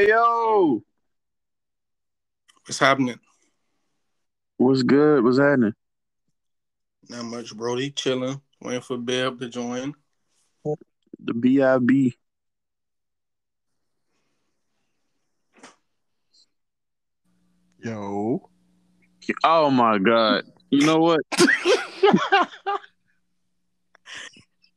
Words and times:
Hey 0.00 0.08
yo, 0.08 0.82
What's 2.64 2.78
happening? 2.78 3.20
what's 4.56 4.82
good? 4.82 5.22
What's 5.22 5.38
happening? 5.38 5.74
Not 7.10 7.26
much, 7.26 7.54
Brody. 7.54 7.90
Chilling. 7.90 8.40
Waiting 8.62 8.80
for 8.80 8.96
Beb 8.96 9.38
to 9.40 9.48
join. 9.50 9.92
The 10.64 11.34
BIB. 11.34 12.14
Yo. 17.84 18.48
Oh 19.44 19.70
my 19.70 19.98
god. 19.98 20.44
You 20.70 20.86
know 20.86 20.98
what? 21.00 21.20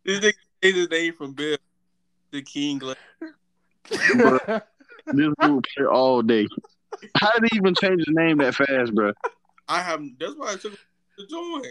This 0.04 0.20
nigga 0.20 0.34
changed 0.62 0.78
his 0.80 0.90
name 0.90 1.14
from 1.14 1.34
Beb 1.34 1.60
to 2.34 2.42
King 2.42 2.78
Glen. 2.80 2.98
Bruh, 5.08 5.16
this 5.16 5.34
dude 5.42 5.66
play 5.76 5.86
all 5.86 6.22
day. 6.22 6.48
How 7.18 7.32
did 7.32 7.50
he 7.52 7.58
even 7.58 7.76
change 7.76 8.00
his 8.06 8.16
name 8.16 8.38
that 8.38 8.56
fast, 8.56 8.94
bro? 8.94 9.14
I 9.68 9.82
have. 9.82 10.02
That's 10.20 10.34
why 10.36 10.52
I 10.52 10.56
took 10.56 10.74
him 10.74 10.78
to 11.20 11.28
join. 11.28 11.64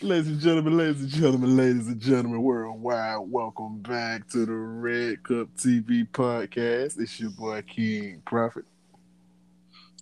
ladies 0.00 0.28
and 0.28 0.40
gentlemen, 0.40 0.76
ladies 0.76 1.02
and 1.02 1.10
gentlemen, 1.10 1.56
ladies 1.56 1.88
and 1.88 2.00
gentlemen, 2.00 2.42
worldwide, 2.42 3.20
welcome 3.20 3.80
back 3.80 4.28
to 4.28 4.44
the 4.46 4.52
Red 4.52 5.22
Cup 5.22 5.48
TV 5.56 6.08
podcast. 6.10 7.00
It's 7.00 7.18
your 7.20 7.30
boy 7.30 7.62
King 7.62 8.22
Prophet. 8.24 8.64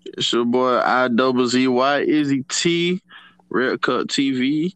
It's 0.04 0.32
your 0.32 0.44
boy 0.44 0.78
I 0.78 1.08
double 1.08 1.46
Z 1.46 1.66
Y 1.68 2.00
Izzy 2.00 2.42
T, 2.44 3.00
Red 3.48 3.80
Cup 3.82 4.06
TV. 4.08 4.74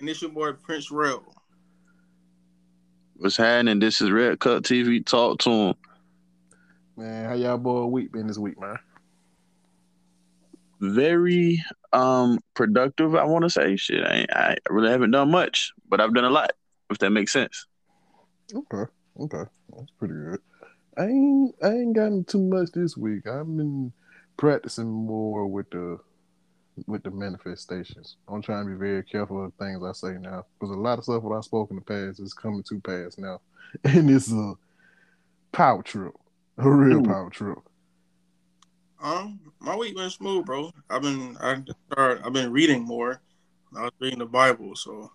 And 0.00 0.08
it's 0.08 0.20
your 0.20 0.30
boy 0.30 0.52
Prince 0.52 0.90
Rel. 0.90 1.33
What's 3.24 3.38
happening? 3.38 3.78
This 3.78 4.02
is 4.02 4.10
Red 4.10 4.38
Cup 4.38 4.64
TV. 4.64 5.02
Talk 5.02 5.38
to 5.38 5.50
him. 5.50 5.74
Man, 6.94 7.24
how 7.24 7.34
y'all 7.34 7.56
boy 7.56 7.86
week 7.86 8.12
been 8.12 8.26
this 8.26 8.36
week, 8.36 8.60
man? 8.60 8.78
Very 10.78 11.64
um 11.94 12.38
productive. 12.52 13.14
I 13.14 13.24
want 13.24 13.44
to 13.44 13.48
say 13.48 13.76
shit. 13.76 14.04
I, 14.04 14.26
I 14.30 14.56
really 14.68 14.90
haven't 14.90 15.12
done 15.12 15.30
much, 15.30 15.72
but 15.88 16.02
I've 16.02 16.12
done 16.12 16.26
a 16.26 16.30
lot. 16.30 16.52
If 16.90 16.98
that 16.98 17.12
makes 17.12 17.32
sense. 17.32 17.64
Okay, 18.54 18.92
okay, 19.18 19.50
that's 19.74 19.90
pretty 19.98 20.12
good. 20.12 20.40
I 20.98 21.04
ain't 21.06 21.54
I 21.62 21.68
ain't 21.68 21.96
gotten 21.96 22.24
too 22.24 22.42
much 22.42 22.72
this 22.72 22.94
week. 22.94 23.26
I've 23.26 23.46
been 23.46 23.94
practicing 24.36 24.90
more 24.90 25.46
with 25.46 25.70
the 25.70 25.98
with 26.86 27.02
the 27.02 27.10
manifestations. 27.10 28.16
I'm 28.28 28.42
trying 28.42 28.64
to 28.64 28.70
be 28.70 28.76
very 28.76 29.02
careful 29.02 29.44
of 29.44 29.52
the 29.56 29.64
things 29.64 29.82
I 29.82 29.92
say 29.92 30.18
now 30.18 30.44
because 30.58 30.74
a 30.74 30.78
lot 30.78 30.98
of 30.98 31.04
stuff 31.04 31.22
what 31.22 31.36
I 31.36 31.40
spoke 31.40 31.70
in 31.70 31.76
the 31.76 31.82
past 31.82 32.20
is 32.20 32.34
coming 32.34 32.62
to 32.64 32.80
pass 32.80 33.18
now, 33.18 33.40
and 33.84 34.10
it's 34.10 34.32
a 34.32 34.54
power 35.52 35.82
trip, 35.82 36.14
a 36.58 36.68
real 36.68 37.00
Ooh. 37.00 37.02
power 37.02 37.30
trip. 37.30 37.58
Um, 39.02 39.40
my 39.60 39.76
week 39.76 39.96
been 39.96 40.10
smooth, 40.10 40.46
bro. 40.46 40.70
I've 40.88 41.02
been 41.02 41.36
I 41.40 41.62
started, 41.92 42.24
I've 42.24 42.32
been 42.32 42.50
reading 42.50 42.84
more. 42.84 43.20
I 43.76 43.82
was 43.82 43.92
reading 44.00 44.20
the 44.20 44.26
Bible, 44.26 44.74
so 44.76 45.10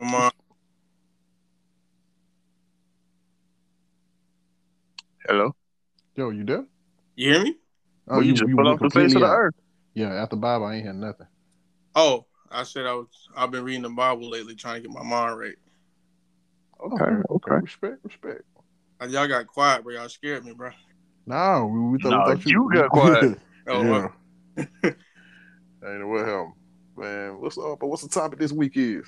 come 0.00 0.14
on. 0.14 0.30
Hello. 5.26 5.54
Yo, 6.16 6.30
you 6.30 6.44
there? 6.44 6.64
You 7.14 7.32
hear 7.32 7.42
me? 7.42 7.56
Oh, 8.08 8.16
Well, 8.16 8.22
you, 8.24 8.34
just 8.34 8.50
fell 8.50 8.68
off 8.68 8.80
the 8.80 8.90
face 8.90 9.14
of 9.14 9.20
the 9.20 9.26
earth. 9.26 9.54
Yeah, 9.94 10.12
after 10.14 10.36
the 10.36 10.40
Bible, 10.40 10.66
I 10.66 10.76
ain't 10.76 10.84
hear 10.84 10.92
nothing. 10.92 11.26
Oh, 11.94 12.26
I 12.50 12.62
said 12.62 12.86
I 12.86 12.94
was. 12.94 13.06
I've 13.36 13.50
been 13.50 13.64
reading 13.64 13.82
the 13.82 13.90
Bible 13.90 14.28
lately, 14.28 14.54
trying 14.54 14.76
to 14.76 14.80
get 14.88 14.90
my 14.90 15.02
mind 15.02 15.38
right. 15.38 15.56
Okay, 16.80 17.16
okay. 17.30 17.54
Respect, 17.62 17.96
respect. 18.04 18.42
Uh, 19.00 19.06
Y'all 19.06 19.28
got 19.28 19.46
quiet, 19.46 19.82
bro. 19.82 19.94
Y'all 19.94 20.08
scared 20.08 20.44
me, 20.44 20.52
bro. 20.52 20.70
No, 21.26 21.66
we, 21.66 21.80
we 21.80 21.98
thought, 21.98 22.10
No, 22.10 22.18
we 22.18 22.40
thought 22.40 22.46
you 22.46 22.70
got 22.72 22.90
quiet. 22.90 23.38
Oh, 23.66 23.82
yeah. 23.84 23.90
well, 23.90 24.94
I 25.84 25.92
know 25.92 26.08
what 26.08 26.26
happened. 26.26 26.52
Man, 26.96 27.40
what's 27.40 27.58
up? 27.58 27.78
But 27.78 27.86
what's 27.86 28.02
the 28.02 28.08
topic 28.08 28.38
this 28.38 28.52
week 28.52 28.72
is? 28.74 29.06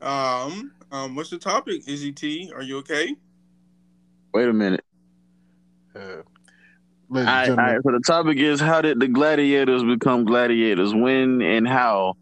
um, 0.00 0.72
um, 0.90 1.14
what's 1.14 1.30
the 1.30 1.38
topic? 1.38 1.82
Izzy 1.86 2.12
T, 2.12 2.52
are 2.54 2.62
you 2.62 2.78
okay? 2.78 3.16
Wait 4.32 4.48
a 4.48 4.52
minute. 4.52 4.84
Uh, 5.94 5.98
ladies 6.00 6.24
and 7.10 7.18
All 7.18 7.24
right, 7.24 7.26
all 7.40 7.46
gentlemen, 7.46 7.64
right, 7.74 7.82
so 7.84 7.90
the 7.92 8.00
topic 8.06 8.38
is 8.38 8.60
how 8.60 8.80
did 8.80 9.00
the 9.00 9.08
gladiators 9.08 9.82
become 9.84 10.24
gladiators? 10.24 10.94
When 10.94 11.42
and 11.42 11.66
how 11.68 12.14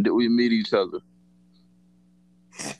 did 0.00 0.10
we 0.12 0.28
meet 0.28 0.52
each 0.52 0.72
other? 0.72 0.98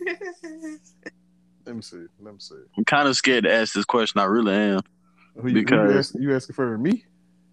let 1.66 1.76
me 1.76 1.82
see. 1.82 2.04
Let 2.20 2.34
me 2.34 2.40
see. 2.40 2.54
I'm 2.76 2.84
kind 2.84 3.08
of 3.08 3.16
scared 3.16 3.44
to 3.44 3.52
ask 3.52 3.74
this 3.74 3.84
question. 3.84 4.20
I 4.20 4.24
really 4.24 4.52
am 4.54 4.80
Who 5.36 5.40
you, 5.40 5.42
who 5.42 5.48
you, 5.48 5.54
Because- 5.64 5.96
asking, 5.96 6.22
you 6.22 6.34
asking 6.34 6.54
for 6.54 6.78
me? 6.78 7.04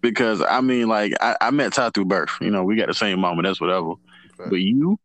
because 0.02 0.40
I 0.42 0.60
mean, 0.60 0.86
like, 0.88 1.14
I, 1.20 1.36
I 1.40 1.50
met 1.50 1.72
Ty 1.72 1.90
through 1.90 2.04
birth. 2.04 2.30
You 2.40 2.50
know, 2.50 2.62
we 2.62 2.76
got 2.76 2.86
the 2.86 2.94
same 2.94 3.18
mama. 3.20 3.42
That's 3.42 3.60
whatever. 3.60 3.94
Fact. 4.36 4.50
But 4.50 4.56
you, 4.60 4.98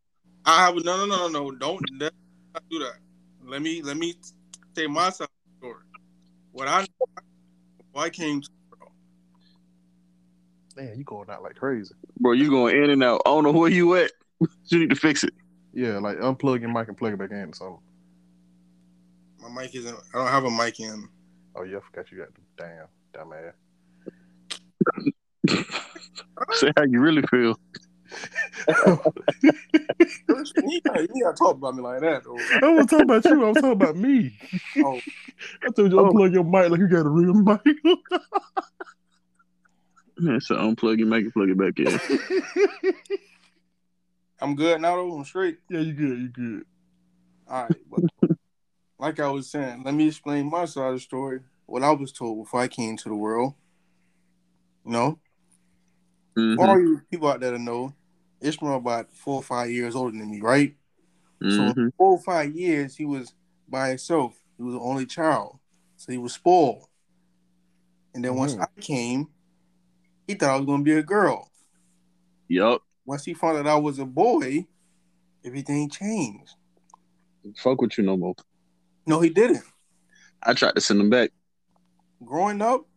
I 0.45 0.65
have 0.65 0.75
no, 0.75 0.81
no, 0.97 1.05
no, 1.05 1.27
no, 1.27 1.49
no. 1.49 1.51
Don't 1.51 1.81
let- 1.99 2.13
not 2.53 2.63
do 2.69 2.79
that. 2.79 2.97
Let 3.45 3.61
me 3.61 3.81
let 3.81 3.97
me 3.97 4.13
say 4.75 4.85
my 4.87 5.09
side 5.09 5.27
story. 5.57 5.83
What 6.51 6.67
I 6.67 6.85
why 7.91 8.03
I 8.03 8.09
came 8.09 8.41
to. 8.41 8.50
Man, 10.75 10.97
you 10.97 11.03
going 11.03 11.29
out 11.29 11.44
like 11.44 11.56
crazy. 11.56 11.94
bro, 12.19 12.31
you 12.31 12.50
going 12.50 12.81
in 12.81 12.90
and 12.90 13.03
out. 13.03 13.22
I 13.25 13.29
don't 13.29 13.44
know 13.44 13.52
where 13.52 13.69
you 13.69 13.96
at. 13.96 14.12
you 14.66 14.79
need 14.79 14.90
to 14.90 14.96
fix 14.96 15.24
it. 15.24 15.34
Yeah, 15.74 16.00
like 16.00 16.18
unplug 16.18 16.62
your 16.62 16.69
mic 16.69 16.88
and 16.88 16.97
plug 16.97 17.13
it 17.13 17.19
back 17.19 17.31
in 17.31 17.50
or 17.50 17.53
something. 17.53 17.79
My 19.41 19.62
mic 19.62 19.75
isn't. 19.75 19.97
I 20.13 20.18
don't 20.18 20.28
have 20.28 20.46
a 20.46 20.52
mic 20.52 20.79
in. 20.79 21.09
Oh 21.56 21.63
yeah, 21.63 21.78
I 21.78 21.81
forgot 21.81 22.12
you 22.12 22.19
got 22.19 22.29
the 22.34 22.41
damn 22.57 22.88
dumb 23.13 23.34
ass. 23.34 23.53
Say 26.53 26.72
how 26.78 26.84
you 26.84 27.00
really 27.02 27.23
feel. 27.23 27.59
You 29.47 30.81
gotta, 30.85 31.07
gotta 31.07 31.35
talk 31.38 31.55
about 31.55 31.75
me 31.75 31.81
like 31.81 32.01
that, 32.01 32.23
though. 32.23 32.38
I 32.61 32.69
was 32.73 32.85
talking 32.88 33.05
about 33.05 33.25
you. 33.25 33.45
I 33.45 33.49
was 33.49 33.57
talking 33.57 33.72
about 33.72 33.95
me. 33.95 34.31
Oh. 34.77 35.01
I 35.63 35.69
told 35.75 35.91
you 35.91 35.99
Oh. 35.99 36.11
unplug 36.11 36.33
your 36.33 36.44
mic 36.44 36.69
like 36.69 36.79
you 36.79 36.88
got 36.88 37.05
a 37.05 37.09
real 37.09 37.33
mic. 37.33 37.59
Man, 40.17 40.39
so 40.41 40.55
unplug 40.55 40.99
it, 41.01 41.05
make 41.05 41.25
it, 41.25 41.33
plug 41.33 41.49
it 41.49 41.57
back 41.57 41.79
in. 41.79 41.99
I'm 44.39 44.55
good 44.55 44.79
now, 44.81 44.95
though. 44.95 45.13
I'm 45.17 45.25
straight. 45.25 45.57
yeah, 45.69 45.79
you 45.79 45.93
good. 45.93 46.19
You 46.19 46.28
good. 46.29 46.66
All 47.49 47.67
right, 47.67 47.78
but 47.89 48.01
like 48.99 49.19
I 49.19 49.29
was 49.29 49.49
saying, 49.49 49.81
let 49.83 49.93
me 49.95 50.07
explain 50.07 50.49
my 50.49 50.66
side 50.66 50.89
of 50.89 50.93
the 50.95 50.99
story. 50.99 51.39
What 51.66 51.83
I 51.83 51.91
was 51.91 52.11
told 52.11 52.43
before 52.43 52.59
I 52.61 52.67
came 52.67 52.97
to 52.97 53.09
the 53.09 53.16
world. 53.16 53.53
You 54.85 54.91
know, 54.91 55.19
Mhm, 56.38 56.57
all 56.59 56.79
you 56.79 57.01
people 57.11 57.28
out 57.29 57.39
there 57.39 57.51
to 57.51 57.59
know, 57.59 57.93
Ishmael 58.41 58.75
about 58.75 59.13
four 59.13 59.35
or 59.35 59.44
five 59.44 59.69
years 59.72 59.96
older 59.96 60.18
than 60.18 60.29
me, 60.29 60.41
right? 60.41 60.75
So 61.41 61.63
mhm. 61.63 61.78
in 61.78 61.94
four 61.97 62.13
or 62.13 62.22
five 62.22 62.56
years, 62.56 62.96
he 62.96 63.06
was 63.06 63.34
by 63.68 63.90
himself. 63.90 64.35
He 64.57 64.63
was 64.63 64.74
the 64.75 64.79
only 64.79 65.06
child, 65.06 65.59
so 65.96 66.12
he 66.12 66.18
was 66.18 66.34
spoiled. 66.34 66.88
And 68.13 68.24
then 68.24 68.35
once 68.35 68.56
Mhm. 68.56 68.62
I 68.62 68.81
came, 68.81 69.28
he 70.28 70.35
thought 70.35 70.52
I 70.52 70.57
was 70.57 70.66
gonna 70.66 70.84
be 70.84 70.94
a 70.94 71.03
girl. 71.03 71.52
Yup. 72.47 72.84
Once 73.06 73.25
he 73.25 73.34
found 73.34 73.57
out 73.57 73.68
I 73.68 73.75
was 73.75 73.97
a 74.00 74.06
boy, 74.06 74.68
everything 75.44 75.90
changed. 75.90 76.53
Fuck 77.58 77.81
with 77.81 77.97
you 77.97 78.03
no 78.03 78.18
more. 78.18 78.35
No, 79.08 79.19
he 79.19 79.29
didn't. 79.29 79.63
I 80.44 80.53
tried 80.53 80.75
to 80.75 80.81
send 80.81 81.02
him 81.02 81.09
back. 81.09 81.31
Growing 82.23 82.62
up, 82.62 82.88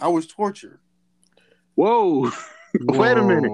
I 0.00 0.08
was 0.08 0.26
tortured. 0.26 0.80
Whoa. 1.76 2.30
Wait 2.80 3.16
a 3.16 3.22
minute. 3.22 3.52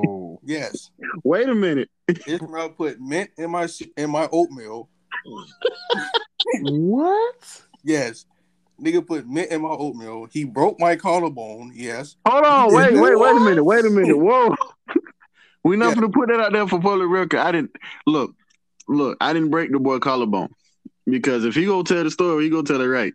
Whoa. 0.51 0.57
Yes, 0.59 0.91
Wait 1.25 1.49
a 1.49 1.55
minute. 1.55 1.91
Ishmael 2.09 2.71
put 2.71 3.01
mint 3.01 3.31
in 3.39 3.51
my 3.51 3.69
in 3.97 4.11
my 4.11 4.29
oatmeal. 4.33 4.89
what? 6.63 7.63
Yes, 7.85 8.27
nigga 8.81 9.07
put 9.07 9.27
mint 9.29 9.51
in 9.51 9.63
my 9.63 9.69
oatmeal. 9.69 10.27
He 10.31 10.45
broke 10.45 10.79
my 10.81 10.97
collarbone. 10.97 11.73
Yes, 11.75 12.17
Hold 12.27 12.45
on. 12.45 12.75
Wait, 12.75 12.95
wait, 12.95 13.19
wait 13.19 13.37
a 13.37 13.41
minute. 13.41 13.65
Wait 13.65 13.85
a 13.85 13.91
minute. 13.91 14.17
Whoa. 14.19 14.55
we 15.65 15.77
not 15.77 15.91
Yeah. 15.91 15.95
gonna 15.97 16.09
put 16.11 16.29
that 16.29 16.41
out 16.41 16.53
there 16.53 16.67
for 16.67 16.81
public 16.81 17.09
record. 17.09 17.39
I 17.41 17.53
didn't 17.53 17.77
look, 18.07 18.33
look, 18.89 19.17
I 19.21 19.33
didn't 19.33 19.51
break 19.51 19.73
the 19.73 19.79
boy 19.79 19.99
collarbone. 19.99 20.49
Because 21.07 21.45
if 21.45 21.55
he 21.55 21.65
gonna 21.67 21.85
tell 21.85 22.05
the 22.05 22.11
story, 22.11 22.45
he 22.45 22.51
gonna 22.51 22.63
tell 22.65 22.81
it 22.81 22.87
right. 22.87 23.15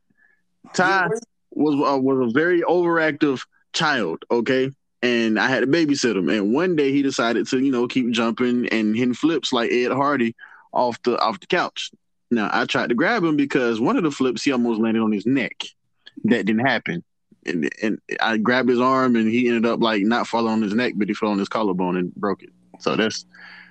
Ty 0.74 1.08
was 1.52 1.76
uh, 1.76 1.98
was 2.00 2.30
a 2.30 2.34
very 2.34 2.62
overactive 2.62 3.42
child, 3.74 4.24
okay? 4.32 4.72
And 5.02 5.40
I 5.40 5.48
had 5.48 5.62
to 5.62 5.68
babysit 5.68 6.16
him. 6.16 6.30
And 6.30 6.54
one 6.54 6.76
day 6.76 6.92
he 6.92 7.02
decided 7.02 7.48
to, 7.48 7.60
you 7.60 7.72
know, 7.72 7.88
keep 7.88 8.10
jumping 8.12 8.68
and 8.70 8.96
hitting 8.96 9.14
flips 9.14 9.54
like 9.54 9.70
Jeff 9.70 9.92
Hardy 9.92 10.36
off 10.74 11.02
the 11.04 11.18
off 11.20 11.40
the 11.40 11.48
couch. 11.48 11.92
Now 12.32 12.50
I 12.52 12.66
tried 12.66 12.90
to 12.90 12.96
grab 12.96 13.24
him 13.24 13.36
because 13.38 13.80
one 13.80 13.98
of 13.98 14.04
the 14.04 14.12
flips 14.12 14.44
he 14.44 14.52
almost 14.52 14.82
landed 14.82 15.02
on 15.02 15.12
his 15.12 15.26
neck. 15.26 15.64
That 16.26 16.46
didn't 16.46 16.66
happen. 16.66 17.04
And 17.46 17.70
and 17.82 18.00
I 18.20 18.38
grabbed 18.38 18.70
his 18.70 18.82
arm 18.82 19.16
and 19.16 19.30
he 19.30 19.48
ended 19.48 19.66
up 19.66 19.80
like 19.82 20.04
not 20.04 20.28
falling 20.28 20.54
on 20.54 20.62
his 20.62 20.74
neck, 20.74 20.94
but 20.96 21.08
he 21.08 21.14
fell 21.14 21.30
on 21.30 21.40
his 21.40 21.50
collarbone 21.50 21.98
and 21.98 22.14
broke 22.16 22.42
it. 22.44 22.50
So 22.80 22.96
that's 22.96 23.26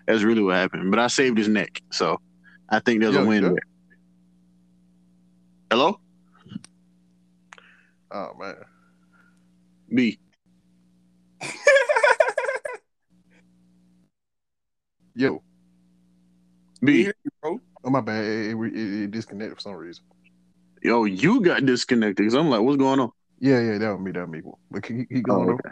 that's 0.06 0.22
really 0.22 0.42
what 0.42 0.56
happened. 0.56 0.90
But 0.90 1.00
I 1.00 1.08
saved 1.08 1.38
his 1.38 1.48
neck. 1.48 1.82
So 1.90 2.20
I 2.70 2.80
think 2.80 3.00
there's 3.00 3.14
Yeah, 3.14 3.22
a 3.22 3.26
win 3.26 3.48
there. 3.48 3.62
Hello, 5.70 5.98
Oh 8.10 8.32
man. 8.38 8.56
B. 9.92 10.18
Yo. 15.14 15.43
Bro. 16.81 17.61
Oh 17.85 17.91
my 17.91 18.00
bad. 18.00 18.25
It, 18.25 18.56
it, 18.56 18.76
it, 18.76 19.11
disconnected 19.11 19.56
for 19.56 19.61
some 19.61 19.75
reason. 19.75 20.05
Yo, 20.82 21.05
you 21.05 21.41
got 21.41 21.64
disconnected. 21.64 22.26
Cause 22.26 22.35
I'm 22.35 22.50
like, 22.50 22.61
what's 22.61 22.76
going 22.76 23.00
on? 23.00 23.11
Yeah, 23.38 23.61
yeah, 23.61 23.79
that 23.79 23.96
would 23.96 24.05
be 24.05 24.12
that 24.12 24.31
be 24.31 24.43
cool. 24.43 24.58
But 24.70 24.82
keep, 24.82 25.08
keep 25.08 25.25
oh, 25.29 25.37
going 25.37 25.50
Oh, 25.50 25.52
okay. 25.52 25.70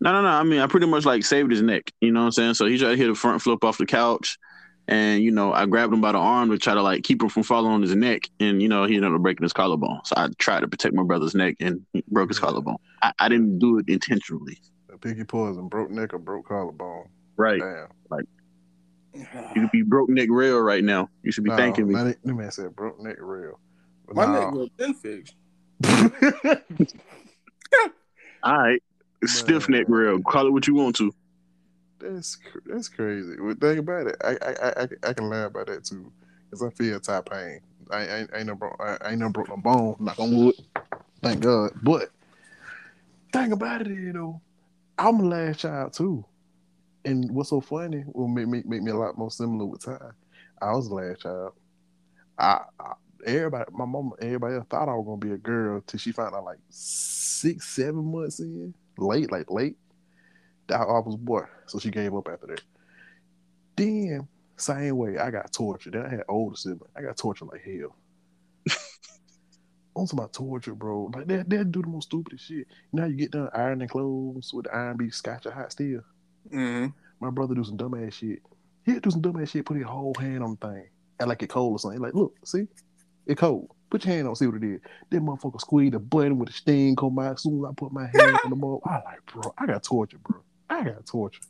No, 0.00 0.12
no, 0.12 0.22
no. 0.22 0.28
I 0.28 0.42
mean, 0.42 0.60
I 0.60 0.66
pretty 0.66 0.86
much 0.86 1.04
like 1.04 1.24
saved 1.24 1.50
his 1.50 1.62
neck. 1.62 1.92
You 2.00 2.12
know 2.12 2.20
what 2.20 2.26
I'm 2.26 2.32
saying? 2.32 2.54
So 2.54 2.66
he 2.66 2.78
tried 2.78 2.90
to 2.90 2.96
hit 2.96 3.10
a 3.10 3.14
front 3.14 3.40
flip 3.40 3.62
off 3.62 3.78
the 3.78 3.86
couch, 3.86 4.38
and 4.88 5.22
you 5.22 5.30
know, 5.30 5.52
I 5.52 5.66
grabbed 5.66 5.92
him 5.92 6.00
by 6.00 6.12
the 6.12 6.18
arm 6.18 6.50
to 6.50 6.58
try 6.58 6.74
to 6.74 6.82
like 6.82 7.02
keep 7.04 7.22
him 7.22 7.28
from 7.28 7.42
falling 7.42 7.72
on 7.72 7.82
his 7.82 7.94
neck, 7.94 8.28
and 8.40 8.60
you 8.62 8.68
know, 8.68 8.84
he 8.84 8.96
ended 8.96 9.12
up 9.12 9.20
breaking 9.20 9.42
his 9.44 9.52
collarbone. 9.52 10.00
So 10.04 10.14
I 10.16 10.28
tried 10.38 10.60
to 10.60 10.68
protect 10.68 10.94
my 10.94 11.02
brother's 11.04 11.34
neck, 11.34 11.56
and 11.60 11.84
he 11.92 12.02
broke 12.08 12.28
his 12.30 12.38
Yeah. 12.38 12.46
collarbone. 12.46 12.76
I, 13.02 13.12
I 13.18 13.28
didn't 13.28 13.58
do 13.58 13.78
it 13.78 13.88
intentionally. 13.88 14.58
A 14.92 14.98
Piggy 14.98 15.24
poison, 15.24 15.68
broke 15.68 15.90
neck 15.90 16.12
or 16.14 16.18
broke 16.18 16.46
collarbone. 16.48 17.06
Right? 17.36 17.60
Damn. 17.60 17.88
Like 18.10 18.24
you 19.14 19.62
could 19.62 19.70
be 19.72 19.82
broke 19.82 20.08
neck 20.08 20.28
rail 20.30 20.58
right 20.60 20.82
now. 20.82 21.08
You 21.22 21.32
should 21.32 21.44
be 21.44 21.50
No, 21.50 21.56
thanking 21.56 21.86
me. 21.88 21.94
That, 21.94 22.06
ain't- 22.08 22.24
that 22.24 22.34
man 22.34 22.50
said 22.50 22.74
broke 22.74 22.98
neck 23.00 23.16
real. 23.18 23.58
But 24.06 24.16
My 24.16 24.24
nah. 24.26 24.32
neck 24.44 24.52
was 24.52 24.68
been 24.76 24.94
fixed. 24.94 25.34
All 28.44 28.58
right, 28.58 28.82
stiff 29.24 29.68
neck 29.68 29.88
Man. 29.88 29.98
rail. 30.00 30.20
Call 30.22 30.46
it 30.46 30.50
what 30.52 30.66
you 30.66 30.74
want 30.74 30.96
to. 30.96 31.14
That's 32.02 32.38
that's 32.66 32.88
crazy. 32.88 33.36
But 33.40 33.60
think 33.60 33.78
about 33.78 34.08
it. 34.08 34.16
I 34.24 34.30
I 34.30 34.50
I, 34.50 34.82
I, 34.82 34.86
can- 34.86 34.98
I 35.04 35.22
laugh 35.28 35.50
about 35.50 35.66
that 35.68 35.84
too, 35.84 36.10
cause 36.50 36.62
I 36.62 36.70
feel 36.70 36.98
top 37.00 37.30
pain. 37.30 37.60
I, 37.90 37.96
I 37.98 38.16
ain't- 38.20 38.30
ain't 38.34 38.46
no 38.46 38.54
broke. 38.54 38.76
I, 38.80 38.96
I 39.00 39.10
ain't 39.10 39.20
no 39.20 39.28
broke 39.28 39.48
no 39.48 39.56
bone. 39.56 39.96
Knock 40.00 40.18
on 40.18 40.36
wood. 40.36 40.54
Thank 41.22 41.40
God. 41.40 41.70
But 41.82 42.10
think 43.32 43.52
about 43.52 43.82
it, 43.82 43.88
you 43.88 44.12
know, 44.12 44.40
I'm 44.98 45.20
a 45.20 45.24
last 45.24 45.60
child 45.60 45.92
too. 45.92 46.24
And 47.04 47.30
what's 47.32 47.50
so 47.50 47.60
funny 47.60 48.04
will 48.06 48.28
make 48.28 48.48
me 48.48 48.62
make 48.64 48.82
me 48.82 48.90
a 48.90 48.96
lot 48.96 49.16
more 49.18 49.30
similar 49.30 49.66
with 49.66 49.84
time. 49.84 50.12
I 50.60 50.72
was 50.72 50.88
the 50.88 50.94
last 50.94 51.22
child. 51.22 51.52
I, 52.38 52.60
I 52.80 52.92
everybody, 53.26 53.70
my 53.72 53.84
mom, 53.84 54.12
everybody 54.20 54.54
else 54.56 54.66
thought 54.68 54.88
I 54.88 54.94
was 54.94 55.04
gonna 55.06 55.16
be 55.18 55.32
a 55.32 55.38
girl 55.38 55.82
till 55.86 55.98
she 55.98 56.12
found 56.12 56.34
out 56.34 56.44
like 56.44 56.58
six, 56.70 57.68
seven 57.68 58.10
months 58.10 58.40
in, 58.40 58.74
late, 58.98 59.30
like 59.30 59.50
late 59.50 59.76
that 60.72 60.80
I 60.80 60.98
was 60.98 61.16
boy. 61.16 61.44
So 61.66 61.78
she 61.78 61.90
gave 61.90 62.14
up 62.14 62.28
after 62.28 62.46
that. 62.48 62.62
Then, 63.76 64.28
same 64.56 64.96
way, 64.96 65.18
I 65.18 65.30
got 65.30 65.52
tortured. 65.52 65.94
Then 65.94 66.06
I 66.06 66.08
had 66.08 66.24
older 66.28 66.56
siblings. 66.56 66.92
I 66.96 67.02
got 67.02 67.16
tortured 67.16 67.46
like 67.46 67.62
hell. 67.62 67.96
On 69.94 70.06
my 70.14 70.26
torture, 70.32 70.74
bro. 70.74 71.10
Like 71.14 71.26
they 71.26 71.42
they 71.46 71.64
do 71.64 71.82
the 71.82 71.88
most 71.88 72.06
stupidest 72.06 72.46
shit. 72.46 72.66
You 72.66 72.66
know 72.92 73.04
you 73.04 73.16
get 73.16 73.32
done 73.32 73.50
ironing 73.54 73.88
clothes 73.88 74.52
with 74.54 74.64
the 74.64 74.74
iron 74.74 74.96
be 74.96 75.10
scotch 75.10 75.44
or 75.44 75.50
hot 75.50 75.72
steel? 75.72 76.00
hmm 76.50 76.86
My 77.20 77.28
brother 77.30 77.54
do 77.54 77.64
some 77.64 77.76
dumbass 77.76 78.14
shit. 78.14 78.40
He'd 78.86 79.02
do 79.02 79.10
some 79.10 79.20
dumbass 79.20 79.50
shit, 79.50 79.66
put 79.66 79.76
his 79.76 79.86
whole 79.86 80.14
hand 80.18 80.42
on 80.42 80.56
the 80.58 80.68
thing. 80.68 80.86
Act 81.20 81.28
like 81.28 81.42
it 81.42 81.50
cold 81.50 81.72
or 81.74 81.78
something. 81.78 82.00
Like, 82.00 82.14
look, 82.14 82.34
see? 82.44 82.66
It 83.26 83.36
cold. 83.36 83.70
Put 83.90 84.06
your 84.06 84.14
hand 84.14 84.26
on, 84.26 84.34
see 84.34 84.46
what 84.46 84.62
it 84.62 84.64
is. 84.64 84.80
That 85.10 85.20
motherfucker 85.20 85.60
squeeze 85.60 85.92
the 85.92 85.98
button 85.98 86.38
with 86.38 86.48
a 86.48 86.52
sting 86.52 86.96
come 86.96 87.18
out. 87.18 87.34
As 87.34 87.42
soon 87.42 87.62
as 87.62 87.70
I 87.70 87.74
put 87.76 87.92
my 87.92 88.06
hand 88.06 88.38
on 88.44 88.50
the 88.50 88.56
mug, 88.56 88.80
I 88.86 88.94
like, 89.04 89.26
bro, 89.26 89.52
I 89.58 89.66
got 89.66 89.82
tortured, 89.82 90.22
bro. 90.22 90.40
I 90.72 90.84
got 90.84 91.06
tortured. 91.06 91.44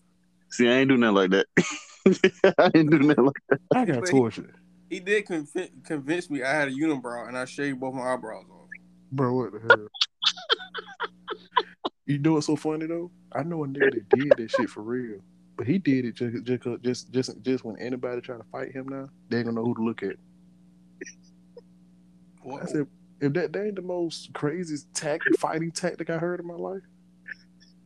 See, 0.51 0.69
I 0.69 0.73
ain't 0.79 0.89
do 0.89 0.97
nothing 0.97 1.15
like 1.15 1.31
that. 1.31 1.47
I 2.59 2.71
ain't 2.75 2.91
do 2.91 2.99
nothing 2.99 3.25
like 3.27 3.37
that. 3.49 3.61
I 3.75 3.85
got 3.85 4.01
But- 4.01 4.11
tortured. 4.11 4.55
He 4.91 5.01
did 5.01 5.25
conv- 5.25 5.71
convince 5.87 6.29
me 6.29 6.43
I 6.43 6.53
had 6.53 6.69
a 6.69 6.73
unibrow 6.73 7.27
and 7.27 7.39
I 7.39 7.47
shaved 7.47 7.81
both 7.81 7.95
my 7.95 8.13
eyebrows 8.13 8.45
off. 8.51 8.69
Bro, 9.11 9.35
what 9.35 9.53
the 9.53 9.61
hell? 9.61 9.89
you 12.07 12.19
know 12.19 12.35
what's 12.35 12.47
so 12.47 12.57
funny 12.57 12.87
though? 12.87 13.11
I 13.33 13.43
know 13.43 13.65
a 13.65 13.67
nigga 13.67 13.95
that 13.95 14.09
did 14.11 14.33
that 14.37 14.51
shit 14.51 14.69
for 14.69 14.83
real. 14.83 15.21
But 15.57 15.67
he 15.67 15.79
did 15.79 16.05
it 16.05 16.15
just 16.15 16.45
just 16.45 16.63
just 16.83 17.11
just, 17.13 17.43
just 17.43 17.65
when 17.65 17.79
anybody 17.79 18.21
try 18.21 18.37
to 18.37 18.45
fight 18.53 18.73
him 18.73 18.87
now, 18.89 19.09
they 19.31 19.39
ain't 19.39 19.47
gonna 19.47 19.57
know 19.61 19.65
who 19.65 19.75
to 19.77 19.83
look 19.83 20.03
at. 20.03 20.17
I 22.61 22.67
said, 22.67 22.87
if 23.21 23.33
that, 23.35 23.53
that 23.53 23.65
ain't 23.67 23.77
the 23.77 23.83
most 23.83 24.33
craziest 24.35 24.93
tactic, 24.95 25.39
fighting 25.39 25.71
tactic 25.71 26.11
I 26.11 26.19
heard 26.19 26.41
in 26.41 26.47
my 26.47 26.55
life. 26.55 26.83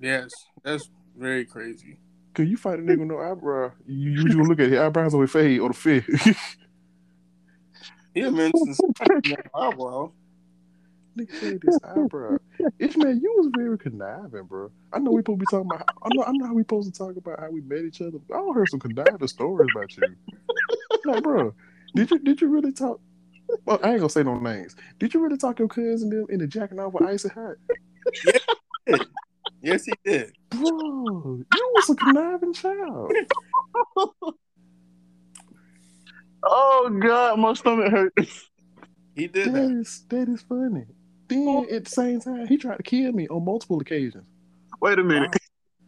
yes, 0.00 0.30
that's 0.64 0.88
very 1.16 1.44
crazy. 1.44 1.98
Cause 2.34 2.46
you 2.46 2.56
fight 2.58 2.78
a 2.78 2.82
nigga 2.82 2.98
with 2.98 3.08
no 3.08 3.18
eyebrow, 3.18 3.72
you 3.86 4.10
you 4.10 4.28
gonna 4.28 4.42
look 4.42 4.60
at 4.60 4.68
his 4.68 4.78
eyebrows 4.78 5.14
his 5.14 5.30
fade 5.30 5.58
or 5.60 5.68
the 5.70 5.74
fit. 5.74 6.04
yeah, 8.14 8.28
man, 8.28 8.52
my 8.54 9.36
eyebrow. 9.54 10.10
Nigga 11.18 11.40
shade 11.40 11.62
his 11.64 11.78
eyebrow. 11.82 12.36
Ishmael, 12.78 13.16
you 13.16 13.34
was 13.38 13.50
very 13.56 13.78
conniving, 13.78 14.44
bro. 14.44 14.70
I 14.92 14.98
know 14.98 15.12
we 15.12 15.20
supposed 15.20 15.40
to 15.40 15.46
be 15.46 15.50
talking 15.50 15.70
about. 15.72 15.88
I 16.02 16.08
know. 16.14 16.24
I 16.24 16.32
know 16.32 16.46
how 16.46 16.52
we 16.52 16.62
supposed 16.62 16.92
to 16.92 16.98
talk 16.98 17.16
about 17.16 17.40
how 17.40 17.50
we 17.50 17.62
met 17.62 17.84
each 17.84 18.02
other. 18.02 18.18
I 18.34 18.52
heard 18.54 18.68
some 18.68 18.80
conniving 18.80 19.28
stories 19.28 19.70
about 19.74 19.96
you. 19.96 20.02
Like, 21.06 21.22
bro, 21.22 21.54
did 21.94 22.10
you 22.10 22.18
did 22.18 22.40
you 22.42 22.48
really 22.48 22.72
talk? 22.72 23.00
Well, 23.64 23.80
I 23.82 23.92
ain't 23.92 24.00
gonna 24.00 24.10
say 24.10 24.24
no 24.24 24.38
names. 24.38 24.76
Did 24.98 25.14
you 25.14 25.20
really 25.20 25.38
talk 25.38 25.58
your 25.58 25.68
cousin 25.68 26.10
them 26.10 26.26
the 26.38 26.46
jacking 26.46 26.78
off 26.80 26.92
with 26.92 27.04
icy 27.04 27.30
hot? 27.30 27.56
Yes, 29.66 29.84
he 29.84 29.92
did. 30.04 30.32
Bro, 30.50 30.60
you 30.68 31.72
was 31.74 31.90
a 31.90 31.96
conniving 31.96 32.54
child. 32.54 33.12
Oh 36.48 37.00
God, 37.02 37.40
my 37.40 37.52
stomach 37.54 37.90
hurt. 37.90 38.14
He 39.16 39.26
did 39.26 39.46
That 39.48 39.52
that. 39.54 39.70
is 39.80 40.04
that 40.10 40.28
is 40.28 40.42
funny. 40.42 40.84
Then 41.26 41.48
oh. 41.48 41.66
at 41.74 41.86
the 41.86 41.90
same 41.90 42.20
time, 42.20 42.46
he 42.46 42.56
tried 42.56 42.76
to 42.76 42.84
kill 42.84 43.10
me 43.10 43.26
on 43.26 43.44
multiple 43.44 43.80
occasions. 43.80 44.24
Wait 44.80 45.00
a 45.00 45.02
minute. 45.02 45.34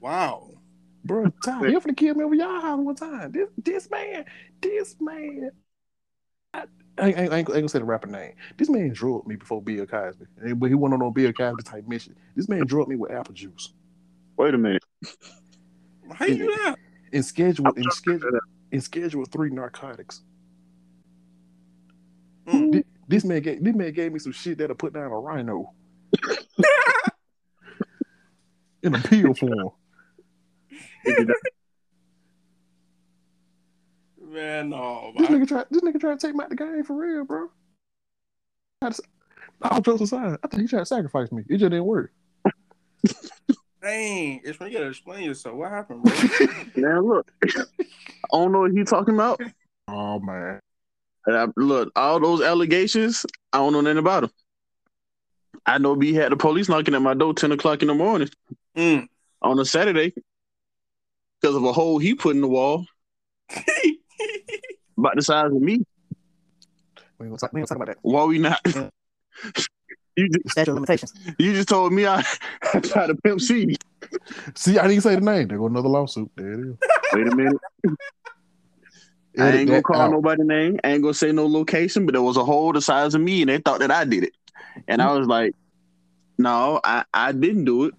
Wow. 0.00 0.50
Bro, 1.04 1.30
Ty, 1.44 1.68
he 1.68 1.76
finna 1.76 1.96
kill 1.96 2.16
me 2.16 2.24
over 2.24 2.34
y'all 2.34 2.60
house 2.60 2.80
one 2.80 2.96
time. 2.96 3.30
This 3.30 3.48
this 3.58 3.88
man, 3.90 4.24
this 4.60 4.96
man. 5.00 5.50
I, 6.52 6.64
I, 7.00 7.06
ain't- 7.08 7.18
I, 7.18 7.22
I 7.34 7.38
ain't 7.38 7.46
gonna 7.46 7.68
say 7.68 7.78
the 7.78 7.84
rapper 7.84 8.08
name. 8.08 8.32
This 8.56 8.68
man 8.68 8.92
drugged 8.92 9.26
me 9.26 9.36
before 9.36 9.62
Bill 9.62 9.86
Cosby, 9.86 10.26
but 10.56 10.66
he 10.68 10.74
went 10.74 10.94
on 10.94 11.00
no 11.00 11.10
Bill 11.10 11.32
Cosby 11.32 11.62
type 11.62 11.86
mission. 11.88 12.14
This 12.36 12.48
man 12.48 12.64
drugged 12.66 12.88
me 12.88 12.96
with 12.96 13.10
apple 13.10 13.34
juice 13.34 13.72
Wait 14.36 14.54
a 14.54 14.58
minute. 14.58 14.82
How 16.12 16.26
you 16.26 16.36
do 16.38 16.46
that? 16.64 16.76
and 17.12 17.24
scheduled 17.24 17.76
and 17.76 17.92
scheduled 17.92 18.34
and 18.72 18.82
scheduled 18.82 19.30
three 19.32 19.50
narcotics. 19.50 20.22
Mm. 22.46 22.72
Thi- 22.72 22.84
This 23.08 23.24
man 23.24 23.42
gave 23.42 23.62
this 23.64 23.74
man 23.74 23.92
gave 23.92 24.12
me 24.12 24.18
some 24.18 24.32
shit 24.32 24.58
that'll 24.58 24.76
put 24.76 24.92
down 24.94 25.10
a 25.10 25.18
rhino 25.18 25.72
in 28.82 28.94
a 28.94 28.98
pill 29.00 29.34
form. 29.34 29.70
Man, 34.28 34.70
no. 34.70 35.12
This 35.16 35.28
nigga 35.28 35.48
try 35.48 35.64
this 35.70 35.82
nigga 35.82 36.00
try 36.00 36.10
to 36.14 36.18
take 36.18 36.34
me 36.34 36.44
out 36.44 36.50
the 36.50 36.56
game 36.56 36.84
for 36.84 36.94
real, 36.94 37.24
bro. 37.24 37.48
I 38.82 38.88
just, 38.90 39.00
all 39.62 39.80
jokes 39.80 40.02
aside, 40.02 40.36
I 40.42 40.48
think 40.48 40.62
he 40.62 40.68
tried 40.68 40.80
to 40.80 40.86
sacrifice 40.86 41.32
me. 41.32 41.42
It 41.48 41.58
just 41.58 41.70
didn't 41.70 41.84
work. 41.84 42.12
Dang, 43.82 44.40
it's 44.44 44.58
when 44.60 44.70
you 44.70 44.78
gotta 44.78 44.90
explain 44.90 45.24
yourself. 45.24 45.54
What 45.56 45.70
happened, 45.70 46.02
bro? 46.02 46.12
Man, 46.76 47.00
look. 47.00 47.30
I 47.44 47.64
don't 48.32 48.52
know 48.52 48.60
what 48.60 48.72
he 48.72 48.84
talking 48.84 49.14
about. 49.14 49.40
Oh 49.90 50.20
man. 50.20 50.60
And 51.24 51.34
I, 51.34 51.46
look, 51.56 51.90
all 51.96 52.20
those 52.20 52.42
allegations, 52.42 53.24
I 53.54 53.56
don't 53.56 53.72
know 53.72 53.80
nothing 53.80 53.96
about 53.96 54.20
them. 54.20 54.30
I 55.64 55.78
know 55.78 55.96
B 55.96 56.12
had 56.12 56.30
the 56.30 56.36
police 56.36 56.68
knocking 56.68 56.94
at 56.94 57.00
my 57.00 57.14
door 57.14 57.32
ten 57.32 57.52
o'clock 57.52 57.80
in 57.80 57.88
the 57.88 57.94
morning 57.94 58.28
Mm. 58.76 59.08
on 59.40 59.58
a 59.58 59.64
Saturday 59.64 60.12
because 61.40 61.56
of 61.56 61.64
a 61.64 61.72
hole 61.72 61.98
he 61.98 62.14
put 62.14 62.36
in 62.36 62.42
the 62.42 62.48
wall 62.48 62.84
about 64.96 65.16
the 65.16 65.22
size 65.22 65.46
of 65.52 65.60
me. 65.60 65.84
We 67.18 67.26
ain't 67.26 67.30
gonna 67.30 67.38
talk, 67.38 67.52
we 67.52 67.60
ain't 67.60 67.68
gonna 67.68 67.78
talk 67.78 67.88
about 67.88 67.94
that. 67.94 67.98
Why 68.02 68.24
we 68.24 68.38
not? 68.38 68.60
you 70.16 70.28
just 70.28 70.44
The 70.44 70.50
statute 70.50 70.70
of 70.70 70.74
limitations. 70.76 71.14
you 71.38 71.52
just 71.52 71.68
told 71.68 71.92
me 71.92 72.06
I, 72.06 72.24
I 72.74 72.80
tried 72.80 73.08
to 73.08 73.14
pimp 73.16 73.40
C. 73.40 73.76
See, 74.54 74.78
I 74.78 74.86
didn't 74.86 75.02
say 75.02 75.14
the 75.14 75.20
name. 75.20 75.48
There 75.48 75.58
go 75.58 75.66
another 75.66 75.88
lawsuit. 75.88 76.30
There 76.36 76.52
it 76.52 76.60
is. 76.60 76.76
Wait 77.12 77.26
a 77.26 77.36
minute. 77.36 77.56
I 79.38 79.50
ain't 79.52 79.68
gonna 79.68 79.82
call 79.82 80.00
out. 80.00 80.10
nobody 80.10 80.42
name. 80.42 80.80
I 80.82 80.90
ain't 80.90 81.02
gonna 81.02 81.14
say 81.14 81.30
no 81.30 81.46
location, 81.46 82.06
but 82.06 82.12
there 82.12 82.22
was 82.22 82.36
a 82.36 82.44
hole 82.44 82.72
the 82.72 82.80
size 82.80 83.14
of 83.14 83.20
me, 83.20 83.42
and 83.42 83.48
they 83.48 83.58
thought 83.58 83.78
that 83.80 83.90
I 83.90 84.04
did 84.04 84.24
it. 84.24 84.32
And 84.88 85.00
I 85.00 85.06
mm. 85.06 85.18
was 85.18 85.28
like, 85.28 85.54
"No, 86.38 86.80
I, 86.82 87.04
I 87.14 87.30
didn't 87.32 87.64
do 87.64 87.84
it." 87.84 87.94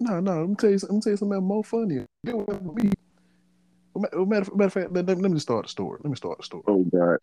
No, 0.00 0.20
no. 0.20 0.40
Let 0.40 0.48
me 0.48 0.54
tell 0.54 0.70
you. 0.70 0.78
Let 0.80 0.90
me 0.90 1.00
tell 1.00 1.10
you 1.12 1.16
something 1.18 1.42
more 1.42 1.64
funny. 1.64 2.06
That 2.24 2.36
was 2.36 2.60
me. 2.62 2.92
Matter, 3.98 4.24
matter 4.26 4.64
of 4.64 4.72
fact, 4.72 4.92
let, 4.92 5.06
let, 5.06 5.18
let 5.18 5.30
me 5.30 5.38
start 5.38 5.64
the 5.64 5.68
story. 5.68 5.98
Let 6.02 6.10
me 6.10 6.16
start 6.16 6.38
the 6.38 6.44
story. 6.44 6.64
Oh 6.66 6.84
God! 6.84 7.18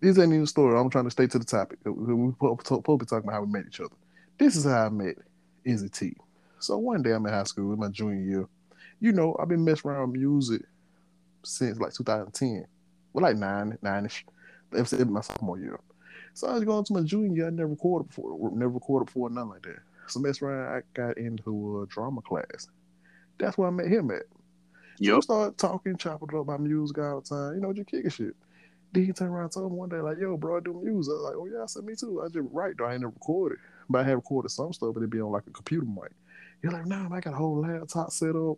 This 0.00 0.18
ain't 0.18 0.32
even 0.32 0.42
a 0.42 0.46
story. 0.46 0.78
I'm 0.78 0.90
trying 0.90 1.04
to 1.04 1.10
stay 1.10 1.26
to 1.26 1.38
the 1.38 1.44
topic. 1.44 1.78
We 1.84 2.32
supposed 2.32 2.66
to 2.66 2.98
be 2.98 3.06
talking 3.06 3.28
about 3.28 3.32
how 3.32 3.42
we 3.42 3.52
met 3.52 3.64
each 3.66 3.80
other. 3.80 3.94
This 4.38 4.56
is 4.56 4.64
how 4.64 4.86
I 4.86 4.88
met 4.88 5.16
Izzy 5.64 5.88
T. 5.88 6.16
So 6.58 6.78
one 6.78 7.02
day 7.02 7.12
I'm 7.12 7.24
in 7.26 7.32
high 7.32 7.44
school 7.44 7.72
in 7.72 7.78
my 7.78 7.88
junior 7.88 8.22
year. 8.22 8.48
You 9.00 9.12
know, 9.12 9.36
I've 9.40 9.48
been 9.48 9.64
messing 9.64 9.90
around 9.90 10.12
with 10.12 10.20
music 10.20 10.62
since 11.42 11.78
like 11.78 11.92
2010. 11.92 12.66
well, 13.12 13.22
like 13.22 13.36
nine, 13.36 13.78
nine-ish. 13.82 14.24
Was 14.72 14.92
my 14.92 15.20
sophomore 15.20 15.58
year. 15.58 15.78
So 16.32 16.48
I 16.48 16.54
was 16.54 16.64
going 16.64 16.84
to 16.84 16.92
my 16.92 17.02
junior 17.02 17.36
year. 17.36 17.46
I 17.46 17.50
never 17.50 17.68
recorded 17.68 18.08
before, 18.08 18.50
never 18.52 18.72
recorded 18.72 19.06
before, 19.06 19.30
nothing 19.30 19.50
like 19.50 19.62
that. 19.62 19.78
So 20.08 20.20
that's 20.20 20.42
why 20.42 20.78
I 20.78 20.82
got 20.94 21.16
into 21.16 21.82
a 21.82 21.86
drama 21.86 22.22
class. 22.22 22.68
That's 23.38 23.56
where 23.56 23.68
I 23.68 23.70
met 23.70 23.86
him 23.86 24.10
at. 24.10 24.24
Yep. 24.98 25.14
we 25.14 25.22
started 25.22 25.58
talking, 25.58 25.96
chopping 25.96 26.28
it 26.30 26.34
up 26.34 26.42
about 26.42 26.60
music 26.60 26.98
all 26.98 27.20
the 27.20 27.26
time. 27.28 27.54
You 27.54 27.60
know, 27.60 27.72
just 27.72 27.88
kicking 27.88 28.10
shit. 28.10 28.36
Then 28.92 29.06
he 29.06 29.12
turned 29.12 29.32
around 29.32 29.44
and 29.44 29.52
told 29.52 29.72
me 29.72 29.78
one 29.78 29.88
day, 29.88 29.96
like, 29.96 30.18
yo, 30.18 30.36
bro, 30.36 30.58
I 30.58 30.60
do 30.60 30.80
music. 30.82 31.12
I 31.12 31.14
was 31.14 31.22
like, 31.24 31.34
oh, 31.36 31.46
yeah, 31.46 31.62
I 31.64 31.66
said, 31.66 31.84
me 31.84 31.96
too. 31.96 32.22
I 32.22 32.28
just 32.28 32.46
write, 32.52 32.76
though. 32.78 32.84
I 32.84 32.92
ain't 32.92 33.00
never 33.00 33.12
recorded. 33.12 33.58
But 33.90 34.00
I 34.00 34.04
have 34.04 34.16
recorded 34.16 34.50
some 34.50 34.72
stuff, 34.72 34.94
but 34.94 35.00
it'd 35.00 35.10
be 35.10 35.20
on 35.20 35.32
like 35.32 35.46
a 35.46 35.50
computer 35.50 35.84
mic. 35.84 36.12
You're 36.62 36.72
like, 36.72 36.86
nah, 36.86 37.08
man, 37.08 37.12
I 37.12 37.20
got 37.20 37.34
a 37.34 37.36
whole 37.36 37.60
laptop 37.60 38.12
set 38.12 38.36
up, 38.36 38.56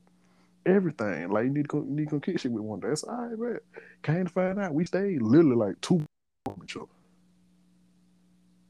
everything. 0.67 1.31
Like, 1.31 1.45
you 1.45 1.51
need 1.51 1.63
to 1.63 1.69
come, 1.69 1.97
need 1.97 2.11
to 2.11 2.21
kick 2.21 2.39
shit 2.39 2.53
with 2.53 2.63
one 2.63 2.81
day. 2.81 2.89
That's 2.89 3.05
all 3.05 3.17
right, 3.17 3.39
man. 3.39 3.59
Came 4.03 4.27
to 4.27 4.33
find 4.33 4.59
out, 4.59 4.75
we 4.75 4.85
stayed 4.85 5.23
literally 5.23 5.57
like 5.57 5.81
two 5.81 6.05
from 6.45 6.61
each 6.63 6.77
other. 6.77 6.87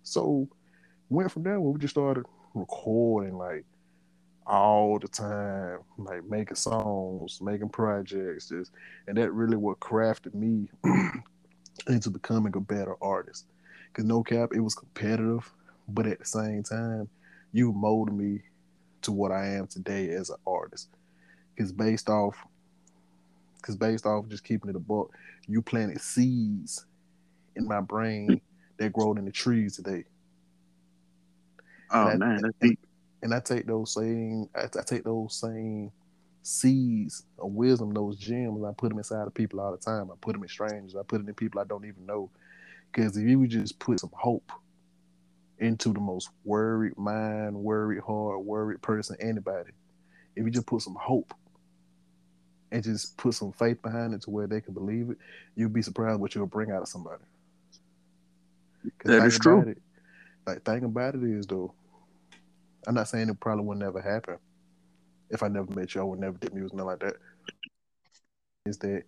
So, 0.04 0.48
went 1.10 1.32
from 1.32 1.42
there 1.42 1.60
where 1.60 1.72
we 1.72 1.80
just 1.80 1.94
started 1.94 2.24
recording, 2.54 3.36
like, 3.36 3.64
all 4.46 4.98
the 4.98 5.08
time, 5.08 5.78
like 5.98 6.24
making 6.24 6.56
songs, 6.56 7.40
making 7.42 7.68
projects, 7.68 8.48
just 8.48 8.70
and 9.06 9.16
that 9.16 9.32
really 9.32 9.56
what 9.56 9.80
crafted 9.80 10.34
me 10.34 10.68
into 11.88 12.10
becoming 12.10 12.54
a 12.56 12.60
better 12.60 12.94
artist. 13.02 13.46
Cause 13.92 14.04
no 14.04 14.22
cap, 14.22 14.50
it 14.54 14.60
was 14.60 14.74
competitive, 14.74 15.50
but 15.88 16.06
at 16.06 16.18
the 16.18 16.24
same 16.24 16.62
time, 16.62 17.08
you 17.52 17.72
molded 17.72 18.14
me 18.14 18.42
to 19.02 19.12
what 19.12 19.32
I 19.32 19.46
am 19.48 19.66
today 19.66 20.10
as 20.10 20.30
an 20.30 20.36
artist. 20.46 20.88
Cause 21.58 21.72
based 21.72 22.08
off, 22.08 22.36
cause 23.62 23.76
based 23.76 24.06
off 24.06 24.28
just 24.28 24.44
keeping 24.44 24.70
it 24.70 24.76
a 24.76 24.80
book, 24.80 25.12
you 25.48 25.62
planted 25.62 26.00
seeds 26.00 26.84
in 27.56 27.66
my 27.66 27.80
brain 27.80 28.40
that 28.78 28.92
growed 28.92 29.18
in 29.18 29.24
the 29.24 29.32
trees 29.32 29.76
today. 29.76 30.04
Oh 31.90 32.14
man, 32.16 32.42
that's 32.42 32.54
deep. 32.60 32.85
And 33.26 33.34
I 33.34 33.40
take 33.40 33.66
those 33.66 33.92
same 33.92 34.48
I, 34.54 34.64
I 34.64 34.82
take 34.86 35.02
those 35.02 35.34
same 35.34 35.90
seeds 36.42 37.24
of 37.40 37.50
wisdom, 37.50 37.92
those 37.92 38.16
gems, 38.16 38.56
and 38.56 38.64
I 38.64 38.70
put 38.70 38.90
them 38.90 38.98
inside 38.98 39.26
of 39.26 39.34
people 39.34 39.58
all 39.58 39.72
the 39.72 39.78
time. 39.78 40.12
I 40.12 40.14
put 40.20 40.34
them 40.34 40.44
in 40.44 40.48
strangers. 40.48 40.94
I 40.94 41.02
put 41.02 41.20
it 41.20 41.26
in 41.26 41.34
people 41.34 41.60
I 41.60 41.64
don't 41.64 41.84
even 41.84 42.06
know. 42.06 42.30
Because 42.92 43.16
if 43.16 43.24
you 43.28 43.40
would 43.40 43.50
just 43.50 43.80
put 43.80 43.98
some 43.98 44.12
hope 44.12 44.52
into 45.58 45.92
the 45.92 45.98
most 45.98 46.30
worried 46.44 46.96
mind, 46.96 47.56
worried 47.56 48.00
heart, 48.00 48.44
worried 48.44 48.80
person, 48.80 49.16
anybody, 49.18 49.72
if 50.36 50.44
you 50.44 50.50
just 50.52 50.66
put 50.66 50.82
some 50.82 50.94
hope 50.94 51.34
and 52.70 52.84
just 52.84 53.16
put 53.16 53.34
some 53.34 53.50
faith 53.50 53.82
behind 53.82 54.14
it 54.14 54.22
to 54.22 54.30
where 54.30 54.46
they 54.46 54.60
can 54.60 54.72
believe 54.72 55.10
it, 55.10 55.18
you'll 55.56 55.68
be 55.68 55.82
surprised 55.82 56.20
what 56.20 56.36
you'll 56.36 56.46
bring 56.46 56.70
out 56.70 56.82
of 56.82 56.88
somebody. 56.88 57.24
That 59.04 59.26
is 59.26 59.36
true. 59.36 59.62
It, 59.62 59.82
like, 60.46 60.62
thing 60.62 60.84
about 60.84 61.16
it 61.16 61.24
is 61.24 61.48
though, 61.48 61.74
I'm 62.86 62.94
not 62.94 63.08
saying 63.08 63.28
it 63.28 63.40
probably 63.40 63.64
would 63.64 63.78
never 63.78 64.00
happen 64.00 64.38
if 65.30 65.42
I 65.42 65.48
never 65.48 65.72
met 65.74 65.94
you, 65.94 66.00
I 66.00 66.04
would 66.04 66.20
never 66.20 66.38
did 66.38 66.54
music, 66.54 66.74
nothing 66.74 66.86
like 66.86 67.00
that. 67.00 67.16
Is 68.64 68.78
that 68.78 69.04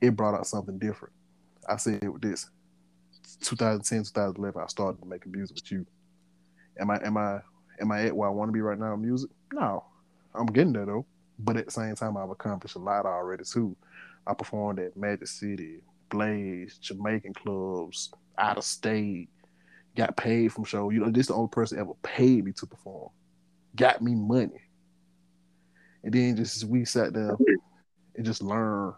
it 0.00 0.16
brought 0.16 0.34
out 0.34 0.46
something 0.46 0.78
different. 0.78 1.14
I 1.68 1.76
said 1.76 2.08
with 2.08 2.22
this 2.22 2.48
2010, 3.42 4.04
2011, 4.04 4.60
I 4.60 4.66
started 4.66 5.04
making 5.04 5.32
music 5.32 5.56
with 5.56 5.72
you. 5.72 5.86
Am 6.80 6.90
I 6.90 7.00
am 7.04 7.16
I 7.16 7.40
am 7.80 7.92
I 7.92 8.06
at 8.06 8.16
where 8.16 8.28
I 8.28 8.32
want 8.32 8.48
to 8.48 8.52
be 8.52 8.60
right 8.60 8.78
now 8.78 8.94
in 8.94 9.02
music? 9.02 9.30
No. 9.52 9.84
I'm 10.34 10.46
getting 10.46 10.72
there 10.72 10.86
though. 10.86 11.06
But 11.38 11.56
at 11.56 11.66
the 11.66 11.70
same 11.72 11.94
time 11.94 12.16
I've 12.16 12.30
accomplished 12.30 12.76
a 12.76 12.78
lot 12.78 13.06
already 13.06 13.44
too. 13.44 13.76
I 14.26 14.34
performed 14.34 14.78
at 14.78 14.96
Magic 14.96 15.26
City, 15.26 15.80
Blaze, 16.08 16.78
Jamaican 16.78 17.34
clubs, 17.34 18.12
out 18.38 18.58
of 18.58 18.64
state, 18.64 19.28
got 19.96 20.16
paid 20.16 20.52
from 20.52 20.64
show. 20.64 20.90
You 20.90 21.00
know, 21.00 21.10
this 21.10 21.22
is 21.22 21.28
the 21.28 21.34
only 21.34 21.48
person 21.48 21.78
ever 21.78 21.92
paid 22.02 22.44
me 22.44 22.52
to 22.52 22.66
perform. 22.66 23.10
Got 23.76 24.02
me 24.02 24.14
money. 24.14 24.60
And 26.02 26.12
then 26.12 26.36
just 26.36 26.64
we 26.64 26.84
sat 26.84 27.12
down 27.12 27.36
and 28.16 28.24
just 28.24 28.42
learned 28.42 28.94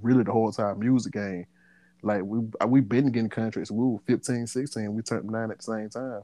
really 0.00 0.24
the 0.24 0.32
whole 0.32 0.52
time 0.52 0.80
music 0.80 1.12
game. 1.12 1.46
Like 2.02 2.22
we 2.24 2.40
we 2.66 2.80
been 2.80 3.12
getting 3.12 3.30
contracts. 3.30 3.70
We 3.70 3.84
were 3.84 3.98
15, 4.06 4.46
16. 4.46 4.92
We 4.92 5.02
turned 5.02 5.30
nine 5.30 5.50
at 5.50 5.58
the 5.58 5.62
same 5.62 5.88
time. 5.88 6.20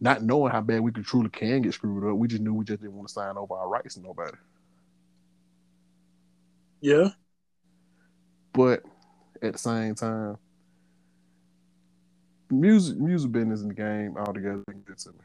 Not 0.00 0.22
knowing 0.22 0.50
how 0.50 0.62
bad 0.62 0.80
we 0.80 0.90
could 0.90 1.04
truly 1.04 1.28
can 1.28 1.62
get 1.62 1.74
screwed 1.74 2.10
up. 2.10 2.16
We 2.16 2.26
just 2.26 2.42
knew 2.42 2.54
we 2.54 2.64
just 2.64 2.80
didn't 2.80 2.96
want 2.96 3.08
to 3.08 3.14
sign 3.14 3.36
over 3.36 3.54
our 3.54 3.68
rights 3.68 3.94
to 3.94 4.00
nobody. 4.00 4.36
Yeah. 6.80 7.10
But 8.52 8.82
at 9.40 9.52
the 9.52 9.58
same 9.58 9.94
time, 9.94 10.38
music 12.52 12.98
music 12.98 13.32
business 13.32 13.62
in 13.62 13.68
the 13.68 13.74
game 13.74 14.16
altogether 14.16 14.62
ain't 14.70 14.84
good 14.84 14.98
to 14.98 15.10
me. 15.10 15.18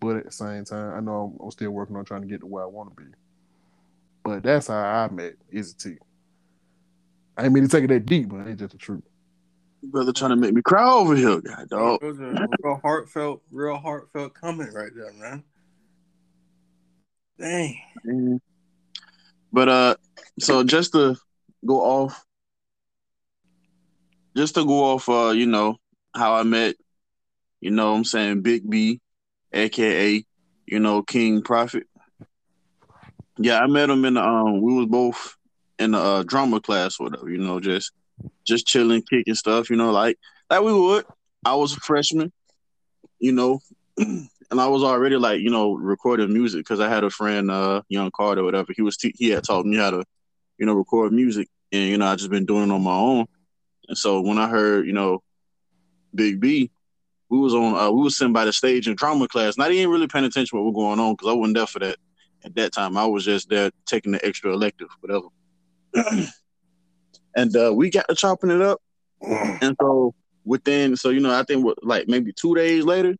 But 0.00 0.16
at 0.16 0.24
the 0.24 0.32
same 0.32 0.64
time, 0.64 0.94
I 0.94 1.00
know 1.00 1.34
I'm, 1.38 1.44
I'm 1.44 1.50
still 1.50 1.70
working 1.70 1.96
on 1.96 2.04
trying 2.04 2.22
to 2.22 2.26
get 2.26 2.40
to 2.40 2.46
where 2.46 2.64
I 2.64 2.66
want 2.66 2.96
to 2.96 3.02
be. 3.02 3.10
But 4.24 4.42
that's 4.42 4.66
how 4.68 4.74
I 4.74 5.08
met 5.10 5.34
Izzy 5.50 5.74
T. 5.78 5.96
I 7.36 7.44
ain't 7.44 7.52
mean 7.52 7.62
to 7.62 7.68
take 7.68 7.84
it 7.84 7.88
that 7.88 8.06
deep, 8.06 8.28
but 8.28 8.46
it's 8.46 8.60
just 8.60 8.72
the 8.72 8.78
truth. 8.78 9.04
Brother 9.82 10.12
trying 10.12 10.30
to 10.30 10.36
make 10.36 10.52
me 10.52 10.62
cry 10.62 10.90
over 10.90 11.14
here, 11.14 11.40
God 11.40 11.68
dog. 11.68 12.02
It 12.02 12.06
was 12.06 12.18
a 12.18 12.48
real 12.62 12.80
heartfelt, 12.82 13.42
real 13.50 13.76
heartfelt 13.76 14.34
comment 14.34 14.70
right 14.74 14.90
there, 14.94 15.12
man. 15.12 15.44
Dang. 17.38 17.78
Mhm. 18.06 18.40
But 19.52 19.68
uh, 19.68 19.96
so 20.40 20.64
just 20.64 20.92
to 20.92 21.16
go 21.64 21.80
off, 21.80 22.24
just 24.36 24.54
to 24.54 24.64
go 24.64 24.84
off, 24.84 25.08
uh, 25.08 25.30
you 25.30 25.46
know 25.46 25.76
how 26.16 26.34
I 26.34 26.42
met, 26.42 26.76
you 27.60 27.70
know, 27.70 27.94
I'm 27.94 28.04
saying 28.04 28.42
Big 28.42 28.68
B, 28.68 29.00
aka, 29.52 30.24
you 30.66 30.80
know, 30.80 31.02
King 31.02 31.42
Prophet. 31.42 31.86
Yeah, 33.38 33.58
I 33.58 33.66
met 33.66 33.90
him 33.90 34.04
in 34.04 34.14
the, 34.14 34.22
um, 34.22 34.60
we 34.62 34.74
was 34.74 34.86
both 34.86 35.36
in 35.78 35.92
the 35.92 35.98
uh, 35.98 36.22
drama 36.22 36.60
class, 36.60 36.98
whatever, 36.98 37.28
you 37.28 37.38
know, 37.38 37.60
just 37.60 37.92
just 38.46 38.66
chilling, 38.66 39.02
kicking 39.02 39.34
stuff, 39.34 39.68
you 39.68 39.76
know, 39.76 39.92
like 39.92 40.18
like 40.50 40.62
we 40.62 40.72
would. 40.72 41.04
I 41.44 41.54
was 41.54 41.76
a 41.76 41.80
freshman, 41.80 42.32
you 43.18 43.32
know, 43.32 43.60
and 43.98 44.28
I 44.50 44.66
was 44.68 44.82
already 44.82 45.16
like, 45.16 45.40
you 45.40 45.50
know, 45.50 45.74
recording 45.74 46.32
music 46.32 46.60
because 46.60 46.80
I 46.80 46.88
had 46.88 47.04
a 47.04 47.10
friend, 47.10 47.50
uh, 47.50 47.82
Young 47.88 48.10
Carter, 48.10 48.42
whatever. 48.42 48.72
He 48.74 48.82
was 48.82 48.96
te- 48.96 49.14
he 49.16 49.30
had 49.30 49.44
taught 49.44 49.66
me 49.66 49.76
how 49.76 49.90
to, 49.90 50.04
you 50.58 50.66
know, 50.66 50.74
record 50.74 51.12
music, 51.12 51.48
and 51.72 51.88
you 51.90 51.98
know, 51.98 52.06
I 52.06 52.16
just 52.16 52.30
been 52.30 52.46
doing 52.46 52.70
it 52.70 52.74
on 52.74 52.82
my 52.82 52.96
own. 52.96 53.26
And 53.88 53.98
so 53.98 54.20
when 54.22 54.38
I 54.38 54.48
heard, 54.48 54.86
you 54.86 54.92
know, 54.92 55.22
Big 56.16 56.40
B, 56.40 56.70
we 57.28 57.38
was 57.38 57.54
on, 57.54 57.74
uh, 57.74 57.90
we 57.90 58.02
was 58.02 58.16
sitting 58.16 58.32
by 58.32 58.44
the 58.44 58.52
stage 58.52 58.88
in 58.88 58.94
drama 58.94 59.28
class. 59.28 59.56
Not 59.56 59.72
even 59.72 59.90
really 59.90 60.06
paying 60.06 60.24
attention 60.24 60.56
to 60.58 60.62
what 60.62 60.72
was 60.72 60.82
going 60.82 61.00
on 61.00 61.14
because 61.14 61.28
I 61.28 61.34
wasn't 61.34 61.56
there 61.56 61.66
for 61.66 61.78
that 61.80 61.96
at 62.44 62.54
that 62.54 62.72
time. 62.72 62.96
I 62.96 63.06
was 63.06 63.24
just 63.24 63.48
there 63.48 63.70
taking 63.86 64.12
the 64.12 64.24
extra 64.24 64.52
elective, 64.52 64.88
whatever. 65.00 65.26
and 67.36 67.56
uh, 67.56 67.72
we 67.74 67.90
got 67.90 68.08
to 68.08 68.14
chopping 68.14 68.50
it 68.50 68.62
up, 68.62 68.80
and 69.22 69.76
so 69.80 70.14
within, 70.44 70.96
so 70.96 71.10
you 71.10 71.20
know, 71.20 71.36
I 71.36 71.42
think 71.42 71.64
what 71.64 71.82
like 71.84 72.08
maybe 72.08 72.32
two 72.32 72.54
days 72.54 72.84
later, 72.84 73.16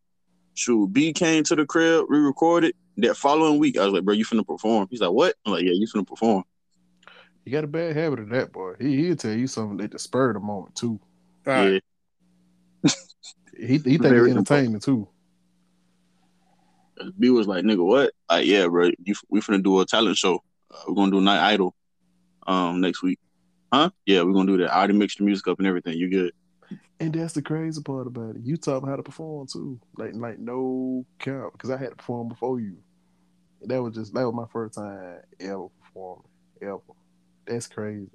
shoot, 0.54 0.92
B 0.92 1.12
came 1.12 1.44
to 1.44 1.56
the 1.56 1.66
crib, 1.66 2.06
we 2.08 2.18
recorded. 2.18 2.74
That 2.98 3.16
following 3.16 3.58
week, 3.58 3.76
I 3.76 3.84
was 3.84 3.92
like, 3.92 4.04
"Bro, 4.04 4.14
you 4.14 4.24
finna 4.24 4.46
perform?" 4.46 4.86
He's 4.90 5.02
like, 5.02 5.10
"What?" 5.10 5.34
I'm 5.44 5.52
like, 5.52 5.64
"Yeah, 5.64 5.72
you 5.72 5.86
finna 5.86 6.06
perform." 6.06 6.44
He 7.44 7.50
got 7.50 7.64
a 7.64 7.66
bad 7.68 7.94
habit 7.94 8.20
of 8.20 8.30
that, 8.30 8.52
boy. 8.52 8.74
He 8.80 8.96
he'll 8.96 9.16
tell 9.16 9.34
you 9.34 9.46
something 9.46 9.84
at 9.84 9.90
the 9.90 9.98
spur 9.98 10.30
of 10.30 10.34
the 10.34 10.40
moment 10.40 10.74
too. 10.74 10.98
All 11.46 11.52
right. 11.52 11.84
Yeah, 13.58 13.66
He 13.66 13.74
he 13.74 13.78
think 13.78 14.02
Very 14.02 14.30
it's 14.30 14.36
entertaining 14.36 14.80
too. 14.80 15.08
B 17.18 17.30
was 17.30 17.46
like, 17.46 17.64
"Nigga, 17.64 17.84
what?" 17.84 18.12
Like, 18.30 18.46
"Yeah, 18.46 18.66
bro, 18.68 18.90
you, 19.04 19.14
we 19.28 19.40
finna 19.40 19.62
do 19.62 19.80
a 19.80 19.86
talent 19.86 20.16
show. 20.16 20.42
Uh, 20.70 20.84
we're 20.88 20.94
gonna 20.94 21.10
do 21.10 21.20
Night 21.20 21.52
Idol, 21.52 21.74
um, 22.46 22.80
next 22.80 23.02
week." 23.02 23.18
Huh? 23.72 23.90
Yeah, 24.06 24.22
we're 24.22 24.32
gonna 24.32 24.50
do 24.50 24.58
that. 24.58 24.72
I 24.72 24.78
already 24.78 24.94
mixed 24.94 25.18
the 25.18 25.24
music 25.24 25.46
up 25.48 25.58
and 25.58 25.66
everything. 25.66 25.98
You 25.98 26.10
good? 26.10 26.32
And 26.98 27.12
that's 27.12 27.34
the 27.34 27.42
crazy 27.42 27.82
part 27.82 28.06
about 28.06 28.36
it. 28.36 28.42
You 28.42 28.56
taught 28.56 28.82
me 28.82 28.88
how 28.88 28.96
to 28.96 29.02
perform 29.02 29.46
too. 29.46 29.78
Like 29.96 30.12
like 30.14 30.38
no 30.38 31.04
count. 31.18 31.52
Because 31.52 31.70
I 31.70 31.76
had 31.76 31.90
to 31.90 31.96
perform 31.96 32.28
before 32.28 32.60
you. 32.60 32.78
That 33.62 33.82
was 33.82 33.94
just 33.94 34.14
that 34.14 34.24
was 34.24 34.34
my 34.34 34.46
first 34.52 34.74
time 34.74 35.18
ever 35.40 35.68
performing. 35.82 36.24
Ever. 36.62 36.80
That's 37.46 37.66
crazy. 37.66 38.08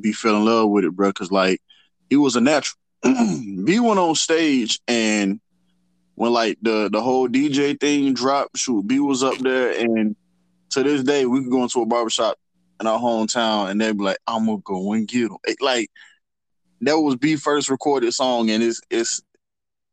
be 0.00 0.12
fell 0.12 0.36
in 0.36 0.44
love 0.44 0.70
with 0.70 0.84
it, 0.84 0.90
bro. 0.92 1.12
Cause 1.12 1.30
like 1.30 1.60
he 2.14 2.16
was 2.16 2.36
a 2.36 2.40
natural. 2.40 2.78
B 3.02 3.80
went 3.80 3.98
on 3.98 4.14
stage 4.14 4.78
and 4.86 5.40
when 6.14 6.32
like 6.32 6.56
the 6.62 6.88
the 6.88 7.02
whole 7.02 7.28
DJ 7.28 7.78
thing 7.78 8.14
dropped, 8.14 8.56
shoot, 8.56 8.86
B 8.86 9.00
was 9.00 9.24
up 9.24 9.36
there 9.38 9.76
and 9.76 10.14
to 10.70 10.84
this 10.84 11.02
day 11.02 11.26
we 11.26 11.42
could 11.42 11.50
go 11.50 11.64
into 11.64 11.82
a 11.82 11.86
barbershop 11.86 12.38
in 12.80 12.86
our 12.86 13.00
hometown 13.00 13.68
and 13.68 13.80
they'd 13.80 13.98
be 13.98 14.04
like, 14.04 14.18
I'm 14.28 14.46
gonna 14.46 14.58
go 14.58 14.92
and 14.92 15.08
get 15.08 15.22
him. 15.22 15.38
It, 15.42 15.60
like 15.60 15.90
that 16.82 16.96
was 17.00 17.16
B 17.16 17.34
first 17.34 17.68
recorded 17.68 18.12
song 18.14 18.48
and 18.48 18.62
it's 18.62 18.80
it's 18.90 19.20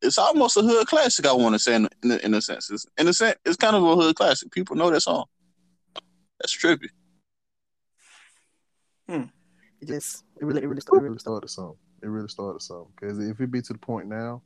it's 0.04 0.20
almost 0.20 0.58
a 0.58 0.62
hood 0.62 0.86
classic. 0.86 1.26
I 1.26 1.34
want 1.34 1.56
to 1.56 1.60
say 1.60 1.74
in, 1.74 1.90
in, 2.04 2.12
in 2.20 2.34
a 2.36 2.42
sense, 2.42 2.70
it's, 2.70 2.86
in 3.00 3.08
a 3.08 3.14
sense, 3.14 3.38
it's 3.46 3.58
kind 3.58 3.76
of 3.76 3.84
a 3.84 3.96
hood 3.96 4.16
classic. 4.16 4.52
People 4.52 4.76
know 4.76 4.92
that 4.92 5.02
song. 5.02 5.26
That's 6.40 6.56
trippy. 6.56 6.90
Hmm. 9.10 9.24
It 9.82 9.88
just 9.88 10.24
it 10.40 10.46
really 10.46 10.62
it 10.62 10.68
really 10.68 10.78
It 10.78 10.84
started. 10.84 11.04
really 11.04 11.18
started 11.18 11.50
something. 11.50 11.78
It 12.02 12.08
really 12.08 12.28
started 12.28 12.62
something. 12.62 12.92
Because 13.00 13.20
if 13.20 13.40
it 13.40 13.52
be 13.52 13.62
to 13.62 13.74
the 13.74 13.80
point 13.80 14.08
now, 14.08 14.42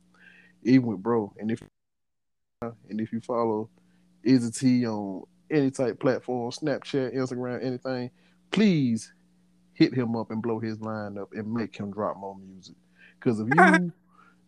even 0.62 0.86
with 0.86 1.02
bro, 1.02 1.32
and 1.38 1.50
if 1.50 1.62
and 2.62 3.00
if 3.00 3.12
you 3.12 3.20
follow 3.20 3.68
Izzy 4.24 4.50
T 4.50 4.86
on 4.86 5.24
any 5.50 5.70
type 5.70 6.00
platform, 6.00 6.50
Snapchat, 6.50 7.14
Instagram, 7.14 7.64
anything, 7.64 8.10
please 8.50 9.12
hit 9.74 9.94
him 9.94 10.16
up 10.16 10.30
and 10.30 10.42
blow 10.42 10.58
his 10.58 10.80
line 10.80 11.18
up 11.18 11.32
and 11.32 11.52
make 11.52 11.76
him 11.76 11.90
drop 11.90 12.16
more 12.16 12.36
music. 12.36 12.76
Because 13.18 13.40
if 13.40 13.48
you 13.54 13.92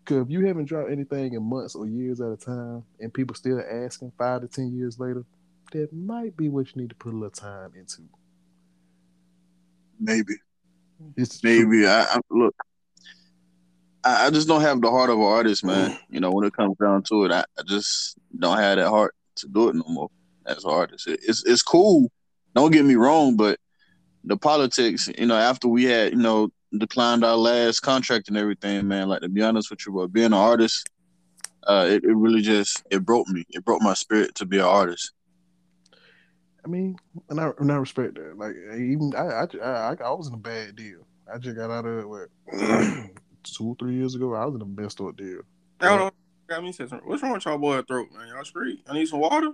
Cause 0.09 0.23
if 0.23 0.31
you 0.31 0.47
haven't 0.47 0.65
dropped 0.65 0.91
anything 0.91 1.35
in 1.35 1.43
months 1.43 1.75
or 1.75 1.87
years 1.87 2.19
at 2.23 2.33
a 2.33 2.37
time, 2.39 2.83
and 2.99 3.13
people 3.13 3.37
still 3.37 3.61
asking 3.61 4.11
five 4.17 4.41
to 4.41 4.49
ten 4.49 4.75
years 4.75 4.99
later, 4.99 5.23
that 5.73 5.93
might 5.93 6.35
be 6.35 6.49
what 6.49 6.75
you 6.75 6.81
need 6.81 6.89
to 6.89 6.95
put 6.95 7.13
a 7.13 7.17
little 7.17 7.29
time 7.29 7.73
into. 7.77 8.01
Maybe, 10.01 10.33
It's 11.15 11.39
true. 11.39 11.67
maybe. 11.67 11.87
I, 11.87 12.05
I 12.05 12.21
look. 12.31 12.55
I, 14.27 14.31
just 14.31 14.49
don't 14.49 14.61
have 14.61 14.81
the 14.81 14.91
heart 14.91 15.11
of 15.11 15.19
an 15.19 15.25
artist, 15.25 15.65
man. 15.65 15.99
You 16.11 16.21
know, 16.21 16.31
when 16.31 16.47
it 16.47 16.53
comes 16.53 16.77
down 16.79 17.03
to 17.05 17.25
it, 17.25 17.33
I, 17.33 17.45
I 17.59 17.63
just 17.67 18.17
don't 18.39 18.59
have 18.59 18.77
that 18.77 18.89
heart 18.89 19.15
to 19.37 19.49
do 19.49 19.69
it 19.69 19.75
no 19.75 19.85
more 19.87 20.11
as 20.47 20.65
an 20.65 20.71
artist. 20.71 21.07
It, 21.07 21.21
it's 21.23 21.45
it's 21.45 21.63
cool. 21.63 22.11
Don't 22.55 22.73
get 22.73 22.85
me 22.85 22.95
wrong, 22.95 23.37
but 23.37 23.59
the 24.25 24.37
politics, 24.37 25.09
you 25.19 25.27
know, 25.27 25.37
after 25.37 25.69
we 25.69 25.85
had, 25.85 26.13
you 26.13 26.19
know, 26.19 26.49
declined 26.77 27.25
our 27.25 27.37
last 27.37 27.81
contract 27.81 28.29
and 28.29 28.37
everything, 28.37 28.89
man. 28.89 29.09
Like 29.09 29.23
to 29.23 29.29
be 29.29 29.43
honest 29.43 29.71
with 29.71 29.81
you, 29.87 29.93
but 29.93 30.13
being 30.13 30.27
an 30.27 30.33
artist, 30.35 30.89
uh, 31.67 31.87
it, 31.89 32.05
it 32.05 32.15
really 32.15 32.43
just 32.43 32.83
it 32.91 33.05
broke 33.05 33.29
me. 33.29 33.45
It 33.51 33.65
broke 33.65 33.83
my 33.83 33.95
spirit 33.95 34.35
to 34.37 34.47
be 34.47 34.59
an 34.59 34.65
artist. 34.65 35.13
I 36.65 36.69
mean, 36.69 36.97
and 37.31 37.41
I 37.41 37.51
and 37.59 37.73
I 37.73 37.77
respect 37.77 38.17
that. 38.17 38.37
Like 38.37 38.55
even 38.75 39.13
I 39.17 39.23
I, 39.27 39.47
I 39.63 39.95
I 39.95 40.11
was 40.11 40.29
in 40.29 40.35
a 40.35 40.39
bad 40.39 40.77
deal. 40.77 41.07
I 41.33 41.39
just 41.39 41.57
got 41.57 41.71
out 41.71 41.87
of 41.87 41.99
it 41.99 42.09
what 42.09 42.29
two 43.57 43.77
three 43.79 43.95
years 43.95 44.15
ago. 44.15 44.35
I 44.35 44.45
was 44.45 44.55
in 44.55 44.63
a 44.63 44.65
messed 44.65 45.01
up 45.01 45.17
deal. 45.17 45.41
I 45.81 45.87
don't 45.87 45.99
know. 45.99 46.11
Got 46.49 46.65
me 46.65 46.73
said 46.73 46.89
something. 46.89 47.09
What's 47.09 47.23
wrong 47.23 47.33
with 47.33 47.45
y'all 47.45 47.59
boy 47.59 47.83
throat, 47.83 48.09
man? 48.17 48.29
Y'all 48.29 48.45
straight? 48.45 48.81
I 48.89 48.95
need 48.95 49.07
some 49.07 49.21
water. 49.21 49.49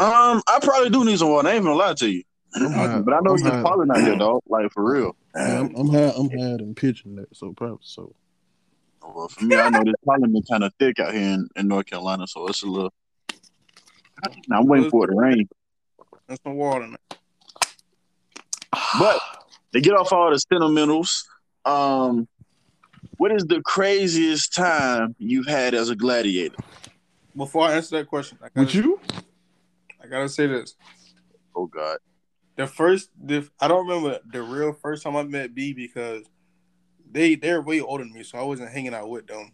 Um, 0.00 0.42
I 0.48 0.58
probably 0.60 0.90
do 0.90 1.04
need 1.04 1.18
some 1.18 1.30
water. 1.30 1.48
I 1.48 1.52
ain't 1.52 1.64
gonna 1.64 1.76
lie 1.76 1.94
to 1.94 2.10
you, 2.10 2.24
I'm 2.56 3.02
but 3.04 3.14
I 3.14 3.20
know 3.20 3.36
you're 3.36 3.50
probably 3.62 3.86
not 3.86 3.98
out 3.98 4.04
here, 4.04 4.16
dog. 4.16 4.42
Like 4.48 4.72
for 4.72 4.92
real. 4.92 5.16
Yeah, 5.34 5.60
I'm, 5.60 5.74
I'm 5.74 5.88
high. 5.88 6.12
I'm 6.16 6.30
high 6.30 6.56
and 6.58 6.76
pitching 6.76 7.16
that. 7.16 7.34
So 7.36 7.52
probably 7.52 7.78
so. 7.82 8.14
Well, 9.02 9.28
for 9.28 9.44
me, 9.44 9.56
I 9.56 9.68
know 9.68 9.82
this 9.84 9.94
pollen 10.04 10.32
been 10.32 10.42
kind 10.42 10.64
of 10.64 10.72
thick 10.78 10.98
out 10.98 11.12
here 11.12 11.22
in, 11.22 11.48
in 11.56 11.68
North 11.68 11.86
Carolina, 11.86 12.26
so 12.26 12.46
it's 12.46 12.62
a 12.62 12.66
little. 12.66 12.92
I'm 14.50 14.66
waiting 14.66 14.90
for 14.90 15.04
it 15.04 15.08
to 15.08 15.16
rain. 15.16 15.48
That's 16.26 16.42
some 16.42 16.54
water, 16.54 16.86
man. 16.86 16.96
But 18.98 19.20
to 19.72 19.80
get 19.80 19.92
off 19.92 20.12
all 20.12 20.30
the 20.30 20.40
sentimentals, 20.52 21.24
um, 21.64 22.28
what 23.16 23.32
is 23.32 23.44
the 23.44 23.60
craziest 23.62 24.54
time 24.54 25.14
you've 25.18 25.46
had 25.46 25.74
as 25.74 25.90
a 25.90 25.96
gladiator? 25.96 26.56
Before 27.36 27.66
I 27.66 27.74
answer 27.74 27.98
that 27.98 28.08
question, 28.08 28.38
I 28.42 28.48
gotta, 28.54 28.76
you? 28.76 29.00
I 30.02 30.06
gotta 30.06 30.28
say 30.28 30.46
this. 30.46 30.74
Oh 31.56 31.66
God, 31.66 31.98
The 32.56 32.66
first, 32.66 33.10
the, 33.20 33.48
I 33.60 33.68
don't 33.68 33.86
remember 33.86 34.18
the 34.30 34.42
real 34.42 34.72
first 34.72 35.02
time 35.02 35.16
I 35.16 35.22
met 35.22 35.54
B 35.54 35.72
because 35.72 36.24
they 37.10 37.36
they're 37.36 37.62
way 37.62 37.80
older 37.80 38.04
than 38.04 38.12
me, 38.12 38.22
so 38.22 38.38
I 38.38 38.42
wasn't 38.42 38.70
hanging 38.70 38.94
out 38.94 39.08
with 39.08 39.26
them. 39.26 39.52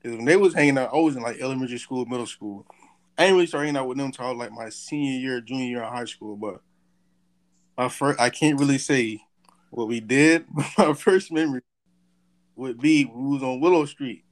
Because 0.00 0.16
when 0.16 0.24
they 0.24 0.36
was 0.36 0.54
hanging 0.54 0.78
out, 0.78 0.92
I 0.92 0.96
was 0.96 1.16
in 1.16 1.22
like 1.22 1.40
elementary 1.40 1.78
school, 1.78 2.06
middle 2.06 2.26
school. 2.26 2.66
I 3.18 3.24
didn't 3.24 3.36
really 3.36 3.46
start 3.46 3.64
hanging 3.64 3.76
out 3.76 3.88
with 3.88 3.98
them 3.98 4.06
until 4.06 4.36
like 4.36 4.52
my 4.52 4.68
senior 4.68 5.18
year, 5.18 5.40
junior 5.40 5.66
year 5.66 5.82
in 5.82 5.88
high 5.92 6.04
school. 6.04 6.36
But 6.36 6.60
my 7.76 7.88
first, 7.88 8.20
I 8.20 8.30
can't 8.30 8.58
really 8.58 8.78
say 8.78 9.20
what 9.72 9.88
we 9.88 10.00
did. 10.00 10.44
My 10.78 10.92
first 10.94 11.32
memory 11.32 11.62
would 12.54 12.78
be 12.78 13.04
we 13.06 13.34
was 13.34 13.42
on 13.42 13.60
Willow 13.60 13.86
Street, 13.86 14.24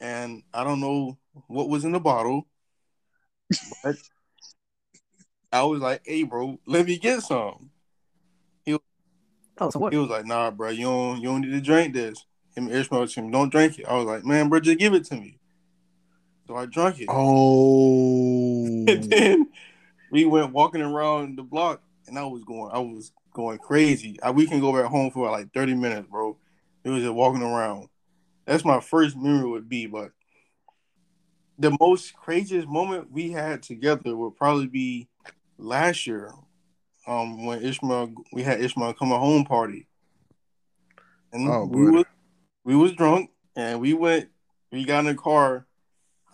and 0.00 0.42
I 0.52 0.64
don't 0.64 0.80
know 0.80 1.18
what 1.46 1.68
was 1.68 1.84
in 1.84 1.92
the 1.92 2.00
bottle, 2.00 2.46
but 3.82 3.96
I 5.52 5.62
was 5.62 5.80
like, 5.80 6.02
"Hey, 6.04 6.24
bro, 6.24 6.58
let 6.66 6.86
me 6.86 6.98
get 6.98 7.22
some." 7.22 7.70
Oh, 9.60 9.70
so 9.70 9.78
what? 9.80 9.92
He 9.92 9.98
was 9.98 10.08
like, 10.08 10.24
"Nah, 10.24 10.50
bro, 10.50 10.70
you 10.70 10.84
don't 10.84 11.20
you 11.20 11.28
don't 11.28 11.40
need 11.42 11.50
to 11.50 11.60
drink 11.60 11.94
this." 11.94 12.24
Him 12.56 12.68
and 12.68 12.76
Ishmael 12.76 13.00
told 13.00 13.10
him, 13.10 13.30
"Don't 13.30 13.50
drink 13.50 13.78
it." 13.78 13.86
I 13.86 13.94
was 13.94 14.06
like, 14.06 14.24
"Man, 14.24 14.48
bro, 14.48 14.60
just 14.60 14.78
give 14.78 14.94
it 14.94 15.04
to 15.06 15.16
me." 15.16 15.38
So 16.46 16.56
I 16.56 16.66
drank 16.66 17.00
it, 17.00 17.08
Oh. 17.10 18.64
and 18.88 19.04
then 19.10 19.48
we 20.10 20.24
went 20.24 20.52
walking 20.52 20.80
around 20.80 21.36
the 21.36 21.42
block, 21.42 21.82
and 22.06 22.18
I 22.18 22.24
was 22.24 22.44
going, 22.44 22.70
I 22.72 22.78
was 22.78 23.12
going 23.38 23.58
crazy. 23.58 24.18
I, 24.20 24.32
we 24.32 24.46
can 24.46 24.58
go 24.60 24.72
back 24.72 24.90
home 24.90 25.12
for 25.12 25.30
like 25.30 25.52
thirty 25.54 25.74
minutes, 25.74 26.08
bro. 26.10 26.36
It 26.82 26.90
was 26.90 27.02
just 27.02 27.14
walking 27.14 27.42
around. 27.42 27.88
That's 28.46 28.64
my 28.64 28.80
first 28.80 29.16
memory 29.16 29.48
would 29.48 29.68
be, 29.68 29.86
but 29.86 30.10
the 31.58 31.76
most 31.80 32.14
craziest 32.14 32.66
moment 32.66 33.12
we 33.12 33.30
had 33.30 33.62
together 33.62 34.16
would 34.16 34.36
probably 34.36 34.66
be 34.66 35.08
last 35.56 36.06
year, 36.06 36.32
um, 37.06 37.46
when 37.46 37.62
Ishmael 37.62 38.12
we 38.32 38.42
had 38.42 38.60
Ishmael 38.60 38.94
come 38.94 39.12
a 39.12 39.18
home 39.18 39.44
party, 39.44 39.86
and 41.32 41.48
Oh, 41.48 41.64
we 41.66 41.84
buddy. 41.84 41.96
was 41.96 42.04
we 42.64 42.74
was 42.74 42.92
drunk, 42.92 43.30
and 43.54 43.80
we 43.80 43.94
went, 43.94 44.30
we 44.72 44.84
got 44.84 45.00
in 45.00 45.06
the 45.06 45.14
car. 45.14 45.64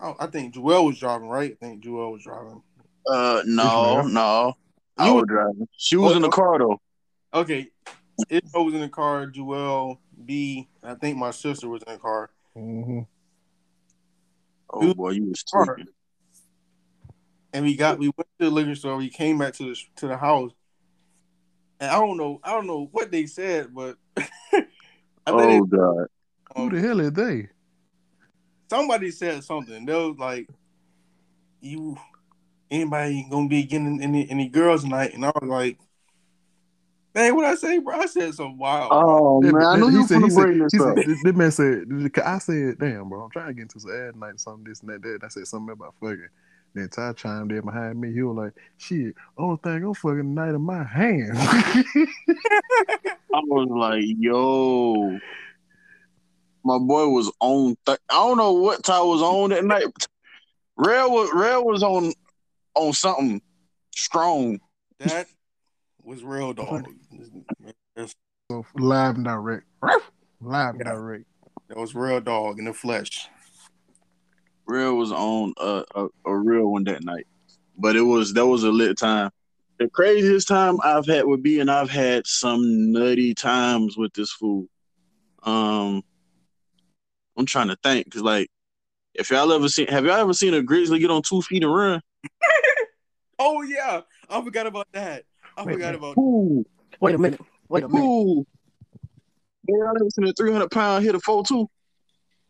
I, 0.01 0.15
I 0.21 0.27
think 0.27 0.55
Joel 0.55 0.87
was 0.87 0.99
driving, 0.99 1.29
right? 1.29 1.53
I 1.53 1.65
think 1.67 1.85
Joel 1.85 2.13
was 2.13 2.25
driving. 2.25 2.63
uh, 3.07 3.43
no, 3.45 4.01
Ishmael? 4.01 4.09
no, 4.09 4.55
I 4.97 5.07
You 5.07 5.15
was 5.15 5.25
driving. 5.29 5.69
She 5.77 5.97
was 5.97 6.17
in 6.17 6.23
the 6.23 6.31
car 6.31 6.59
though. 6.59 6.81
Okay, 7.35 7.69
Ishmael 8.31 8.65
was 8.65 8.75
in 8.75 8.81
the 8.81 8.89
car. 8.89 9.27
Joel, 9.27 10.01
B. 10.25 10.69
I 10.85 10.95
think 10.95 11.19
my 11.19 11.33
sister 11.33 11.69
was 11.69 11.83
in 11.83 11.95
the 11.95 11.99
car. 11.99 12.31
hmm 12.55 13.01
Oh 14.73 14.95
boy, 14.95 15.11
you 15.11 15.25
was 15.27 15.43
Car. 15.43 15.79
and 17.53 17.65
we 17.65 17.77
got 17.77 17.99
we 17.99 18.07
went 18.17 18.29
to 18.39 18.47
the 18.47 18.51
liquor 18.51 18.75
store. 18.75 18.97
We 18.97 19.11
came 19.11 19.39
back 19.39 19.55
to 19.55 19.65
the 19.75 19.81
to 19.97 20.09
the 20.09 20.17
house, 20.17 20.53
and 21.81 21.91
I 21.91 21.99
don't 21.99 22.17
know 22.17 22.41
I 22.43 22.53
don't 22.53 22.67
know 22.67 22.89
what 22.93 23.11
they 23.11 23.27
said, 23.27 23.75
but 23.75 23.97
I 24.17 24.23
think 24.53 24.69
Oh 25.27 25.65
God, 25.65 26.07
they, 26.55 26.63
Who 26.63 26.69
um, 26.69 26.75
the 26.75 26.81
hell 26.81 27.01
are 27.01 27.11
they? 27.11 27.49
somebody 28.71 29.11
said 29.11 29.45
something. 29.45 29.85
They 29.85 29.93
was 29.93 30.17
like, 30.19 30.49
"You 31.61 31.97
anybody 32.71 33.27
gonna 33.31 33.49
be 33.49 33.65
getting 33.65 34.01
any 34.03 34.29
any 34.31 34.49
girls 34.49 34.83
tonight?" 34.83 35.15
And 35.15 35.25
I 35.25 35.33
was 35.41 35.49
like, 35.49 35.79
"Man, 37.15 37.35
what 37.37 37.45
I 37.45 37.55
say, 37.55 37.79
bro? 37.79 37.99
I 37.99 38.07
said 38.07 38.35
something 38.35 38.59
wild." 38.59 38.89
oh 38.93 39.41
That- 39.43 39.53
man, 39.53 39.63
I 39.63 39.73
that- 39.75 39.81
knew 39.81 39.91
you 39.91 40.01
were 40.03 40.07
said- 40.07 40.15
he 40.17 40.21
gonna 40.21 40.31
said- 40.33 40.41
bring 40.43 40.59
this 40.59 40.73
he 40.73 40.79
up. 40.81 40.85
said- 40.97 41.07
this, 41.07 41.23
this 41.23 41.35
man 41.35 41.51
said, 41.51 42.13
'cause 42.13 42.25
I 42.25 42.39
said, 42.39 42.79
damn, 42.79 43.09
bro, 43.09 43.23
I'm 43.23 43.31
trying 43.31 43.49
to 43.49 43.55
get 43.55 43.63
into 43.63 43.81
some 43.81 43.91
ad 43.93 44.17
night, 44.17 44.41
something, 44.41 44.65
this 44.65 44.81
and 44.81 44.91
that, 44.91 45.03
that. 45.03 45.15
And 45.15 45.25
I 45.25 45.29
said 45.29 45.47
something 45.47 45.73
about 45.73 45.95
fucking. 46.01 46.29
Then 46.75 46.89
Ty 46.89 47.13
chimed 47.13 47.53
in 47.53 47.61
behind 47.65 48.01
me. 48.01 48.13
He 48.13 48.23
was 48.23 48.37
like, 48.37 48.53
shit, 48.79 49.15
only 49.39 49.59
thing 49.63 49.85
I'm 49.85 49.95
fucking 49.95 50.17
tonight 50.35 50.55
in 50.57 50.61
my 50.63 50.83
hand. 50.83 51.31
I 53.33 53.41
was 53.47 53.69
like, 53.71 54.05
yo, 54.19 55.19
my 56.65 56.79
boy 56.79 57.07
was 57.09 57.31
on. 57.41 57.77
Th- 57.87 57.99
I 58.11 58.15
don't 58.15 58.39
know 58.39 58.55
what 58.55 58.83
Ty 58.83 59.01
was 59.03 59.23
on 59.23 59.51
that 59.51 59.65
night. 59.65 59.85
Rail 60.77 61.13
was 61.13 61.31
Rail 61.33 61.65
was 61.65 61.83
on 61.85 62.13
on 62.75 62.93
something 62.93 63.41
strong. 63.95 64.59
That 64.99 65.27
was 66.05 66.23
real 66.23 66.53
dog. 66.53 66.87
so 68.51 68.67
live 68.77 69.17
and 69.17 69.25
direct. 69.25 69.67
Live 70.41 70.75
and 70.75 70.83
Yeah. 70.85 70.93
direct. 70.93 71.25
That 71.69 71.79
was 71.79 71.95
real 71.95 72.21
dog 72.21 72.59
in 72.59 72.67
the 72.67 72.75
flesh. 72.75 73.29
Real 74.67 74.97
was 74.97 75.13
on 75.13 75.55
a, 75.59 75.85
a 75.95 76.09
a 76.27 76.37
real 76.37 76.67
one 76.73 76.85
that 76.85 77.05
night, 77.05 77.27
but 77.77 77.97
it 77.97 78.03
was 78.03 78.35
that 78.35 78.47
was 78.47 78.65
a 78.65 78.71
lit 78.71 78.99
time. 78.99 79.31
The 79.79 79.89
craziest 79.89 80.47
time 80.47 80.79
I've 80.85 81.07
had 81.07 81.25
would 81.25 81.43
be, 81.43 81.61
and 81.61 81.71
I've 81.71 81.91
had 81.91 82.27
some 82.27 82.93
nutty 82.93 83.35
times 83.35 83.97
with 83.97 84.13
this 84.13 84.31
fool. 84.31 84.67
Um, 85.43 86.03
I'm 87.37 87.45
trying 87.47 87.69
to 87.69 87.77
think 87.83 88.07
because 88.07 88.23
like, 88.23 88.49
if 89.15 89.31
y'all 89.31 89.53
ever 89.53 89.69
seen, 89.69 89.89
have 89.89 90.05
y'all 90.05 90.15
ever 90.15 90.33
seen 90.33 90.55
a 90.55 90.63
grizzly 90.63 90.99
get 90.99 91.11
on 91.11 91.23
two 91.23 91.43
feet 91.43 91.63
and 91.65 91.75
run? 91.75 92.01
Oh 93.37 93.63
yeah, 93.63 94.03
I 94.31 94.43
forgot 94.45 94.69
about 94.69 94.87
that. 94.93 95.25
I 95.57 95.65
Wait, 95.65 95.75
forgot 95.75 95.93
wait. 95.93 95.99
about. 95.99 96.19
Ooh, 96.19 96.65
Wait 97.01 97.15
a 97.15 97.19
minute. 97.19 97.41
Wait 97.69 97.85
a 97.85 97.89
minute. 97.89 98.05
ooh. 98.05 98.47
Man, 99.67 99.79
y'all 99.79 99.97
ever 99.97 100.11
seen 100.11 100.33
300 100.33 100.71
pound 100.71 101.05
hit 101.05 101.15
a 101.15 101.21
four 101.21 101.45
two? 101.45 101.69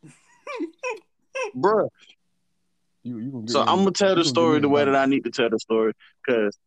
Bruh. 1.57 1.89
You, 3.03 3.19
you 3.19 3.31
gonna 3.31 3.49
So 3.49 3.61
me- 3.61 3.67
I'm 3.69 3.79
gonna 3.79 3.93
tell 3.93 4.15
the 4.15 4.25
story 4.25 4.61
the 4.61 4.69
way 4.69 4.85
that 4.85 4.97
I 4.97 5.07
need 5.07 5.25
to 5.25 5.31
tell 5.31 5.51
the 5.51 5.59
story, 5.59 5.93
cause, 6.29 6.59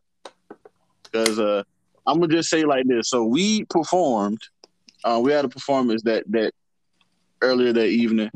cause 1.11 1.39
uh, 1.39 1.63
I'm 2.05 2.19
gonna 2.19 2.33
just 2.33 2.49
say 2.49 2.63
like 2.63 2.85
this. 2.87 3.09
So 3.09 3.23
we 3.25 3.65
performed. 3.65 4.39
Uh, 5.03 5.19
we 5.23 5.31
had 5.31 5.45
a 5.45 5.49
performance 5.49 6.03
that 6.03 6.23
that 6.31 6.53
earlier 7.41 7.73
that 7.73 7.87
evening. 7.87 8.29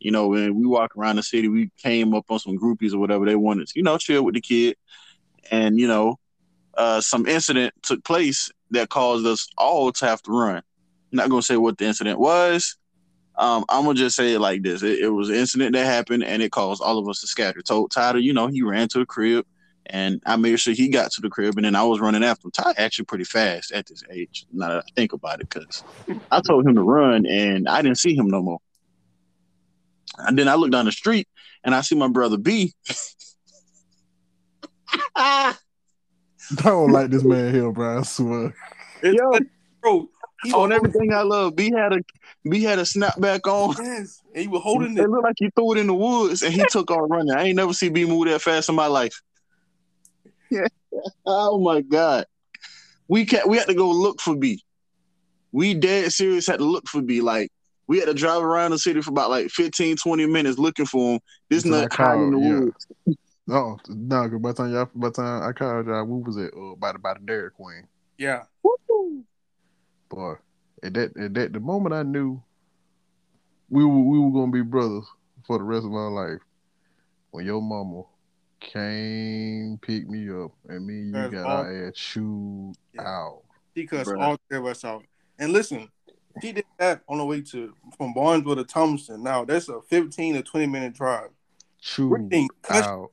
You 0.00 0.10
know, 0.10 0.28
when 0.28 0.54
we 0.54 0.66
walk 0.66 0.96
around 0.96 1.16
the 1.16 1.22
city, 1.22 1.48
we 1.48 1.70
came 1.78 2.12
up 2.12 2.24
on 2.28 2.38
some 2.38 2.58
groupies 2.58 2.92
or 2.92 2.98
whatever 2.98 3.24
they 3.24 3.36
wanted. 3.36 3.68
To, 3.68 3.72
you 3.76 3.82
know, 3.82 3.96
chill 3.96 4.24
with 4.24 4.34
the 4.34 4.40
kid, 4.40 4.76
and 5.50 5.78
you 5.78 5.86
know, 5.86 6.18
uh, 6.76 7.00
some 7.00 7.26
incident 7.26 7.74
took 7.82 8.04
place 8.04 8.50
that 8.70 8.88
caused 8.88 9.26
us 9.26 9.48
all 9.56 9.92
to 9.92 10.06
have 10.06 10.22
to 10.22 10.32
run. 10.32 10.56
I'm 10.56 10.62
not 11.12 11.30
gonna 11.30 11.42
say 11.42 11.56
what 11.56 11.78
the 11.78 11.86
incident 11.86 12.18
was. 12.18 12.76
Um, 13.36 13.64
I'm 13.68 13.84
gonna 13.84 13.94
just 13.94 14.16
say 14.16 14.34
it 14.34 14.40
like 14.40 14.62
this: 14.62 14.82
it, 14.82 15.00
it, 15.00 15.08
was 15.08 15.28
an 15.28 15.36
incident 15.36 15.72
that 15.74 15.86
happened, 15.86 16.24
and 16.24 16.42
it 16.42 16.52
caused 16.52 16.82
all 16.82 16.98
of 16.98 17.08
us 17.08 17.20
to 17.20 17.26
scatter. 17.26 17.62
Told 17.62 17.90
Tyler, 17.90 18.18
you 18.18 18.32
know, 18.32 18.46
he 18.46 18.62
ran 18.62 18.88
to 18.88 18.98
the 18.98 19.06
crib, 19.06 19.46
and 19.86 20.22
I 20.26 20.36
made 20.36 20.58
sure 20.60 20.72
he 20.72 20.88
got 20.88 21.10
to 21.12 21.20
the 21.20 21.30
crib, 21.30 21.56
and 21.56 21.64
then 21.64 21.76
I 21.76 21.84
was 21.84 22.00
running 22.00 22.24
after 22.24 22.46
him. 22.46 22.52
Ty 22.52 22.74
actually 22.76 23.06
pretty 23.06 23.24
fast 23.24 23.72
at 23.72 23.86
this 23.86 24.02
age. 24.10 24.46
Now 24.52 24.68
that 24.68 24.78
I 24.78 24.92
think 24.94 25.12
about 25.12 25.40
it, 25.40 25.48
because 25.48 25.82
I 26.30 26.40
told 26.40 26.66
him 26.66 26.74
to 26.74 26.82
run, 26.82 27.26
and 27.26 27.68
I 27.68 27.82
didn't 27.82 27.98
see 27.98 28.14
him 28.14 28.28
no 28.28 28.42
more. 28.42 28.60
And 30.18 30.38
then 30.38 30.48
I 30.48 30.54
look 30.54 30.70
down 30.70 30.84
the 30.84 30.92
street, 30.92 31.28
and 31.64 31.74
I 31.74 31.80
see 31.80 31.96
my 31.96 32.08
brother 32.08 32.38
B. 32.38 32.72
I 36.58 36.62
don't 36.62 36.92
like 36.92 37.10
this 37.10 37.24
man 37.24 37.52
here, 37.54 37.70
bro. 37.70 37.98
I 38.00 38.02
swear. 38.02 38.54
Yo, 39.02 39.32
bro, 39.80 40.08
on 40.54 40.72
everything 40.72 41.12
I 41.12 41.22
love, 41.22 41.56
B 41.56 41.70
had 41.70 41.92
a 41.92 42.00
B 42.48 42.62
had 42.62 42.78
a 42.78 42.82
snapback 42.82 43.46
on. 43.46 43.74
Yes, 43.82 44.22
and 44.34 44.42
he 44.42 44.48
was 44.48 44.62
holding 44.62 44.96
It 44.96 45.02
it. 45.02 45.10
looked 45.10 45.24
like 45.24 45.36
he 45.38 45.50
threw 45.50 45.72
it 45.72 45.78
in 45.78 45.86
the 45.86 45.94
woods, 45.94 46.42
and 46.42 46.52
he 46.52 46.64
took 46.70 46.90
off 46.90 47.10
running. 47.10 47.34
I 47.34 47.44
ain't 47.44 47.56
never 47.56 47.72
see 47.72 47.88
B 47.88 48.04
move 48.04 48.28
that 48.28 48.42
fast 48.42 48.68
in 48.68 48.74
my 48.74 48.86
life. 48.86 49.20
Yeah. 50.50 50.66
Oh 51.26 51.58
my 51.58 51.80
god. 51.80 52.24
We 53.08 53.24
can 53.24 53.48
we 53.48 53.56
had 53.58 53.66
to 53.66 53.74
go 53.74 53.90
look 53.90 54.20
for 54.20 54.36
B. 54.36 54.62
We 55.50 55.74
dead 55.74 56.12
serious 56.12 56.46
had 56.46 56.60
to 56.60 56.64
look 56.64 56.86
for 56.88 57.02
B. 57.02 57.20
Like 57.20 57.50
we 57.88 57.98
had 57.98 58.06
to 58.06 58.14
drive 58.14 58.42
around 58.44 58.70
the 58.70 58.78
city 58.78 59.02
for 59.02 59.10
about 59.10 59.28
like 59.28 59.48
15, 59.50 59.96
20 59.96 60.26
minutes 60.26 60.56
looking 60.56 60.86
for 60.86 61.14
him. 61.14 61.20
This 61.50 61.64
Until 61.64 61.78
I 61.78 61.82
nut 61.82 61.92
hiding 61.92 62.22
in 62.28 62.30
the 62.30 62.38
yeah. 62.38 62.60
woods. 62.60 62.86
Oh 63.48 63.76
no, 63.88 64.28
cause 64.30 64.40
by 64.40 64.52
the 64.52 64.54
time 64.54 64.72
y'all, 64.72 64.88
by 64.94 65.08
the 65.08 65.12
time 65.14 65.42
I 65.42 65.52
called 65.52 65.86
y'all, 65.86 66.04
we 66.04 66.22
was 66.22 66.36
at 66.38 66.52
uh, 66.54 66.74
by 66.76 66.92
the 66.92 66.98
by 66.98 67.14
the 67.14 67.20
Dairy 67.20 67.50
Queen. 67.50 67.86
Yeah, 68.16 68.44
Boy, 70.08 70.34
at 70.82 70.94
that 70.94 71.16
at 71.16 71.34
that 71.34 71.52
the 71.52 71.60
moment 71.60 71.94
I 71.94 72.02
knew 72.04 72.42
we 73.68 73.84
were 73.84 74.00
we 74.02 74.18
were 74.18 74.30
gonna 74.30 74.52
be 74.52 74.62
brothers 74.62 75.04
for 75.46 75.58
the 75.58 75.64
rest 75.64 75.84
of 75.84 75.90
my 75.90 76.06
life. 76.06 76.40
When 77.32 77.44
your 77.44 77.60
mama 77.60 78.02
came 78.60 79.78
pick 79.82 80.08
me 80.08 80.30
up 80.30 80.52
and 80.68 80.86
me 80.86 80.94
and 80.94 81.06
you 81.08 81.12
That's 81.12 81.32
got 81.34 81.44
all- 81.46 81.56
our 81.64 81.86
ass 81.88 81.94
chewed 81.94 82.76
Yeah. 82.94 83.02
out. 83.02 83.42
he 83.74 83.86
cussed 83.86 84.10
all 84.12 84.38
three 84.48 84.58
of 84.58 84.66
us 84.66 84.84
out. 84.84 85.04
And 85.38 85.52
listen, 85.52 85.90
she 86.40 86.52
did 86.52 86.64
that 86.78 87.02
on 87.08 87.18
the 87.18 87.24
way 87.26 87.42
to 87.42 87.74
from 87.98 88.14
Barnesville 88.14 88.56
to 88.56 88.64
Thomaston. 88.64 89.22
Now 89.22 89.44
that's 89.44 89.68
a 89.68 89.82
15 89.82 90.34
to 90.34 90.42
20 90.42 90.66
minute 90.66 90.94
drive. 90.94 91.30
We're 91.98 92.18
Chewed 92.28 92.50
out. 92.70 93.10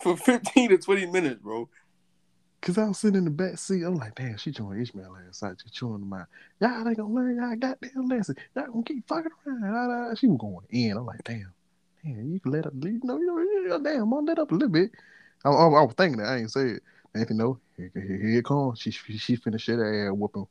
For 0.00 0.16
15 0.16 0.70
to 0.70 0.78
20 0.78 1.06
minutes, 1.06 1.40
bro. 1.42 1.68
Cause 2.62 2.76
I 2.76 2.88
was 2.88 2.98
sitting 2.98 3.16
in 3.16 3.24
the 3.24 3.30
back 3.30 3.56
seat. 3.56 3.82
I'm 3.82 3.94
like, 3.94 4.14
damn, 4.14 4.36
she 4.36 4.52
chewing 4.52 4.82
Ishmael 4.82 5.16
ass 5.26 5.42
out, 5.42 5.58
just 5.58 5.74
chewing 5.74 6.00
them 6.00 6.12
out. 6.12 6.26
Y'all 6.60 6.86
ain't 6.86 6.98
gonna 6.98 7.14
learn 7.14 7.36
y'all 7.36 7.56
goddamn 7.56 8.06
lesson. 8.06 8.36
Y'all 8.54 8.66
gonna 8.66 8.82
keep 8.82 9.08
fucking 9.08 9.30
around. 9.46 9.62
Da, 9.62 9.86
da, 9.86 10.08
da. 10.08 10.14
She 10.14 10.26
was 10.26 10.38
going 10.38 10.66
in. 10.68 10.98
I'm 10.98 11.06
like, 11.06 11.24
damn, 11.24 11.54
damn, 12.04 12.30
you 12.30 12.38
can 12.38 12.52
let 12.52 12.66
up. 12.66 12.74
You 12.74 13.00
know, 13.02 13.16
you 13.18 13.26
know, 13.26 13.38
you 13.38 13.68
know 13.68 13.82
damn, 13.82 14.12
I'm 14.12 14.26
let 14.26 14.38
up 14.38 14.50
a 14.50 14.54
little 14.54 14.68
bit. 14.68 14.90
I, 15.42 15.48
I, 15.48 15.52
I 15.52 15.82
was 15.82 15.94
thinking 15.96 16.18
that 16.20 16.28
I 16.28 16.36
ain't 16.36 16.50
say 16.50 16.66
it. 16.72 16.82
And 17.14 17.22
if 17.22 17.30
you 17.30 17.36
know, 17.36 17.58
here, 17.78 17.90
here, 17.94 18.04
here 18.04 18.38
it 18.40 18.44
comes. 18.44 18.78
She 18.78 18.90
she, 18.90 19.16
she 19.16 19.36
finna 19.38 19.58
shit 19.58 19.78
her 19.78 20.10
ass 20.10 20.14
whooping. 20.14 20.46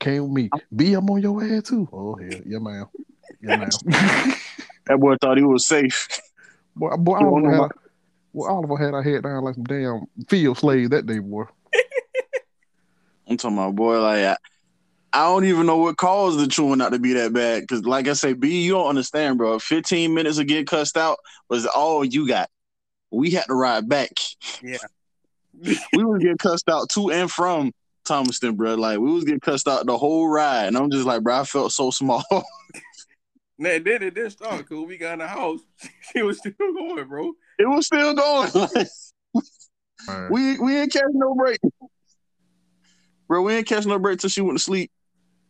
Came 0.00 0.24
with 0.24 0.32
me. 0.32 0.50
B, 0.76 0.92
I'm 0.92 1.08
on 1.08 1.22
your 1.22 1.42
ass 1.42 1.62
too. 1.62 1.88
Oh 1.90 2.14
hell, 2.16 2.40
yeah, 2.44 2.58
man. 2.58 2.86
Yeah, 3.40 3.56
man. 3.56 3.70
That 4.88 4.98
boy 5.00 5.16
thought 5.20 5.36
he 5.36 5.44
was 5.44 5.66
safe. 5.66 6.08
boy, 6.74 6.96
boy, 6.96 7.20
You 7.20 7.26
Oliver 7.26 7.30
wanna 7.30 7.56
know 7.56 7.62
had, 7.64 7.72
well, 8.38 8.54
Oliver 8.54 8.76
had 8.76 8.94
our 8.94 9.02
head 9.02 9.24
down 9.24 9.42
like 9.42 9.56
some 9.56 9.64
damn 9.64 10.06
field 10.28 10.58
slaves 10.58 10.90
that 10.90 11.06
day, 11.06 11.18
boy. 11.18 11.44
I'm 13.28 13.36
talking 13.36 13.58
about 13.58 13.74
boy, 13.74 14.00
like 14.00 14.24
I, 14.24 14.36
I 15.12 15.24
don't 15.24 15.44
even 15.44 15.66
know 15.66 15.78
what 15.78 15.96
caused 15.96 16.38
the 16.38 16.46
chewing 16.46 16.78
not 16.78 16.92
to 16.92 17.00
be 17.00 17.14
that 17.14 17.32
bad. 17.32 17.66
Cause 17.66 17.82
like 17.82 18.06
I 18.06 18.12
say, 18.12 18.34
B, 18.34 18.62
you 18.62 18.72
don't 18.72 18.86
understand, 18.86 19.38
bro. 19.38 19.58
15 19.58 20.14
minutes 20.14 20.38
of 20.38 20.46
getting 20.46 20.66
cussed 20.66 20.96
out 20.96 21.18
was 21.48 21.66
all 21.66 22.04
you 22.04 22.28
got. 22.28 22.48
We 23.10 23.30
had 23.30 23.46
to 23.46 23.54
ride 23.54 23.88
back. 23.88 24.12
Yeah. 24.62 24.78
we 25.60 26.04
was 26.04 26.20
getting 26.20 26.38
cussed 26.38 26.68
out 26.68 26.88
to 26.90 27.10
and 27.10 27.30
from 27.30 27.72
Thomaston, 28.04 28.54
bro. 28.54 28.76
Like 28.76 29.00
we 29.00 29.10
was 29.12 29.24
getting 29.24 29.40
cussed 29.40 29.66
out 29.66 29.84
the 29.84 29.98
whole 29.98 30.28
ride. 30.28 30.66
And 30.68 30.76
I'm 30.76 30.90
just 30.90 31.04
like, 31.06 31.22
bro, 31.22 31.40
I 31.40 31.44
felt 31.44 31.72
so 31.72 31.90
small. 31.90 32.24
Now, 33.60 33.70
then 33.70 34.04
it 34.04 34.14
didn't 34.14 34.30
start 34.30 34.58
because 34.58 34.86
we 34.86 34.96
got 34.96 35.14
in 35.14 35.18
the 35.18 35.26
house. 35.26 35.60
She 36.12 36.22
was 36.22 36.38
still 36.38 36.52
going, 36.58 37.08
bro. 37.08 37.32
It 37.58 37.68
was 37.68 37.86
still 37.86 38.14
going. 38.14 38.50
Man. 40.06 40.28
we 40.30 40.58
we 40.58 40.76
ain't 40.78 40.92
catch 40.92 41.02
no 41.12 41.34
break. 41.34 41.58
Bro, 43.26 43.42
we 43.42 43.54
ain't 43.54 43.66
catch 43.66 43.84
no 43.84 43.98
break 43.98 44.20
till 44.20 44.30
she 44.30 44.40
went 44.40 44.56
to 44.56 44.62
sleep. 44.64 44.90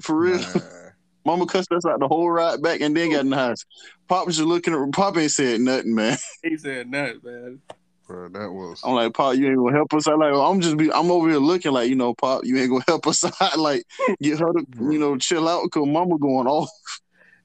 For 0.01 0.16
real. 0.16 0.38
Man. 0.38 0.62
Mama 1.25 1.47
cussed 1.47 1.71
us 1.73 1.85
out 1.85 2.01
the 2.01 2.09
whole 2.09 2.31
ride 2.31 2.62
back 2.62 2.81
and 2.81 2.97
then 2.97 3.11
got 3.11 3.21
in 3.21 3.31
the 3.31 3.37
house. 3.37 3.64
Pop 4.09 4.27
was 4.27 4.37
just 4.37 4.49
looking 4.49 4.73
at 4.73 4.92
Pop 4.92 5.16
ain't 5.18 5.31
said 5.31 5.61
nothing, 5.61 5.94
man. 5.94 6.16
He 6.42 6.57
said 6.57 6.90
nothing, 6.90 7.21
man. 7.23 7.61
Bro, 8.07 8.31
that 8.31 8.51
was 8.51 8.81
I'm 8.83 8.94
like, 8.94 9.12
Pop, 9.12 9.37
you 9.37 9.49
ain't 9.49 9.59
gonna 9.59 9.77
help 9.77 9.92
us. 9.92 10.07
I 10.07 10.14
like, 10.14 10.33
I'm 10.33 10.62
just 10.62 10.79
be, 10.79 10.90
I'm 10.90 11.11
over 11.11 11.29
here 11.29 11.38
looking 11.38 11.73
like, 11.73 11.90
you 11.90 11.97
know, 11.97 12.14
Pop, 12.14 12.47
you 12.47 12.57
ain't 12.57 12.71
gonna 12.71 12.85
help 12.88 13.07
us 13.07 13.23
out. 13.42 13.59
like, 13.59 13.85
get 14.23 14.38
her 14.38 14.53
to, 14.53 14.66
you 14.79 14.99
know, 14.99 15.18
chill 15.18 15.47
out 15.47 15.64
because 15.64 15.87
Mama 15.87 16.18
going 16.18 16.47
off. 16.47 16.71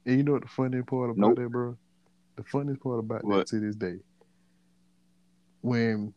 And 0.05 0.17
you 0.17 0.23
know 0.23 0.33
what 0.33 0.43
the 0.43 0.47
funny 0.47 0.81
part 0.81 1.09
about 1.09 1.17
Nope. 1.17 1.35
that, 1.35 1.49
bro? 1.49 1.77
The 2.37 2.43
funniest 2.43 2.81
part 2.81 2.99
about 2.99 3.25
What? 3.25 3.37
that 3.39 3.47
to 3.47 3.59
this 3.59 3.75
day, 3.75 3.97
when 5.63 6.13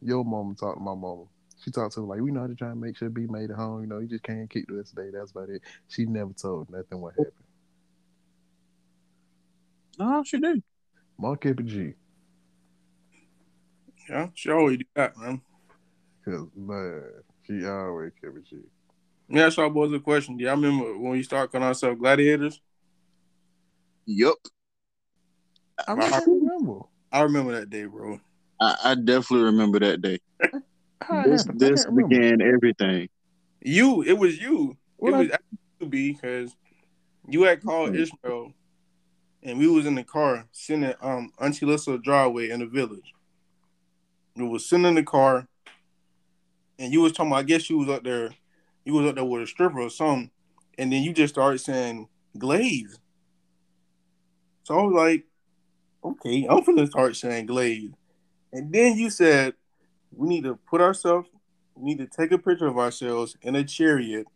your 0.00 0.24
mama 0.24 0.54
talked 0.54 0.78
to 0.78 0.82
my 0.82 0.94
mama, 0.94 1.24
she 1.62 1.70
talked 1.70 1.94
to 1.94 2.00
her 2.00 2.06
like, 2.06 2.20
"We 2.20 2.30
know 2.32 2.40
how 2.40 2.46
to 2.46 2.54
try 2.54 2.70
and 2.70 2.80
make 2.80 2.96
sure 2.96 3.10
B 3.10 3.26
made 3.28 3.50
it 3.50 3.56
home. 3.56 3.82
You 3.82 3.86
know, 3.86 3.98
you 3.98 4.08
just 4.08 4.22
can't 4.24 4.48
keep 4.48 4.66
to 4.68 4.76
this 4.76 4.90
day. 4.90 5.10
That's 5.12 5.30
about 5.30 5.50
it." 5.50 5.62
She 5.88 6.06
never 6.06 6.32
told 6.32 6.70
nothing 6.70 7.00
what 7.00 7.14
happened. 7.14 7.32
No, 9.98 10.22
she 10.24 10.38
did. 10.38 10.62
Mark 11.18 11.42
kept 11.42 11.60
it 11.60 11.66
G, 11.66 11.94
Yeah, 14.08 14.28
she 14.34 14.50
always 14.50 14.78
do 14.78 14.84
that, 14.94 15.16
man. 15.18 15.42
cause 16.24 16.46
man, 16.56 17.02
she 17.46 17.66
always 17.66 18.12
kept 18.22 18.36
it 18.36 18.44
G. 18.44 18.56
Yeah, 19.28 19.42
that's 19.42 19.58
our 19.58 19.68
boys 19.68 19.92
a 19.92 20.00
question. 20.00 20.36
Do 20.36 20.44
y'all 20.44 20.54
remember 20.56 20.96
when 20.96 21.12
we 21.12 21.22
started 21.24 21.50
calling 21.52 21.66
ourselves 21.66 21.98
gladiators? 22.00 22.60
Yup. 24.06 24.38
I 25.86 25.92
I 25.92 26.20
remember. 26.26 26.80
I 27.12 27.20
remember 27.22 27.52
that 27.58 27.68
day, 27.68 27.84
bro. 27.84 28.20
I, 28.60 28.76
I 28.84 28.94
definitely 28.94 29.44
remember 29.46 29.78
that 29.80 30.02
day. 30.02 30.18
How 31.02 31.22
This, 31.22 31.42
happened? 31.42 31.60
This 31.60 31.86
began 31.86 32.40
everything. 32.42 33.08
You, 33.62 34.02
it 34.02 34.18
was 34.18 34.38
you. 34.40 34.76
What 34.96 35.10
it 35.10 35.14
I- 35.14 35.18
was 35.18 35.28
you, 35.80 35.86
B, 35.86 36.12
because 36.12 36.54
you 37.28 37.42
had 37.42 37.62
called 37.62 37.94
Ishmael, 37.94 38.52
and 39.42 39.58
we 39.58 39.68
was 39.68 39.86
in 39.86 39.94
the 39.94 40.04
car 40.04 40.46
sitting 40.52 40.84
at 40.84 41.02
um 41.02 41.32
Auntie 41.40 41.66
Lissa 41.66 41.98
driveway 41.98 42.50
in 42.50 42.60
the 42.60 42.66
village. 42.66 43.12
We 44.36 44.46
was 44.46 44.68
sitting 44.68 44.86
in 44.86 44.94
the 44.94 45.02
car, 45.02 45.46
and 46.78 46.92
you 46.92 47.00
was 47.00 47.12
talking. 47.12 47.32
About, 47.32 47.40
I 47.40 47.42
guess 47.44 47.68
you 47.68 47.78
was 47.78 47.88
up 47.88 48.04
there. 48.04 48.30
You 48.84 48.94
was 48.94 49.06
up 49.06 49.16
there 49.16 49.24
with 49.24 49.42
a 49.42 49.46
stripper 49.46 49.80
or 49.80 49.90
something, 49.90 50.30
and 50.78 50.92
then 50.92 51.02
you 51.02 51.12
just 51.12 51.34
started 51.34 51.58
saying 51.58 52.08
glaze. 52.36 52.98
So 54.64 54.78
I 54.78 54.82
was 54.82 54.94
like, 54.94 55.24
okay, 56.04 56.46
I'm 56.48 56.62
gonna 56.62 56.86
start 56.86 57.16
saying 57.16 57.46
glaze, 57.46 57.90
and 58.52 58.72
then 58.72 58.96
you 58.96 59.10
said 59.10 59.54
we 60.14 60.28
need 60.28 60.44
to 60.44 60.56
put 60.68 60.80
ourselves 60.80 61.28
we 61.74 61.94
need 61.94 61.98
to 61.98 62.06
take 62.06 62.32
a 62.32 62.38
picture 62.38 62.66
of 62.66 62.78
ourselves 62.78 63.36
in 63.42 63.54
a 63.54 63.64
chariot 63.64 64.26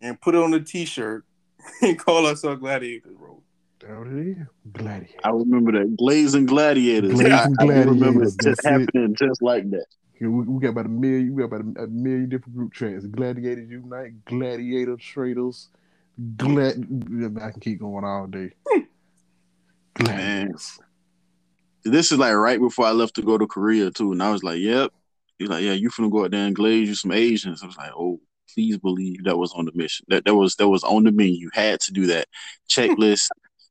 and 0.00 0.20
put 0.20 0.34
it 0.34 0.42
on 0.42 0.54
a 0.54 0.60
t-shirt 0.60 1.24
and 1.82 1.98
call 1.98 2.26
ourselves 2.26 2.60
gladiators, 2.60 3.14
bro. 3.16 3.42
That 3.80 3.98
what 3.98 4.06
it 4.08 4.28
is. 4.28 4.46
Gladiator. 4.72 5.20
I 5.24 5.30
remember 5.30 5.72
that. 5.72 5.96
Glazing 5.96 6.46
Gladiators. 6.46 7.12
Glazing 7.12 7.32
I, 7.32 7.46
I 7.60 7.64
remember 7.66 7.94
Gladiators, 7.94 8.34
it 8.34 8.42
just 8.42 8.62
that's 8.62 8.64
it. 8.64 8.70
happening 8.70 9.14
just 9.14 9.42
like 9.42 9.70
that. 9.70 9.86
Yeah, 10.20 10.28
we, 10.28 10.44
we 10.44 10.60
got 10.60 10.70
about 10.70 10.86
a 10.86 10.90
million. 10.90 11.34
We 11.34 11.42
got 11.42 11.54
about 11.54 11.76
a, 11.76 11.84
a 11.84 11.86
million 11.88 12.28
different 12.28 12.56
group 12.56 12.72
chats. 12.72 13.04
Gladiators 13.06 13.68
Unite, 13.68 14.24
Gladiator 14.24 14.96
Traders, 14.96 15.68
Glad. 16.36 16.74
I 17.42 17.50
can 17.50 17.60
keep 17.60 17.80
going 17.80 18.04
all 18.04 18.26
day. 18.26 18.50
Gladiators. 19.94 20.78
This 21.84 22.12
is 22.12 22.18
like 22.18 22.34
right 22.34 22.58
before 22.60 22.86
I 22.86 22.92
left 22.92 23.14
to 23.16 23.22
go 23.22 23.36
to 23.36 23.46
Korea 23.46 23.90
too, 23.90 24.12
and 24.12 24.22
I 24.22 24.30
was 24.30 24.42
like, 24.42 24.58
"Yep." 24.58 24.90
He's 25.38 25.48
like, 25.48 25.62
"Yeah, 25.64 25.72
you 25.72 25.90
finna 25.90 26.10
go 26.10 26.24
out 26.24 26.30
there 26.30 26.46
and 26.46 26.56
glaze 26.56 26.88
you 26.88 26.94
some 26.94 27.12
Asians." 27.12 27.62
I 27.62 27.66
was 27.66 27.76
like, 27.76 27.92
"Oh, 27.94 28.20
please 28.52 28.78
believe 28.78 29.24
that 29.24 29.36
was 29.36 29.52
on 29.52 29.66
the 29.66 29.72
mission. 29.74 30.06
That 30.08 30.24
that 30.24 30.34
was 30.34 30.56
that 30.56 30.68
was 30.68 30.82
on 30.84 31.04
the 31.04 31.12
menu. 31.12 31.34
You 31.34 31.50
had 31.52 31.80
to 31.80 31.92
do 31.92 32.06
that 32.06 32.26
checklist." 32.68 33.28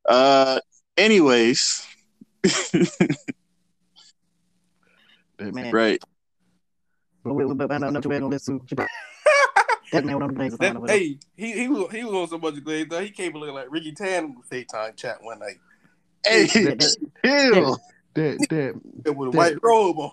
uh, 0.10 0.60
anyways, 0.97 1.88
That, 5.38 5.73
right. 5.73 6.02
That 9.91 10.06
man 10.06 10.19
went 10.19 10.23
on 10.23 10.30
the 10.34 10.36
place. 10.39 10.89
Hey, 10.89 11.19
he 11.36 11.52
he 11.54 11.67
was 11.67 11.91
he 11.91 12.04
was 12.04 12.13
on 12.13 12.28
so 12.28 12.38
much 12.38 12.63
glaze 12.63 12.88
though. 12.89 13.02
He 13.02 13.12
came 13.12 13.34
looking 13.34 13.54
like 13.54 13.67
Ricky 13.69 13.91
Tan 13.91 14.23
on 14.26 14.36
the 14.49 14.56
FaceTime 14.56 14.95
chat 14.97 15.17
one 15.21 15.39
night. 15.39 15.58
Hey, 16.26 16.45
that- 16.45 16.95
chill. 17.23 17.80
That 18.15 18.47
that 18.49 19.15
with 19.15 19.30
a 19.30 19.32
That- 19.32 19.38
white 19.38 19.58
robe 19.63 19.99
on. 19.99 20.12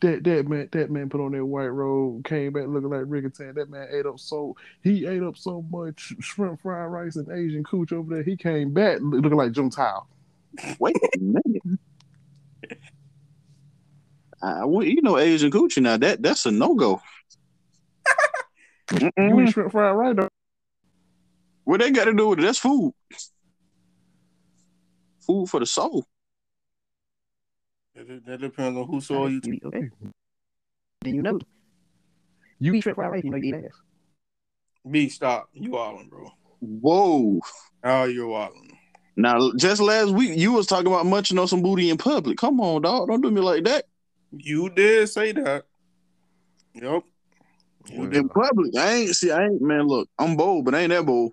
That 0.00 0.24
that 0.24 0.48
man 0.48 0.68
that 0.72 0.90
man 0.90 1.08
put 1.08 1.20
on 1.20 1.32
that 1.32 1.44
white 1.46 1.68
robe, 1.68 2.24
came 2.24 2.52
back 2.52 2.66
looking 2.66 2.90
like 2.90 3.04
Rick 3.06 3.32
Tan. 3.32 3.54
That 3.54 3.70
man 3.70 3.88
ate 3.90 4.04
up 4.04 4.18
so 4.18 4.54
he 4.82 5.06
ate 5.06 5.22
up 5.22 5.36
so 5.38 5.62
much 5.70 6.12
shrimp 6.20 6.60
fried 6.60 6.90
rice 6.90 7.16
and 7.16 7.30
Asian 7.30 7.64
cooch 7.64 7.92
over 7.92 8.12
there. 8.14 8.22
He 8.24 8.36
came 8.36 8.74
back 8.74 8.98
looking 9.00 9.36
like 9.38 9.52
Jim 9.52 9.70
Tao. 9.70 10.06
Wait 10.78 10.96
a 10.96 11.18
minute. 11.18 11.78
I, 14.42 14.64
well, 14.66 14.84
you 14.86 15.00
know 15.00 15.16
Asian 15.16 15.50
coochie 15.50 15.80
now. 15.80 15.96
That 15.96 16.20
that's 16.22 16.44
a 16.44 16.50
no 16.50 16.74
go. 16.74 17.00
You 19.16 19.40
eat 19.40 19.52
shrimp 19.52 19.72
fried 19.72 19.96
rice 19.96 20.16
though. 20.16 20.28
What 21.62 21.80
they 21.80 21.90
got 21.90 22.04
to 22.04 22.12
do 22.12 22.28
with 22.28 22.40
it? 22.40 22.42
That's 22.42 22.58
food. 22.58 22.92
Food 25.26 25.48
for 25.48 25.60
the 25.60 25.66
soul. 25.66 26.04
That, 28.06 28.26
that 28.26 28.40
depends 28.40 28.78
on 28.78 28.86
who 28.86 29.00
saw 29.00 29.26
you. 29.26 29.40
You 29.44 29.58
okay. 29.64 29.88
Then 31.02 31.14
you 31.14 31.22
know. 31.22 31.32
You- 31.32 31.40
You 32.60 32.74
eat 32.74 32.82
shrimp 32.82 32.96
fried 32.96 33.12
rice, 33.12 33.24
you 33.24 33.30
know 33.30 33.36
you 33.36 33.54
eat 33.54 33.64
ass. 33.64 33.70
B, 34.90 35.08
stop. 35.08 35.48
You 35.54 35.70
wildin', 35.70 36.10
bro. 36.10 36.30
Whoa. 36.60 37.40
Oh, 37.84 38.04
you're 38.04 38.28
wildin'. 38.28 38.70
Now, 39.16 39.52
just 39.56 39.80
last 39.80 40.10
week, 40.10 40.36
you 40.38 40.52
was 40.52 40.66
talking 40.66 40.86
about 40.88 41.06
munching 41.06 41.38
on 41.38 41.48
some 41.48 41.62
booty 41.62 41.88
in 41.88 41.96
public. 41.96 42.36
Come 42.36 42.60
on, 42.60 42.82
dog. 42.82 43.08
Don't 43.08 43.20
do 43.20 43.30
me 43.30 43.40
like 43.40 43.64
that. 43.64 43.84
You 44.36 44.68
did 44.70 45.08
say 45.08 45.32
that. 45.32 45.64
Yep. 46.74 47.02
You 47.90 48.02
In 48.04 48.28
public, 48.28 48.76
I 48.76 48.94
ain't 48.94 49.14
see. 49.14 49.30
I 49.30 49.44
ain't 49.44 49.62
man. 49.62 49.86
Look, 49.86 50.08
I'm 50.18 50.36
bold, 50.36 50.64
but 50.64 50.74
I 50.74 50.80
ain't 50.80 50.90
that 50.90 51.06
bold. 51.06 51.32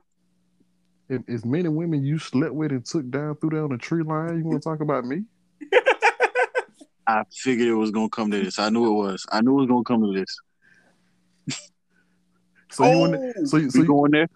If 1.10 1.28
as 1.28 1.44
many 1.44 1.70
women 1.70 2.04
you 2.04 2.20
slept 2.20 2.54
with 2.54 2.72
and 2.72 2.86
took 2.86 3.10
down 3.10 3.36
through 3.38 3.52
there 3.52 3.64
on 3.64 3.70
the 3.72 3.78
tree 3.78 4.04
line, 4.04 4.38
you 4.38 4.44
want 4.46 4.62
to 4.62 4.70
talk 4.70 4.82
about 4.82 5.06
me? 5.06 5.24
I 7.08 7.24
figured 7.32 7.68
it 7.68 7.74
was 7.74 7.92
gonna 7.92 8.10
come 8.10 8.32
to 8.32 8.44
this. 8.44 8.60
I 8.60 8.70
knew 8.70 8.86
it 8.88 8.94
was. 8.94 9.26
I 9.32 9.42
knew 9.42 9.52
it 9.58 9.62
was 9.62 9.68
gonna 9.68 9.84
come 9.84 10.02
to 10.02 10.20
this. 10.20 10.38
So 12.74 12.90
you 12.90 12.98
want 13.00 13.16
Oh, 13.16 13.46
so 13.46 13.58
you, 13.58 13.70
so 13.70 13.80
you, 13.80 13.86
going 13.86 14.12
there? 14.12 14.28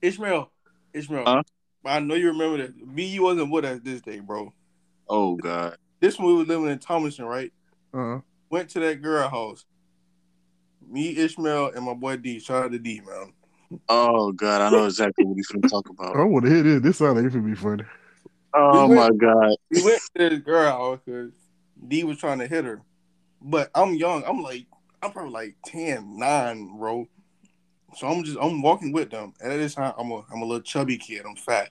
Ishmael. 0.00 0.52
Ishmael. 0.94 1.24
Huh? 1.26 1.42
I 1.84 1.98
know 1.98 2.14
you 2.14 2.28
remember 2.28 2.58
that. 2.58 2.76
Me, 2.76 3.06
you 3.06 3.24
wasn't 3.24 3.50
with 3.50 3.64
us 3.64 3.80
this 3.82 4.00
day, 4.00 4.20
bro. 4.20 4.52
Oh 5.08 5.34
God. 5.34 5.76
This 5.98 6.16
one 6.16 6.28
we 6.28 6.34
was 6.34 6.46
living 6.46 6.68
in 6.68 6.78
Thomaston, 6.78 7.24
right? 7.24 7.52
uh, 7.92 8.20
Went 8.50 8.70
to 8.70 8.80
that 8.80 9.02
girl 9.02 9.28
house. 9.28 9.64
Me, 10.88 11.16
Ishmael, 11.16 11.72
and 11.74 11.84
my 11.84 11.94
boy 11.94 12.18
D. 12.18 12.38
Shout 12.38 12.66
out 12.66 12.72
to 12.72 12.78
D, 12.78 13.00
man. 13.04 13.32
Oh 13.88 14.30
God. 14.30 14.60
I 14.60 14.70
know 14.70 14.84
exactly 14.86 15.24
what 15.24 15.36
he's 15.36 15.48
gonna 15.48 15.68
talk 15.68 15.88
about. 15.88 16.14
I 16.20 16.22
want 16.22 16.44
to 16.44 16.52
hear 16.52 16.62
this. 16.62 16.82
This 16.82 16.98
sounds 16.98 17.16
like 17.16 17.24
it 17.24 17.32
would 17.34 17.46
be 17.46 17.56
funny. 17.56 17.82
Oh 18.54 18.86
We 18.86 18.94
my 18.94 19.06
went- 19.08 19.18
God. 19.18 19.56
We 19.70 19.82
went 19.82 20.00
to 20.16 20.28
this 20.30 20.38
girl 20.38 20.70
house 20.70 21.00
because 21.04 21.32
D 21.86 22.04
was 22.04 22.18
trying 22.18 22.38
to 22.38 22.46
hit 22.46 22.64
her. 22.64 22.82
But 23.40 23.70
I'm 23.74 23.94
young. 23.94 24.24
I'm 24.24 24.42
like, 24.42 24.66
I'm 25.02 25.10
probably 25.10 25.32
like 25.32 25.56
10, 25.66 26.18
9, 26.18 26.78
bro. 26.78 27.08
So 27.96 28.06
I'm 28.06 28.24
just 28.24 28.38
I'm 28.40 28.62
walking 28.62 28.92
with 28.92 29.10
them. 29.10 29.34
And 29.40 29.52
at 29.52 29.56
this 29.56 29.74
time, 29.74 29.92
I'm 29.98 30.10
a 30.10 30.24
I'm 30.32 30.42
a 30.42 30.44
little 30.44 30.62
chubby 30.62 30.96
kid. 30.96 31.24
I'm 31.26 31.36
fat. 31.36 31.70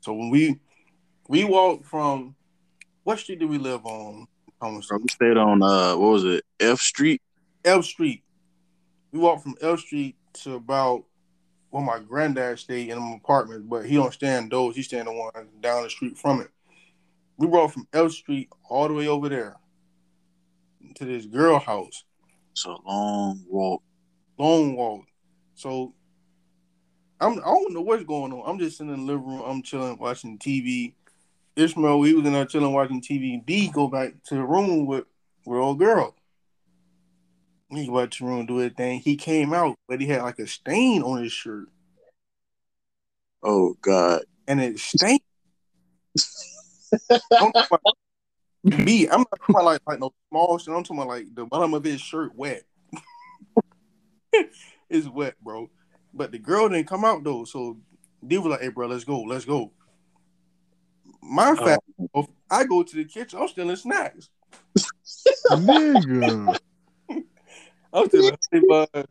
So 0.00 0.12
when 0.12 0.30
we 0.30 0.58
we 1.28 1.44
walked 1.44 1.86
from 1.86 2.34
what 3.04 3.18
street 3.18 3.40
did 3.40 3.48
we 3.48 3.58
live 3.58 3.84
on? 3.84 4.26
Thomas? 4.60 4.88
We 4.90 5.08
stayed 5.10 5.36
on 5.36 5.62
uh, 5.62 5.96
what 5.96 6.12
was 6.12 6.24
it? 6.24 6.44
F 6.60 6.80
Street. 6.80 7.20
F 7.64 7.84
Street. 7.84 8.22
We 9.10 9.18
walked 9.18 9.42
from 9.42 9.56
L 9.60 9.76
Street 9.76 10.16
to 10.34 10.54
about 10.54 11.04
well, 11.70 11.82
my 11.82 11.98
granddad 11.98 12.58
stayed 12.58 12.90
in 12.90 12.98
an 12.98 13.14
apartment, 13.14 13.68
but 13.68 13.86
he 13.86 13.96
don't 13.96 14.12
stand 14.12 14.50
those. 14.50 14.76
He 14.76 14.82
stand 14.82 15.08
the 15.08 15.12
one 15.12 15.32
down 15.60 15.82
the 15.82 15.90
street 15.90 16.18
from 16.18 16.42
it. 16.42 16.50
We 17.36 17.46
walked 17.46 17.74
from 17.74 17.88
L 17.92 18.08
Street 18.10 18.48
all 18.68 18.88
the 18.88 18.94
way 18.94 19.08
over 19.08 19.28
there 19.28 19.56
to 20.96 21.04
this 21.04 21.26
girl 21.26 21.58
house. 21.58 22.04
It's 22.52 22.64
a 22.66 22.76
long 22.86 23.44
walk. 23.48 23.82
Long 24.38 24.76
walk. 24.76 25.04
So 25.54 25.94
I'm 27.20 27.38
I 27.38 27.42
don't 27.44 27.72
know 27.72 27.80
what's 27.82 28.04
going 28.04 28.32
on. 28.32 28.42
I'm 28.46 28.58
just 28.58 28.78
sitting 28.78 28.92
in 28.92 29.06
the 29.06 29.12
living 29.12 29.26
room. 29.26 29.42
I'm 29.44 29.62
chilling, 29.62 29.98
watching 29.98 30.38
TV. 30.38 30.94
Ishmael, 31.54 32.02
he 32.02 32.14
was 32.14 32.24
in 32.26 32.32
there 32.32 32.46
chilling, 32.46 32.72
watching 32.72 33.00
TV. 33.02 33.44
D 33.44 33.68
go 33.70 33.88
back 33.88 34.14
to 34.26 34.34
the 34.34 34.42
room 34.42 34.86
with 34.86 35.04
with 35.44 35.58
old 35.58 35.78
girl. 35.78 36.14
He 37.70 37.88
went 37.88 38.12
to 38.12 38.24
the 38.24 38.30
room, 38.30 38.46
do 38.46 38.56
his 38.56 38.72
thing. 38.72 39.00
He 39.00 39.16
came 39.16 39.54
out, 39.54 39.76
but 39.88 40.00
he 40.00 40.06
had 40.06 40.22
like 40.22 40.38
a 40.38 40.46
stain 40.46 41.02
on 41.02 41.22
his 41.22 41.32
shirt, 41.32 41.68
Oh 43.42 43.74
God. 43.80 44.22
and 44.46 44.60
it 44.60 44.78
stained. 44.78 45.20
I'm 47.10 47.52
talking 47.52 47.78
about, 47.82 48.84
B, 48.84 49.08
I'm 49.10 49.20
not 49.20 49.30
talking 49.40 49.54
about 49.54 49.64
like, 49.64 49.80
like 49.86 50.00
no 50.00 50.12
small 50.28 50.58
shit. 50.58 50.74
I'm 50.74 50.82
talking 50.82 50.98
about 50.98 51.08
like 51.08 51.34
the 51.34 51.46
bottom 51.46 51.74
of 51.74 51.84
his 51.84 52.00
shirt 52.00 52.34
wet. 52.34 52.62
it's 54.90 55.08
wet, 55.08 55.34
bro. 55.42 55.70
But 56.14 56.32
the 56.32 56.38
girl 56.38 56.68
didn't 56.68 56.88
come 56.88 57.04
out 57.04 57.24
though, 57.24 57.44
so 57.44 57.78
D 58.26 58.38
was 58.38 58.46
like, 58.46 58.60
"Hey, 58.60 58.68
bro, 58.68 58.86
let's 58.86 59.04
go, 59.04 59.22
let's 59.22 59.44
go." 59.44 59.72
My 61.22 61.54
oh. 61.58 61.64
fat, 61.64 61.80
I 62.50 62.64
go 62.64 62.82
to 62.82 62.96
the 62.96 63.04
kitchen. 63.04 63.38
I'm 63.40 63.48
stealing 63.48 63.76
snacks. 63.76 64.28
Nigga. 65.50 66.58
I'm 67.92 68.06
stealing 68.08 68.36
honey 68.50 69.04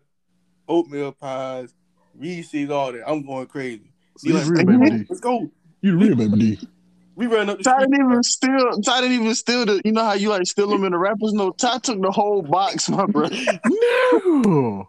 oatmeal 0.71 1.11
pies, 1.11 1.73
Reese's, 2.15 2.69
all 2.69 2.91
that. 2.93 3.07
I'm 3.07 3.25
going 3.25 3.47
crazy. 3.47 3.91
So 4.17 4.29
you 4.29 4.33
like, 4.35 4.45
the 4.45 4.51
real 4.51 4.65
baby 4.65 4.97
D. 4.97 5.05
Let's 5.09 5.21
go. 5.21 5.51
You 5.81 5.91
the 5.91 5.97
real 5.97 6.15
baby 6.15 6.55
D. 6.55 6.67
We 7.15 7.27
ran 7.27 7.49
up 7.49 7.57
the 7.57 7.63
Ty 7.63 7.79
didn't 7.81 7.95
even 8.05 8.23
steal. 8.23 8.81
Ty 8.81 9.01
didn't 9.01 9.21
even 9.21 9.35
steal 9.35 9.65
the. 9.65 9.81
You 9.83 9.91
know 9.91 10.03
how 10.03 10.13
you 10.13 10.29
like 10.29 10.45
steal 10.45 10.69
them 10.69 10.83
in 10.85 10.91
the 10.91 10.97
rappers? 10.97 11.33
No, 11.33 11.51
Ty 11.51 11.79
took 11.79 12.01
the 12.01 12.11
whole 12.11 12.41
box, 12.41 12.89
my 12.89 13.05
bro. 13.05 13.27
No. 13.27 14.87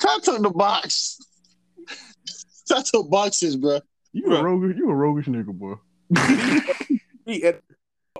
Ty 0.00 0.18
took 0.22 0.42
the 0.42 0.50
box. 0.50 1.18
Ty 2.68 2.82
took 2.82 3.10
boxes, 3.10 3.56
bro. 3.56 3.80
You 4.12 4.34
a 4.34 4.42
roguish, 4.42 4.76
you 4.76 4.90
a 4.90 4.94
roguish 4.94 5.26
nigga, 5.26 5.52
boy. 5.52 5.74
Me 7.26 7.42
at- 7.44 7.62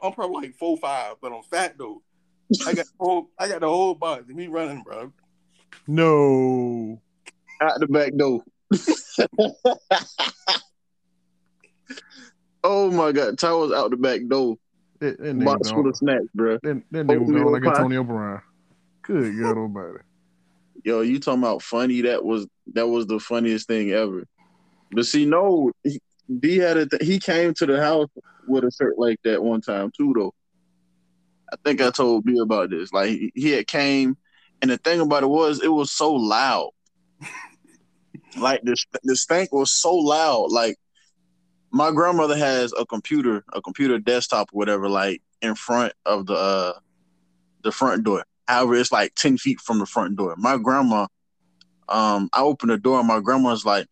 I'm 0.03 0.13
probably 0.13 0.49
like 0.49 0.57
four 0.57 0.77
five, 0.77 1.17
but 1.21 1.33
I'm 1.33 1.43
fat 1.43 1.77
though. 1.79 2.03
I 2.67 2.75
got 2.75 2.87
the 2.87 2.93
whole, 2.99 3.31
I 3.39 3.49
got 3.49 3.61
the 3.61 3.69
whole 3.69 3.95
box. 3.95 4.25
And 4.29 4.37
me 4.37 4.49
running, 4.49 4.83
bro. 4.83 5.13
No. 5.87 7.01
Out 7.61 7.81
the 7.81 7.87
back 7.87 8.15
door. 8.17 8.43
oh 12.65 12.91
my 12.91 13.13
god, 13.13 13.39
Ty 13.39 13.53
was 13.53 13.73
out 13.73 13.91
the 13.91 13.97
back 13.97 14.21
door. 14.29 14.57
That, 15.01 15.19
that 15.19 15.37
nigga 15.37 15.45
Box 15.45 15.71
full 15.71 15.89
of 15.89 15.97
snacks, 15.97 16.27
bro. 16.35 16.59
That, 16.63 16.83
that 16.91 17.07
nigga 17.07 17.27
gone 17.27 17.53
like 17.53 17.63
pie. 17.65 17.71
Antonio 17.71 18.05
Brown. 18.05 18.43
Good 19.03 19.41
God 19.41 19.57
Almighty. 19.57 19.99
Yo, 20.85 21.01
you 21.01 21.19
talking 21.19 21.43
about 21.43 21.63
funny? 21.63 22.03
That 22.03 22.25
was 22.25 22.47
that 22.75 22.87
was 22.87 23.07
the 23.07 23.19
funniest 23.19 23.69
thing 23.69 23.91
ever. 23.91 24.27
But 24.91 25.07
see, 25.07 25.25
no, 25.25 25.73
he, 25.83 26.01
D 26.39 26.59
had 26.59 26.77
a 26.77 26.87
th- 26.87 27.03
he 27.03 27.19
came 27.19 27.55
to 27.55 27.67
the 27.67 27.81
house 27.81 28.09
with 28.47 28.65
a 28.65 28.71
shirt 28.71 28.99
like 28.99 29.19
that 29.25 29.43
one 29.43 29.61
time 29.61 29.91
too, 29.97 30.13
though. 30.17 30.35
I 31.53 31.57
think 31.65 31.81
I 31.81 31.91
told 31.91 32.25
B 32.25 32.39
about 32.39 32.71
this. 32.71 32.93
Like 32.93 33.11
he, 33.11 33.33
he 33.35 33.51
had 33.51 33.67
came, 33.67 34.17
and 34.61 34.71
the 34.71 34.79
thing 34.79 35.01
about 35.01 35.23
it 35.23 35.29
was, 35.29 35.63
it 35.63 35.69
was 35.69 35.93
so 35.93 36.13
loud. 36.13 36.71
like 38.39 38.63
the 38.63 38.77
the 39.05 39.17
stank 39.17 39.53
was 39.53 39.73
so 39.73 39.95
loud. 39.95 40.51
Like 40.51 40.77
my 41.73 41.91
grandmother 41.91 42.37
has 42.37 42.73
a 42.79 42.85
computer, 42.85 43.43
a 43.53 43.61
computer 43.63 43.99
desktop, 43.99 44.51
or 44.53 44.59
whatever, 44.59 44.89
like 44.89 45.23
in 45.41 45.55
front 45.55 45.93
of 46.05 46.27
the 46.27 46.35
uh 46.35 46.73
the 47.63 47.73
front 47.73 48.05
door. 48.05 48.25
However, 48.47 48.75
it's 48.75 48.93
like 48.93 49.15
ten 49.15 49.39
feet 49.39 49.61
from 49.61 49.79
the 49.79 49.87
front 49.87 50.17
door. 50.17 50.35
My 50.37 50.59
grandma, 50.59 51.07
um, 51.89 52.29
I 52.33 52.43
opened 52.43 52.71
the 52.71 52.79
door 52.79 52.99
and 52.99 53.09
my 53.09 53.21
grandma's 53.21 53.65
like, 53.65 53.89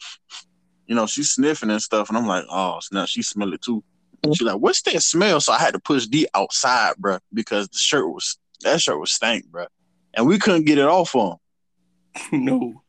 you 0.87 0.95
know, 0.95 1.07
she's 1.07 1.31
sniffing 1.31 1.71
and 1.71 1.83
stuff, 1.83 2.11
and 2.11 2.19
I'm 2.19 2.27
like, 2.27 2.45
oh, 2.51 2.81
now 2.93 3.07
she 3.07 3.23
smell 3.23 3.53
it 3.55 3.63
too. 3.63 3.83
She's 4.27 4.43
like, 4.43 4.59
what's 4.59 4.83
that 4.83 5.03
smell? 5.03 5.41
So 5.41 5.55
I 5.55 5.59
had 5.59 5.73
to 5.73 5.81
push 5.81 6.07
D 6.07 6.29
outside, 6.35 6.97
bro, 6.99 7.19
because 7.33 7.69
the 7.69 7.79
shirt 7.79 8.07
was 8.07 8.39
that 8.61 8.81
shirt 8.83 9.01
was 9.01 9.13
stank, 9.13 9.47
bro, 9.47 9.67
and 10.13 10.27
we 10.27 10.39
couldn't 10.39 10.67
get 10.67 10.77
it 10.77 10.85
off 10.85 11.15
on. 11.15 11.39
no. 12.33 12.83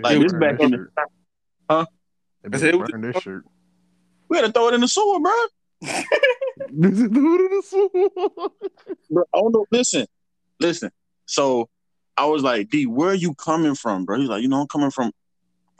Like 0.00 0.18
this 0.20 0.32
back 0.32 0.58
that 0.58 0.64
in 0.64 0.70
the. 0.72 0.88
Huh? 1.70 1.86
That 2.42 2.54
I 2.54 2.58
said, 2.58 2.74
bitch 2.74 2.90
burned 2.90 3.04
that 3.04 3.22
shirt. 3.22 3.44
We 4.28 4.36
had 4.38 4.46
to 4.46 4.52
throw 4.52 4.68
it 4.68 4.74
in 4.74 4.80
the 4.80 4.88
sewer, 4.88 5.20
bro. 5.20 5.32
This 6.70 6.98
is 6.98 7.10
the 7.10 7.62
sword. 7.66 8.52
bro. 9.10 9.24
Oh 9.34 9.48
no, 9.48 9.66
listen, 9.70 10.06
listen. 10.60 10.90
So 11.26 11.68
I 12.16 12.26
was 12.26 12.42
like, 12.42 12.68
D, 12.70 12.86
where 12.86 13.10
are 13.10 13.14
you 13.14 13.34
coming 13.34 13.74
from, 13.74 14.04
bro? 14.04 14.18
He's 14.18 14.28
like, 14.28 14.42
you 14.42 14.48
know, 14.48 14.60
I'm 14.60 14.68
coming 14.68 14.90
from. 14.90 15.12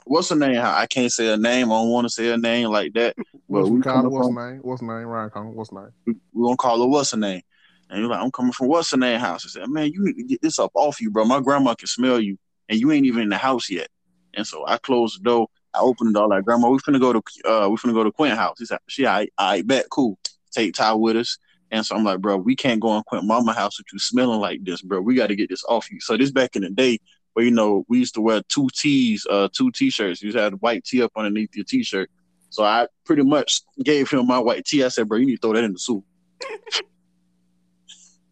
What's 0.05 0.29
her 0.29 0.35
name? 0.35 0.59
I 0.61 0.85
can't 0.85 1.11
say 1.11 1.27
her 1.27 1.37
name. 1.37 1.71
I 1.71 1.75
don't 1.75 1.89
want 1.89 2.05
to 2.05 2.09
say 2.09 2.27
her 2.27 2.37
name 2.37 2.69
like 2.69 2.93
that. 2.93 3.15
But 3.17 3.31
What's 3.47 3.69
we 3.69 3.77
we 3.77 3.81
call 3.81 3.93
coming 3.93 4.11
it? 4.11 4.13
What's 4.15 4.27
from- 4.27 4.35
name? 4.35 4.59
What's 4.61 4.81
her 4.81 4.87
name? 4.87 5.07
Ryan 5.07 5.29
Collins. 5.29 5.55
What's 5.55 5.69
her 5.71 5.81
name? 5.81 5.91
we 6.05 6.13
we 6.33 6.43
gonna 6.45 6.57
call 6.57 6.81
her 6.81 6.87
what's 6.87 7.11
her 7.11 7.17
name. 7.17 7.41
And 7.89 7.99
you're 8.01 8.09
like, 8.09 8.19
I'm 8.21 8.31
coming 8.31 8.51
from 8.51 8.67
what's 8.67 8.91
her 8.91 8.97
name 8.97 9.19
house. 9.19 9.45
I 9.45 9.49
said, 9.49 9.69
man, 9.69 9.91
you 9.93 10.03
need 10.03 10.17
to 10.17 10.23
get 10.23 10.41
this 10.41 10.59
up 10.59 10.71
off 10.73 10.99
you, 10.99 11.09
bro. 11.11 11.23
My 11.25 11.39
grandma 11.39 11.75
can 11.75 11.87
smell 11.87 12.19
you, 12.19 12.37
and 12.67 12.79
you 12.79 12.91
ain't 12.91 13.05
even 13.05 13.23
in 13.23 13.29
the 13.29 13.37
house 13.37 13.69
yet. 13.69 13.87
And 14.33 14.45
so 14.45 14.65
I 14.67 14.77
closed 14.77 15.19
the 15.19 15.23
door. 15.23 15.47
I 15.75 15.79
opened 15.79 16.09
the 16.09 16.19
door 16.19 16.27
like, 16.27 16.45
grandma, 16.45 16.69
we 16.69 16.77
finna 16.79 16.99
go 16.99 17.13
to 17.13 17.21
uh, 17.45 17.67
we 17.69 17.77
finna 17.77 17.93
go 17.93 18.03
to 18.03 18.11
Quint 18.11 18.37
house. 18.37 18.59
He 18.59 18.65
said, 18.65 18.79
she, 18.87 19.07
I, 19.07 19.27
I 19.37 19.61
bet, 19.61 19.89
cool. 19.89 20.17
Take 20.51 20.75
Ty 20.75 20.93
with 20.93 21.17
us. 21.17 21.37
And 21.71 21.83
so 21.83 21.95
I'm 21.95 22.03
like, 22.03 22.19
bro, 22.19 22.37
we 22.37 22.55
can't 22.55 22.79
go 22.79 22.95
in 22.95 23.03
Quint 23.03 23.25
Mama 23.25 23.53
house 23.53 23.79
with 23.79 23.87
you 23.91 23.97
smelling 23.97 24.39
like 24.39 24.63
this, 24.63 24.81
bro. 24.83 25.01
We 25.01 25.15
got 25.15 25.27
to 25.27 25.35
get 25.35 25.49
this 25.49 25.63
off 25.67 25.89
you. 25.91 25.99
So 25.99 26.15
this 26.15 26.31
back 26.31 26.55
in 26.55 26.61
the 26.61 26.69
day 26.69 26.99
where 27.33 27.43
you 27.43 27.51
know 27.51 27.83
we 27.87 27.97
used 27.97 28.13
to 28.13 28.21
wear 28.21 28.41
two 28.47 28.69
tees, 28.73 29.25
uh, 29.29 29.49
two 29.51 29.71
t-shirts. 29.71 30.21
You 30.21 30.31
had 30.33 30.53
a 30.53 30.57
white 30.57 30.83
tee 30.83 31.01
up 31.01 31.11
underneath 31.15 31.55
your 31.55 31.65
t-shirt. 31.65 32.09
So 32.51 32.63
I 32.63 32.87
pretty 33.05 33.23
much 33.23 33.61
gave 33.83 34.11
him 34.11 34.27
my 34.27 34.37
white 34.37 34.65
tee. 34.65 34.83
I 34.83 34.89
said, 34.89 35.09
bro, 35.09 35.17
you 35.17 35.25
need 35.25 35.37
to 35.37 35.41
throw 35.41 35.53
that 35.53 35.63
in 35.63 35.73
the 35.73 35.79
soup. 35.79 36.03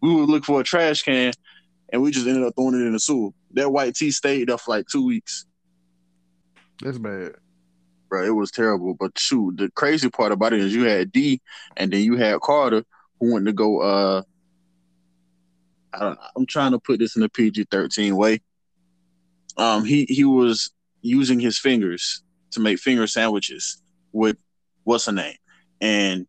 we 0.01 0.13
would 0.13 0.29
look 0.29 0.45
for 0.45 0.61
a 0.61 0.63
trash 0.63 1.01
can, 1.01 1.33
and 1.91 2.01
we 2.03 2.11
just 2.11 2.27
ended 2.27 2.43
up 2.43 2.53
throwing 2.55 2.75
it 2.75 2.85
in 2.85 2.93
the 2.93 2.99
sewer. 2.99 3.31
That 3.53 3.71
white 3.71 3.95
tee 3.95 4.11
stayed 4.11 4.51
up 4.51 4.61
for 4.61 4.71
like 4.71 4.85
two 4.87 5.05
weeks. 5.05 5.45
That's 6.81 6.97
bad. 6.97 7.35
Bro, 8.09 8.25
it 8.25 8.35
was 8.35 8.51
terrible. 8.51 8.93
But 8.93 9.17
shoot, 9.17 9.57
the 9.57 9.69
crazy 9.71 10.09
part 10.09 10.31
about 10.31 10.53
it 10.53 10.59
is 10.59 10.75
you 10.75 10.83
had 10.83 11.11
D, 11.11 11.41
and 11.77 11.91
then 11.91 12.01
you 12.01 12.17
had 12.17 12.41
Carter 12.41 12.83
who 13.19 13.33
went 13.33 13.45
to 13.45 13.53
go. 13.53 13.81
uh 13.81 14.23
I 15.93 15.99
don't. 15.99 16.19
I'm 16.35 16.45
trying 16.45 16.71
to 16.71 16.79
put 16.79 16.99
this 16.99 17.15
in 17.15 17.23
a 17.23 17.29
PG-13 17.29 18.13
way. 18.13 18.41
Um, 19.57 19.83
he 19.83 20.05
he 20.05 20.23
was 20.23 20.71
using 21.01 21.39
his 21.39 21.57
fingers 21.57 22.23
to 22.51 22.59
make 22.59 22.79
finger 22.79 23.07
sandwiches 23.07 23.81
with 24.11 24.37
what's 24.83 25.05
her 25.05 25.11
name, 25.11 25.35
and 25.81 26.27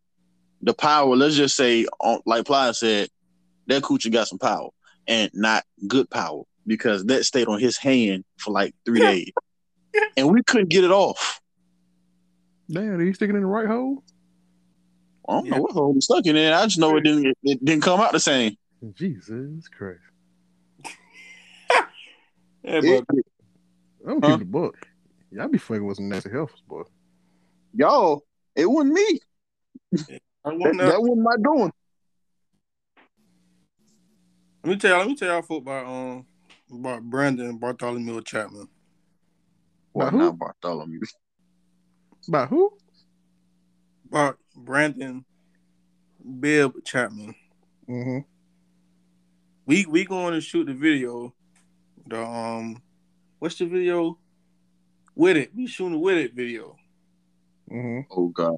the 0.61 0.73
power. 0.73 1.15
Let's 1.15 1.35
just 1.35 1.55
say, 1.55 1.85
on, 1.99 2.19
like 2.25 2.45
Ply 2.45 2.71
said, 2.71 3.09
that 3.67 3.83
coochie 3.83 4.11
got 4.11 4.27
some 4.27 4.39
power, 4.39 4.69
and 5.07 5.31
not 5.33 5.63
good 5.87 6.09
power 6.09 6.43
because 6.67 7.05
that 7.05 7.25
stayed 7.25 7.47
on 7.47 7.59
his 7.59 7.77
hand 7.77 8.23
for 8.37 8.51
like 8.51 8.75
three 8.85 8.99
days, 8.99 9.31
and 10.17 10.31
we 10.31 10.41
couldn't 10.43 10.69
get 10.69 10.83
it 10.83 10.91
off. 10.91 11.39
Damn, 12.69 12.95
are 12.95 13.03
you 13.03 13.13
sticking 13.13 13.35
in 13.35 13.41
the 13.41 13.47
right 13.47 13.67
hole? 13.67 14.03
I 15.27 15.33
don't 15.33 15.45
Yeah. 15.45 15.51
know 15.51 15.61
what 15.63 15.71
hole 15.73 15.93
it's 15.95 16.05
stuck 16.05 16.25
in 16.25 16.35
there. 16.35 16.55
I 16.55 16.63
just 16.65 16.79
know 16.79 16.95
it 16.97 17.01
didn't. 17.03 17.25
It, 17.27 17.37
it 17.43 17.65
didn't 17.65 17.83
come 17.83 17.99
out 17.99 18.11
the 18.11 18.19
same. 18.19 18.55
Jesus 18.95 19.67
Christ. 19.69 19.99
Yeah, 22.63 22.79
but 22.79 23.03
It- 23.17 23.25
I'm 24.07 24.21
Huh? 24.21 24.21
keeping 24.21 24.39
the 24.39 24.45
book. 24.45 24.87
Y'all 25.31 25.47
be 25.49 25.57
fucking 25.57 25.85
with 25.85 25.97
some 25.97 26.07
nasty 26.09 26.29
health, 26.29 26.51
boy. 26.67 26.83
y'all, 27.73 28.23
it 28.55 28.65
wasn't 28.65 28.93
me. 28.93 29.19
That, 29.91 30.19
that 30.45 31.01
wasn't 31.01 31.21
my 31.23 31.35
doing. 31.43 31.71
Let 34.63 34.69
me 34.69 34.75
tell 34.77 34.91
y'all. 34.91 34.99
Let 34.99 35.07
me 35.09 35.15
tell 35.15 35.27
y'all 35.29 35.41
folk 35.41 35.61
about 35.63 35.85
um 35.85 36.25
about 36.71 37.03
Brandon 37.03 37.57
Bartholomew 37.57 38.21
Chapman. 38.23 38.67
Well, 39.93 40.07
By 40.07 40.11
who? 40.11 40.17
not 40.17 40.39
Bartholomew. 40.39 41.01
By 42.27 42.45
who? 42.45 42.73
About 44.09 44.37
Brandon 44.55 45.25
Bibb 46.39 46.83
Chapman. 46.85 47.35
Mm-hmm. 47.89 48.19
We 49.65 49.85
we 49.85 50.05
going 50.05 50.33
to 50.33 50.41
shoot 50.41 50.65
the 50.65 50.73
video. 50.73 51.33
The 52.07 52.23
um, 52.23 52.81
what's 53.39 53.57
the 53.57 53.65
video? 53.65 54.19
With 55.15 55.37
it, 55.37 55.51
we 55.55 55.67
shooting 55.67 56.01
with 56.01 56.17
it 56.17 56.33
video. 56.33 56.75
Mm-hmm. 57.71 58.11
Oh 58.11 58.29
God. 58.29 58.57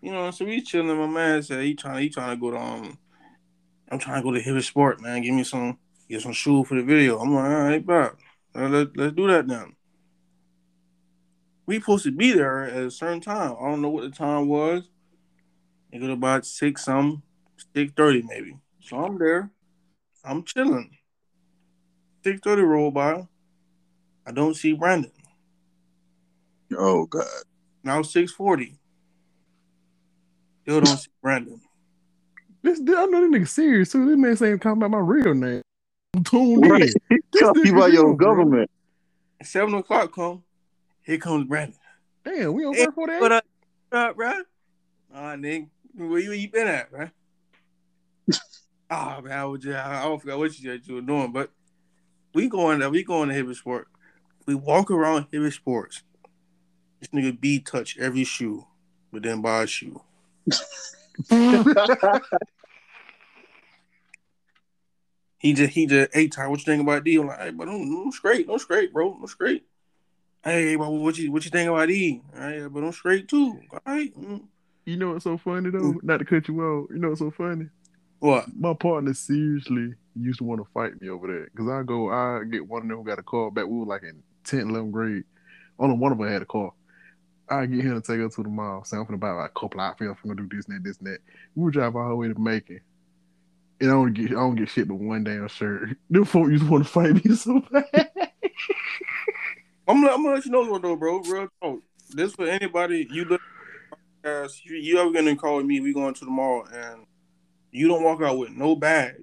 You 0.00 0.12
know, 0.12 0.30
so 0.30 0.44
we 0.44 0.62
chilling. 0.62 0.96
My 0.96 1.06
man 1.06 1.42
said 1.42 1.64
he 1.64 1.74
trying 1.74 2.02
he 2.02 2.08
trying 2.08 2.30
to 2.30 2.40
go 2.40 2.52
to 2.52 2.58
um, 2.58 2.98
I'm 3.90 3.98
trying 3.98 4.22
to 4.22 4.22
go 4.22 4.32
to 4.32 4.42
Hibbett 4.42 4.64
Sport, 4.64 5.00
man. 5.00 5.22
Give 5.22 5.34
me 5.34 5.44
some 5.44 5.78
get 6.08 6.22
some 6.22 6.32
shoe 6.32 6.64
for 6.64 6.76
the 6.76 6.82
video. 6.82 7.18
I'm 7.18 7.34
like, 7.34 7.44
all 7.44 7.50
right, 7.50 7.84
bro. 7.84 8.10
Let, 8.54 8.96
let's 8.96 9.14
do 9.14 9.26
that 9.28 9.46
then. 9.46 9.74
We 11.68 11.78
supposed 11.78 12.04
to 12.04 12.10
be 12.10 12.32
there 12.32 12.64
at 12.64 12.82
a 12.82 12.90
certain 12.90 13.20
time. 13.20 13.54
I 13.60 13.68
don't 13.68 13.82
know 13.82 13.90
what 13.90 14.04
the 14.04 14.10
time 14.10 14.48
was. 14.48 14.88
It 15.92 16.00
was 16.00 16.08
about 16.08 16.46
six 16.46 16.82
some, 16.82 17.22
six 17.74 17.92
thirty 17.94 18.22
maybe. 18.22 18.56
So 18.80 18.96
I'm 18.96 19.18
there. 19.18 19.50
I'm 20.24 20.44
chilling. 20.44 20.96
Six 22.24 22.40
thirty 22.40 22.62
roll 22.62 22.90
by. 22.90 23.28
I 24.26 24.32
don't 24.32 24.54
see 24.54 24.72
Brandon. 24.72 25.12
Oh 26.74 27.04
God. 27.04 27.26
Now 27.84 28.00
six 28.00 28.32
forty. 28.32 28.78
Still 30.62 30.80
don't 30.80 30.96
see 30.96 31.10
Brandon. 31.20 31.60
This 32.62 32.80
I 32.80 33.04
know 33.04 33.30
this 33.30 33.42
nigga 33.42 33.46
serious 33.46 33.92
too. 33.92 34.06
This 34.06 34.16
man 34.16 34.36
saying 34.36 34.60
talking 34.60 34.82
about 34.82 34.90
my 34.90 35.00
real 35.00 35.34
name. 35.34 35.60
I'm 36.16 36.24
tuned 36.24 36.64
in. 36.64 36.94
This 37.10 37.20
Tell 37.34 37.52
nigga 37.52 37.66
you 37.66 37.72
about 37.74 37.92
your 37.92 38.16
government. 38.16 38.70
Seven 39.42 39.74
o'clock 39.74 40.14
come. 40.14 40.44
Here 41.08 41.16
comes 41.16 41.46
Brandon. 41.46 41.74
Damn, 42.22 42.52
we 42.52 42.66
on 42.66 42.74
Hey, 42.74 42.84
work 42.84 42.94
for 42.94 43.06
that. 43.06 43.18
What 43.18 43.32
up, 43.32 43.44
what 43.88 43.98
up, 43.98 44.16
bro? 44.16 44.32
Ah, 45.14 45.36
nigga, 45.36 45.66
where 45.94 46.18
you, 46.18 46.32
you 46.32 46.50
been 46.50 46.68
at, 46.68 46.92
man? 46.92 47.10
Ah, 48.90 49.20
man, 49.22 49.32
I 49.32 49.44
was 49.44 49.62
just, 49.62 49.76
I, 49.76 50.06
I 50.06 50.18
forgot 50.18 50.38
what 50.38 50.58
you 50.58 50.70
said 50.70 50.80
you 50.86 50.94
were 50.96 51.00
doing, 51.02 51.30
but 51.30 51.50
we 52.34 52.48
going 52.48 52.78
there. 52.78 52.88
We 52.88 53.04
going 53.04 53.28
to 53.28 53.34
Hibbett 53.34 53.56
Sport. 53.56 53.88
We 54.46 54.54
walk 54.54 54.90
around 54.90 55.30
Hibbett 55.30 55.52
Sports. 55.52 56.02
This 57.00 57.08
nigga 57.10 57.38
B 57.38 57.60
touch 57.60 57.98
every 57.98 58.24
shoe, 58.24 58.66
but 59.12 59.22
then 59.22 59.42
buy 59.42 59.62
a 59.62 59.66
shoe. 59.66 60.02
He 65.40 65.52
just, 65.52 65.72
he 65.72 65.86
just, 65.86 66.12
hey, 66.12 66.26
Ty, 66.26 66.48
what 66.48 66.58
you 66.58 66.64
think 66.64 66.82
about 66.82 67.04
D? 67.04 67.16
I'm 67.16 67.28
like, 67.28 67.38
hey, 67.38 67.50
but 67.50 67.68
I'm, 67.68 67.80
I'm 67.80 68.10
straight, 68.10 68.48
I'm 68.50 68.58
straight, 68.58 68.92
bro, 68.92 69.12
I'm 69.14 69.26
straight. 69.28 69.64
Hey, 70.44 70.76
what 70.76 71.18
you, 71.18 71.32
what 71.32 71.44
you 71.44 71.50
think 71.50 71.68
about 71.68 71.88
D? 71.88 72.22
Hey, 72.34 72.66
but 72.70 72.84
I'm 72.84 72.92
straight 72.92 73.28
too. 73.28 73.60
All 73.70 73.80
right. 73.86 74.14
mm. 74.16 74.44
you 74.84 74.96
know 74.96 75.12
what's 75.12 75.24
so 75.24 75.36
funny 75.36 75.70
though? 75.70 75.94
Not 76.02 76.18
to 76.18 76.24
cut 76.24 76.48
you 76.48 76.60
off. 76.60 76.90
You 76.90 76.98
know 76.98 77.08
what's 77.08 77.20
so 77.20 77.30
funny? 77.30 77.66
What? 78.20 78.46
My 78.56 78.74
partner 78.74 79.14
seriously 79.14 79.94
used 80.16 80.38
to 80.38 80.44
want 80.44 80.60
to 80.60 80.72
fight 80.72 81.00
me 81.00 81.08
over 81.08 81.26
that 81.26 81.48
because 81.52 81.68
I 81.68 81.82
go, 81.82 82.10
I 82.10 82.44
get 82.44 82.66
one 82.66 82.82
of 82.82 82.88
them 82.88 82.98
who 82.98 83.04
got 83.04 83.18
a 83.18 83.22
car 83.22 83.50
back. 83.50 83.66
We 83.66 83.78
were 83.78 83.86
like 83.86 84.02
in 84.02 84.22
10th, 84.44 84.70
11th 84.70 84.90
grade. 84.90 85.24
Only 85.78 85.96
one 85.96 86.12
of 86.12 86.18
them 86.18 86.28
had 86.28 86.42
a 86.42 86.46
car. 86.46 86.72
I 87.50 87.66
get 87.66 87.84
him 87.84 88.00
to 88.00 88.06
take 88.06 88.20
her 88.20 88.28
to 88.28 88.42
the 88.42 88.48
mall. 88.48 88.84
Say 88.84 88.96
I'm 88.96 89.18
buy 89.18 89.30
like 89.30 89.50
a 89.50 89.60
couple 89.60 89.80
outfits. 89.80 90.10
I'm 90.22 90.30
gonna 90.30 90.48
do 90.48 90.56
this 90.56 90.66
and 90.66 90.76
that, 90.76 90.84
this 90.84 90.98
and 90.98 91.06
that. 91.06 91.20
We 91.54 91.64
would 91.64 91.72
drive 91.72 91.96
all 91.96 92.08
the 92.08 92.16
way 92.16 92.28
to 92.28 92.38
Macon. 92.38 92.80
And 93.80 93.90
I 93.90 93.94
don't 93.94 94.12
get, 94.12 94.30
I 94.30 94.34
don't 94.34 94.56
get 94.56 94.68
shit 94.68 94.88
but 94.88 94.96
one 94.96 95.24
damn 95.24 95.48
shirt. 95.48 95.96
Them 96.10 96.24
folk 96.24 96.48
used 96.48 96.64
to 96.64 96.70
want 96.70 96.84
to 96.84 96.90
fight 96.90 97.24
me 97.24 97.34
so 97.34 97.60
bad. 97.70 98.07
I'm, 99.88 100.02
gonna- 100.02 100.12
I'm 100.14 100.22
gonna 100.22 100.34
let 100.36 100.44
you 100.44 100.50
know 100.50 100.78
though, 100.78 100.96
bro. 100.96 101.18
Real 101.20 101.48
talk. 101.62 101.80
This 102.10 102.34
for 102.34 102.46
anybody 102.46 103.08
you 103.10 103.24
look. 103.24 103.40
As 104.24 104.64
you, 104.64 104.76
you 104.76 104.98
ever 104.98 105.10
gonna 105.10 105.36
call 105.36 105.62
me? 105.62 105.80
We 105.80 105.94
going 105.94 106.12
to 106.14 106.24
the 106.24 106.30
mall 106.30 106.66
and 106.72 107.06
you 107.70 107.88
don't 107.88 108.02
walk 108.02 108.20
out 108.20 108.36
with 108.38 108.50
no 108.50 108.76
bag. 108.76 109.14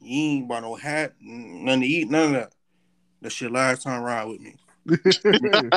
You 0.00 0.20
ain't 0.20 0.48
buy 0.48 0.60
no 0.60 0.74
hat, 0.74 1.14
nothing 1.20 1.80
to 1.82 1.86
eat, 1.86 2.10
none 2.10 2.26
of 2.26 2.32
that. 2.32 2.52
That 3.22 3.30
shit 3.32 3.52
last 3.52 3.82
time 3.82 4.02
ride 4.02 4.24
with 4.24 4.40
me. 4.40 4.56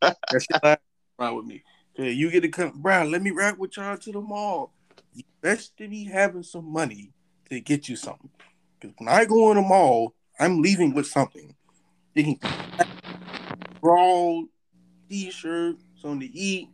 That 0.00 0.42
shit 0.42 0.62
last 0.62 0.62
time 0.62 0.76
ride 1.18 1.30
with 1.30 1.46
me. 1.46 1.62
Okay, 1.98 2.10
you 2.12 2.30
get 2.30 2.42
to 2.42 2.48
come, 2.48 2.72
bro. 2.76 3.04
Let 3.04 3.22
me 3.22 3.30
ride 3.30 3.58
with 3.58 3.76
y'all 3.76 3.96
to 3.96 4.12
the 4.12 4.20
mall. 4.20 4.72
You 5.14 5.22
best 5.40 5.76
to 5.78 5.88
be 5.88 6.04
having 6.04 6.42
some 6.42 6.70
money 6.70 7.12
to 7.50 7.60
get 7.60 7.88
you 7.88 7.96
something. 7.96 8.30
Because 8.80 8.94
when 8.98 9.08
I 9.08 9.24
go 9.24 9.50
in 9.50 9.56
the 9.56 9.62
mall, 9.62 10.12
I'm 10.38 10.60
leaving 10.60 10.92
with 10.92 11.06
something. 11.06 11.54
Can 12.16 12.38
raw 13.84 14.40
t-shirt, 15.10 15.76
something 16.00 16.20
to 16.20 16.34
eat, 16.34 16.70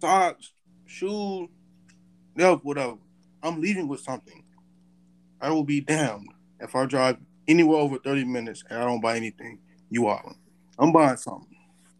socks, 0.00 0.52
shoes, 0.86 1.48
whatever, 2.34 2.56
whatever. 2.56 2.96
I'm 3.42 3.60
leaving 3.60 3.88
with 3.88 4.00
something. 4.00 4.44
I 5.40 5.50
will 5.50 5.64
be 5.64 5.80
damned 5.80 6.28
if 6.60 6.74
I 6.74 6.84
drive 6.84 7.16
anywhere 7.46 7.78
over 7.78 7.98
30 7.98 8.24
minutes 8.24 8.62
and 8.68 8.78
I 8.78 8.84
don't 8.84 9.00
buy 9.00 9.16
anything. 9.16 9.58
You 9.90 10.06
are. 10.06 10.34
I'm 10.78 10.92
buying 10.92 11.16
something. 11.16 11.56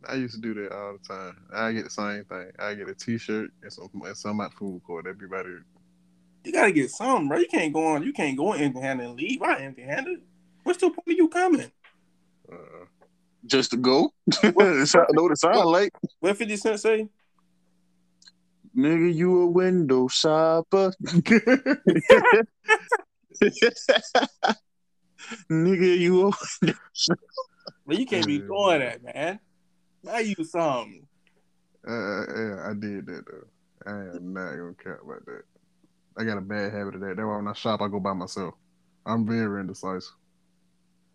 I 0.07 0.15
used 0.15 0.35
to 0.35 0.41
do 0.41 0.55
that 0.55 0.73
all 0.73 0.99
the 1.01 1.09
time. 1.09 1.37
I 1.53 1.73
get 1.73 1.85
the 1.85 1.91
same 1.91 2.25
thing. 2.25 2.51
I 2.59 2.75
get 2.75 2.89
a 2.89 2.95
T-shirt 2.95 3.51
and 3.63 3.73
some 3.73 3.91
and 4.05 4.17
some 4.17 4.41
at 4.41 4.53
food 4.53 4.83
court. 4.87 5.05
That'd 5.05 5.19
be 5.19 5.27
about 5.27 5.47
it. 5.47 5.63
You 6.45 6.53
gotta 6.53 6.73
get 6.73 6.91
something, 6.91 7.29
bro. 7.29 7.39
You 7.39 7.49
can't 7.49 7.73
go 7.73 7.87
on. 7.87 8.03
You 8.03 8.13
can't 8.13 8.37
go 8.37 8.53
empty 8.53 8.81
handed 8.81 9.07
and 9.07 9.17
leave. 9.17 9.43
I 9.43 9.57
empty 9.57 9.83
handed. 9.83 10.21
What's 10.63 10.81
the 10.81 10.91
point 10.91 11.09
of 11.09 11.17
you 11.17 11.29
coming? 11.29 11.73
Just 13.47 13.71
to 13.71 13.77
go. 13.77 14.13
That's 14.43 14.93
how- 14.95 15.07
know 15.13 15.23
what 15.25 15.33
it 15.33 15.39
sound 15.39 15.67
like. 15.67 15.93
What 16.21 16.37
50 16.37 16.57
Cent 16.57 16.81
say? 16.81 17.09
Nigga, 18.77 19.13
you 19.15 19.41
a 19.43 19.47
window 19.47 20.09
shopper. 20.09 20.93
Nigga, 25.51 25.99
you 25.99 26.29
a 26.29 26.33
But 27.87 27.99
you 27.99 28.07
can't 28.07 28.27
be 28.27 28.39
doing 28.39 28.81
that, 28.81 29.03
man. 29.03 29.41
Buy 30.05 30.21
you 30.21 30.45
something. 30.45 31.07
uh, 31.87 31.91
yeah, 31.91 32.69
I 32.71 32.75
did 32.79 33.07
that 33.07 33.25
though. 33.27 33.47
I 33.87 34.17
am 34.17 34.33
not 34.33 34.51
gonna 34.57 34.75
care 34.83 35.01
about 35.05 35.25
that. 35.27 35.43
I 36.17 36.25
got 36.25 36.39
a 36.39 36.43
bad 36.43 36.73
habit 36.73 36.97
of 36.97 37.01
that. 37.01 37.17
That's 37.17 37.27
why 37.27 37.37
when 37.37 37.49
I 37.49 37.53
shop, 37.53 37.81
I 37.81 37.89
go 37.89 38.01
by 38.01 38.13
myself. 38.13 38.55
I'm 39.07 39.27
very 39.27 39.61
indecisive. 39.61 40.13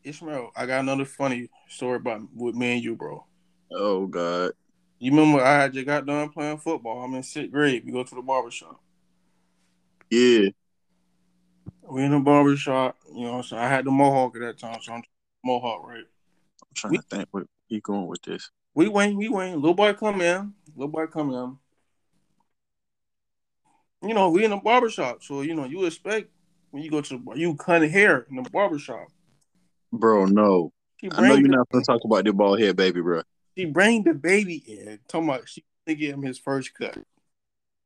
Ishmael, 0.03 0.51
I 0.55 0.65
got 0.65 0.81
another 0.81 1.05
funny 1.05 1.49
story 1.67 1.97
about 1.97 2.21
with 2.35 2.55
me 2.55 2.73
and 2.73 2.83
you, 2.83 2.95
bro. 2.95 3.25
Oh 3.71 4.07
God. 4.07 4.51
You 4.99 5.11
remember 5.11 5.43
I 5.43 5.61
had 5.61 5.73
just 5.73 5.85
got 5.85 6.05
done 6.05 6.29
playing 6.29 6.59
football. 6.59 7.03
I'm 7.03 7.13
in 7.15 7.23
sixth 7.23 7.51
grade. 7.51 7.83
We 7.85 7.91
go 7.91 8.03
to 8.03 8.15
the 8.15 8.21
barber 8.21 8.51
shop. 8.51 8.79
Yeah. 10.09 10.49
We 11.89 12.03
in 12.03 12.11
the 12.11 12.19
barber 12.19 12.55
shop, 12.55 12.97
you 13.13 13.23
know. 13.23 13.41
So 13.41 13.57
I 13.57 13.67
had 13.67 13.85
the 13.85 13.91
mohawk 13.91 14.35
at 14.35 14.41
that 14.41 14.57
time, 14.59 14.79
so 14.81 14.93
I'm 14.93 15.03
mohawk, 15.43 15.85
right? 15.85 15.97
I'm 16.61 16.73
trying 16.73 16.93
to 16.93 17.01
think 17.01 17.27
where 17.31 17.45
he 17.67 17.79
going 17.81 18.07
with 18.07 18.21
this. 18.21 18.49
We 18.73 18.87
wait, 18.87 19.15
we 19.15 19.29
wait. 19.29 19.55
Little 19.55 19.73
boy 19.73 19.93
come 19.93 20.21
in. 20.21 20.53
Little 20.75 20.91
boy 20.91 21.07
come 21.07 21.33
in. 21.33 21.57
You 24.07 24.13
know, 24.13 24.29
we 24.29 24.43
in 24.43 24.51
the 24.51 24.57
barber 24.57 24.89
shop, 24.89 25.23
so 25.23 25.41
you 25.41 25.55
know 25.55 25.65
you 25.65 25.85
expect 25.85 26.29
when 26.71 26.83
you 26.83 26.89
go 26.89 27.01
to 27.01 27.17
the, 27.17 27.33
you 27.35 27.55
cutting 27.55 27.89
hair 27.89 28.25
in 28.29 28.41
the 28.41 28.49
barber 28.49 28.79
shop. 28.79 29.07
Bro, 29.93 30.25
no. 30.25 30.73
I 31.11 31.27
know 31.27 31.35
you're 31.35 31.49
not 31.49 31.69
gonna 31.69 31.83
talk 31.83 32.01
about 32.03 32.25
the 32.25 32.33
bald 32.33 32.59
head 32.59 32.75
baby, 32.75 32.99
bro. 32.99 33.21
She 33.55 33.65
bring 33.65 34.03
the 34.03 34.15
baby 34.15 34.55
in, 34.55 34.99
talking 35.07 35.29
about 35.29 35.47
she 35.47 35.63
to 35.85 35.93
give 35.93 36.15
him 36.15 36.23
his 36.23 36.39
first 36.39 36.73
cut. 36.73 36.97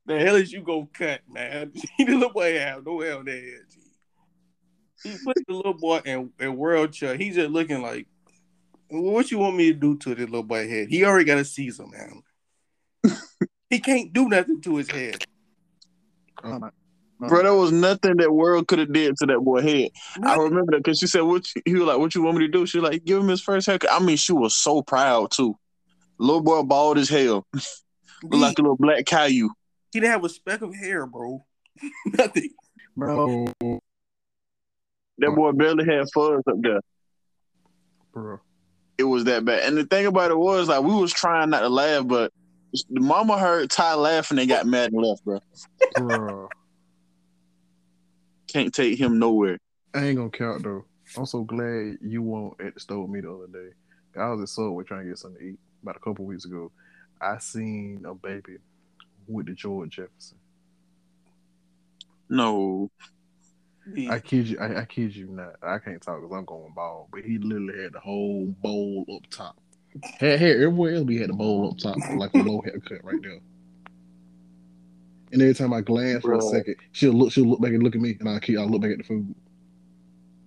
The 0.06 0.18
hell 0.18 0.36
is 0.36 0.54
you 0.54 0.62
go 0.62 0.88
cut, 0.94 1.22
man? 1.30 1.74
He 1.98 2.06
the 2.06 2.14
little 2.14 2.30
boy 2.30 2.58
have 2.58 2.86
no 2.86 3.02
hell 3.02 3.24
there. 3.26 3.66
He 5.04 5.18
put 5.26 5.36
the 5.48 5.54
little 5.54 5.74
boy 5.74 5.98
in, 6.06 6.32
in 6.40 6.56
world 6.56 6.94
chuck. 6.94 7.18
He's 7.18 7.36
just 7.36 7.50
looking 7.50 7.82
like, 7.82 8.08
what 8.88 9.30
you 9.30 9.40
want 9.40 9.58
me 9.58 9.74
to 9.74 9.78
do 9.78 9.98
to 9.98 10.16
this 10.16 10.30
little 10.30 10.44
boy 10.44 10.68
head? 10.70 10.88
He 10.88 11.04
already 11.04 11.26
got 11.26 11.40
a 11.40 11.46
Caesar, 11.46 11.86
man. 11.88 12.24
he 13.70 13.80
can't 13.80 14.14
do 14.14 14.30
nothing 14.30 14.62
to 14.62 14.78
his 14.78 14.90
head. 14.90 15.26
My. 16.42 16.70
Bro, 17.20 17.44
there 17.44 17.54
was 17.56 17.72
nothing 17.72 18.18
that 18.18 18.32
world 18.32 18.68
could 18.68 18.78
have 18.80 18.94
did 18.94 19.18
to 19.18 19.26
that 19.26 19.40
boy 19.40 19.62
head. 19.62 19.90
I 20.24 20.36
remember 20.36 20.74
that 20.74 20.84
because 20.84 21.00
she 21.00 21.08
said, 21.08 21.22
"What?" 21.22 21.48
You, 21.56 21.62
he 21.66 21.74
was 21.74 21.84
like, 21.84 21.98
"What 21.98 22.14
you 22.14 22.22
want 22.22 22.38
me 22.38 22.46
to 22.46 22.52
do?" 22.52 22.66
She 22.68 22.80
was 22.80 22.90
like, 22.92 23.04
"Give 23.06 23.20
him 23.20 23.28
his 23.28 23.42
first 23.42 23.66
haircut." 23.66 23.92
I 23.92 24.00
mean, 24.00 24.18
she 24.18 24.34
was 24.34 24.56
so 24.56 24.84
proud 24.84 25.32
too. 25.32 25.58
Little 26.20 26.42
boy 26.44 26.62
bald 26.64 26.98
as 27.00 27.10
hell, 27.10 27.48
looked 27.54 28.36
like 28.36 28.60
a 28.60 28.62
little 28.62 28.78
black 28.78 29.06
Caillou. 29.06 29.50
He 29.92 30.00
didn't 30.00 30.12
have 30.12 30.24
a 30.24 30.30
speck 30.30 30.62
of 30.62 30.76
hair, 30.76 31.08
bro. 31.08 31.44
nothing. 32.06 32.50
Bro, 32.96 33.48
Oh, 33.62 33.80
That 35.20 35.32
boy 35.36 35.52
barely 35.54 35.86
had 35.86 36.06
fuzz 36.14 36.44
up 36.48 36.56
there. 36.62 36.82
bro. 38.12 38.40
It 38.98 39.04
was 39.04 39.24
that 39.26 39.46
bad. 39.46 39.64
And 39.64 39.78
the 39.78 39.86
thing 39.86 40.08
about 40.08 40.32
it 40.32 40.38
was, 40.38 40.68
like, 40.68 40.82
we 40.82 40.94
was 40.94 41.14
trying 41.14 41.52
not 41.52 41.60
to 41.60 41.70
laugh, 41.70 42.08
but 42.08 42.32
the 42.90 43.00
mama 43.00 43.38
heard 43.38 43.70
Ty 43.70 43.94
laughing 43.94 44.40
and 44.40 44.50
got 44.50 44.66
mad 44.66 44.92
and 44.92 45.04
left, 45.04 45.24
bro. 45.24 45.40
Bro. 45.96 46.50
Can't 48.48 48.74
take 48.74 49.00
him 49.00 49.20
nowhere. 49.20 49.58
I 49.94 50.06
ain't 50.06 50.18
gonna 50.18 50.30
count 50.30 50.64
though. 50.64 50.86
I'm 51.18 51.26
so 51.26 51.44
glad 51.44 51.98
you 52.02 52.22
weren't 52.22 52.60
at 52.60 52.74
the 52.74 52.80
store 52.80 53.02
with 53.02 53.12
me 53.12 53.22
the 53.22 53.32
other 53.32 53.48
day. 53.48 53.74
I 54.20 54.30
was 54.30 54.42
at 54.42 54.50
Subway 54.50 54.84
trying 54.84 55.04
to 55.04 55.10
get 55.10 55.18
something 55.18 55.40
to 55.40 55.48
eat 55.48 55.60
about 55.84 55.96
a 55.96 56.00
couple 56.00 56.26
weeks 56.26 56.46
ago. 56.46 56.72
I 57.22 57.38
seen 57.38 58.04
a 58.08 58.14
baby 58.14 58.58
with 59.28 59.46
the 59.48 59.54
George 59.54 59.92
Jefferson. 59.92 60.38
No, 62.30 62.92
I 64.10 64.20
kid 64.20 64.50
you, 64.50 64.60
I, 64.60 64.82
I 64.82 64.86
kid 64.86 65.16
you 65.16 65.28
not. 65.28 65.56
I 65.62 65.80
can't 65.80 66.02
talk 66.02 66.22
because 66.22 66.36
I'm 66.36 66.46
going 66.46 66.74
bald, 66.76 67.08
but 67.12 67.22
he 67.22 67.38
literally 67.38 67.84
had 67.84 67.94
the 67.94 68.00
whole 68.00 68.54
bowl 68.62 69.06
up 69.16 69.30
top. 69.30 69.58
Had 70.20 70.40
hair 70.40 70.56
everywhere 70.56 70.96
else, 70.96 71.06
but 71.06 71.14
he 71.14 71.20
had 71.20 71.30
the 71.30 71.34
bowl 71.34 71.72
up 71.72 71.78
top, 71.78 71.98
like 72.18 72.34
a 72.34 72.40
low 72.40 72.62
haircut 72.62 73.04
right 73.04 73.22
there. 73.22 73.40
And 75.32 75.42
every 75.42 75.54
time 75.54 75.74
I 75.74 75.82
glance 75.82 76.24
for 76.24 76.34
a 76.34 76.42
second, 76.42 76.76
she'll 76.92 77.14
look, 77.14 77.32
she'll 77.32 77.46
look 77.46 77.62
back 77.62 77.72
and 77.72 77.84
look 77.84 77.96
at 77.96 78.02
me, 78.02 78.16
and 78.20 78.30
I 78.30 78.40
keep, 78.40 78.58
I 78.58 78.64
look 78.64 78.82
back 78.82 78.92
at 78.92 79.00
the 79.00 79.04
food. 79.04 79.36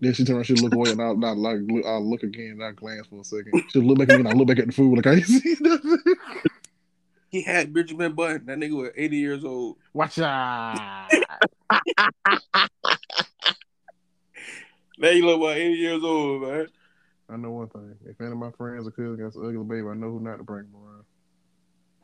Then 0.00 0.14
she 0.14 0.24
turn 0.24 0.36
around, 0.36 0.44
she'll 0.44 0.56
look 0.56 0.72
away, 0.72 0.92
and 0.92 1.02
I'll, 1.02 1.22
I'll, 1.24 1.36
like, 1.36 1.58
look, 1.60 1.84
I'll 1.84 2.08
look 2.08 2.22
again, 2.22 2.52
and 2.52 2.64
I 2.64 2.72
glance 2.72 3.06
for 3.06 3.20
a 3.20 3.24
second. 3.24 3.64
She'll 3.68 3.82
look 3.82 3.98
back 3.98 4.08
at 4.08 4.14
me, 4.14 4.20
and 4.20 4.28
I 4.28 4.32
look 4.32 4.48
back 4.48 4.58
at 4.58 4.66
the 4.66 4.72
food, 4.72 4.96
like 4.96 5.06
I 5.06 5.14
ain't 5.16 5.26
see 5.26 5.56
nothing. 5.60 5.98
He 7.28 7.42
had 7.42 7.72
Benjamin 7.72 8.14
Button. 8.14 8.46
That 8.46 8.58
nigga 8.58 8.72
was 8.72 8.90
80 8.96 9.16
years 9.16 9.44
old. 9.44 9.76
Watch 9.92 10.18
out! 10.18 11.08
Now 15.00 15.08
you 15.08 15.24
look 15.24 15.40
about 15.40 15.56
80 15.56 15.74
years 15.76 16.04
old, 16.04 16.42
man. 16.42 16.66
I 17.30 17.36
know 17.36 17.52
one 17.52 17.68
thing: 17.68 17.96
if 18.04 18.20
any 18.20 18.32
of 18.32 18.36
my 18.36 18.50
friends 18.50 18.86
or 18.86 18.90
cousins 18.90 19.18
got 19.18 19.34
an 19.34 19.48
ugly 19.48 19.64
baby, 19.64 19.88
I 19.88 19.94
know 19.94 20.10
who 20.10 20.20
not 20.20 20.36
to 20.36 20.42
bring 20.44 20.66
them 20.66 20.74
around. 20.76 21.04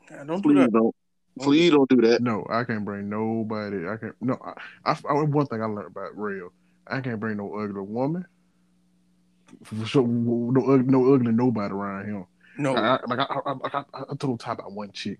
Nah, 0.09 0.23
don't 0.23 0.41
do 0.41 0.49
please 0.49 0.63
that. 0.63 0.71
don't. 0.71 0.95
Please 1.39 1.71
don't 1.71 1.89
do 1.89 2.01
that. 2.07 2.21
No, 2.21 2.45
I 2.49 2.63
can't 2.63 2.85
bring 2.85 3.09
nobody. 3.09 3.87
I 3.87 3.97
can't. 3.97 4.15
No, 4.21 4.37
I, 4.43 4.91
I, 4.91 4.97
I 5.09 5.13
one 5.23 5.45
thing 5.47 5.61
I 5.61 5.65
learned 5.65 5.87
about 5.87 6.17
real. 6.17 6.51
I 6.87 7.01
can't 7.01 7.19
bring 7.19 7.37
no 7.37 7.53
ugly 7.55 7.81
woman. 7.81 8.25
For 9.63 9.85
sure, 9.85 10.07
no, 10.07 10.73
ug- 10.73 10.89
no 10.89 11.13
ugly 11.13 11.31
nobody 11.31 11.73
around 11.73 12.05
him. 12.05 12.25
No. 12.57 12.75
I, 12.75 12.95
I- 12.95 12.99
like 13.07 13.19
I, 13.19 13.23
I, 13.23 13.51
I, 13.51 13.77
I, 13.93 14.03
I 14.11 14.15
told 14.17 14.39
Ty 14.39 14.53
about 14.53 14.71
one 14.71 14.91
chick. 14.91 15.19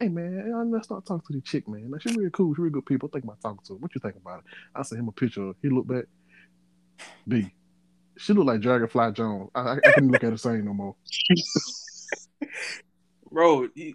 Hey 0.00 0.08
man, 0.08 0.72
let's 0.72 0.86
start 0.86 1.06
talking 1.06 1.24
to 1.28 1.32
the 1.34 1.40
chick, 1.42 1.68
man. 1.68 1.90
Like, 1.92 2.02
she's 2.02 2.16
real 2.16 2.30
cool. 2.30 2.52
She's 2.54 2.58
real 2.58 2.72
good 2.72 2.86
people. 2.86 3.08
Think 3.08 3.22
about 3.24 3.40
talking 3.40 3.60
to 3.66 3.74
her. 3.74 3.78
What 3.78 3.94
you 3.94 4.00
think 4.00 4.16
about 4.16 4.40
it? 4.40 4.44
I 4.74 4.82
sent 4.82 5.00
him 5.00 5.06
a 5.08 5.12
picture. 5.12 5.52
He 5.62 5.68
looked 5.68 5.86
back. 5.88 6.06
B. 7.28 7.52
She 8.16 8.32
looked 8.32 8.48
like 8.48 8.60
Dragonfly 8.62 9.12
Jones. 9.12 9.50
I, 9.54 9.60
I, 9.60 9.72
I 9.74 9.92
couldn't 9.92 10.10
look 10.10 10.24
at 10.24 10.30
her 10.30 10.36
same 10.36 10.64
no 10.64 10.74
more. 10.74 10.96
bro. 13.30 13.68
he- 13.74 13.94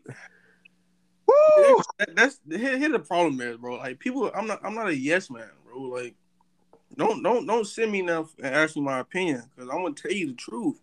Woo! 1.31 1.81
that, 1.99 2.15
that's 2.15 2.39
here, 2.49 2.77
here 2.77 2.91
the 2.91 2.99
problem 2.99 3.39
is, 3.41 3.57
bro. 3.57 3.75
Like 3.75 3.99
people, 3.99 4.31
I'm 4.33 4.47
not 4.47 4.59
I'm 4.63 4.75
not 4.75 4.87
a 4.87 4.95
yes 4.95 5.29
man, 5.29 5.49
bro. 5.65 5.81
Like 5.81 6.15
don't 6.95 7.23
don't 7.23 7.45
don't 7.45 7.65
send 7.65 7.91
me 7.91 7.99
enough 7.99 8.33
and 8.37 8.53
ask 8.53 8.75
me 8.75 8.81
my 8.81 8.99
opinion 8.99 9.43
because 9.55 9.69
I'm 9.69 9.81
gonna 9.81 9.93
tell 9.93 10.11
you 10.11 10.27
the 10.27 10.33
truth. 10.33 10.79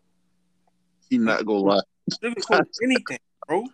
He 1.11 1.19
not 1.19 1.45
gonna 1.45 1.59
lie. 1.59 1.81
Sugarcoat 2.23 2.67
anything, 2.83 3.19
bro. 3.47 3.65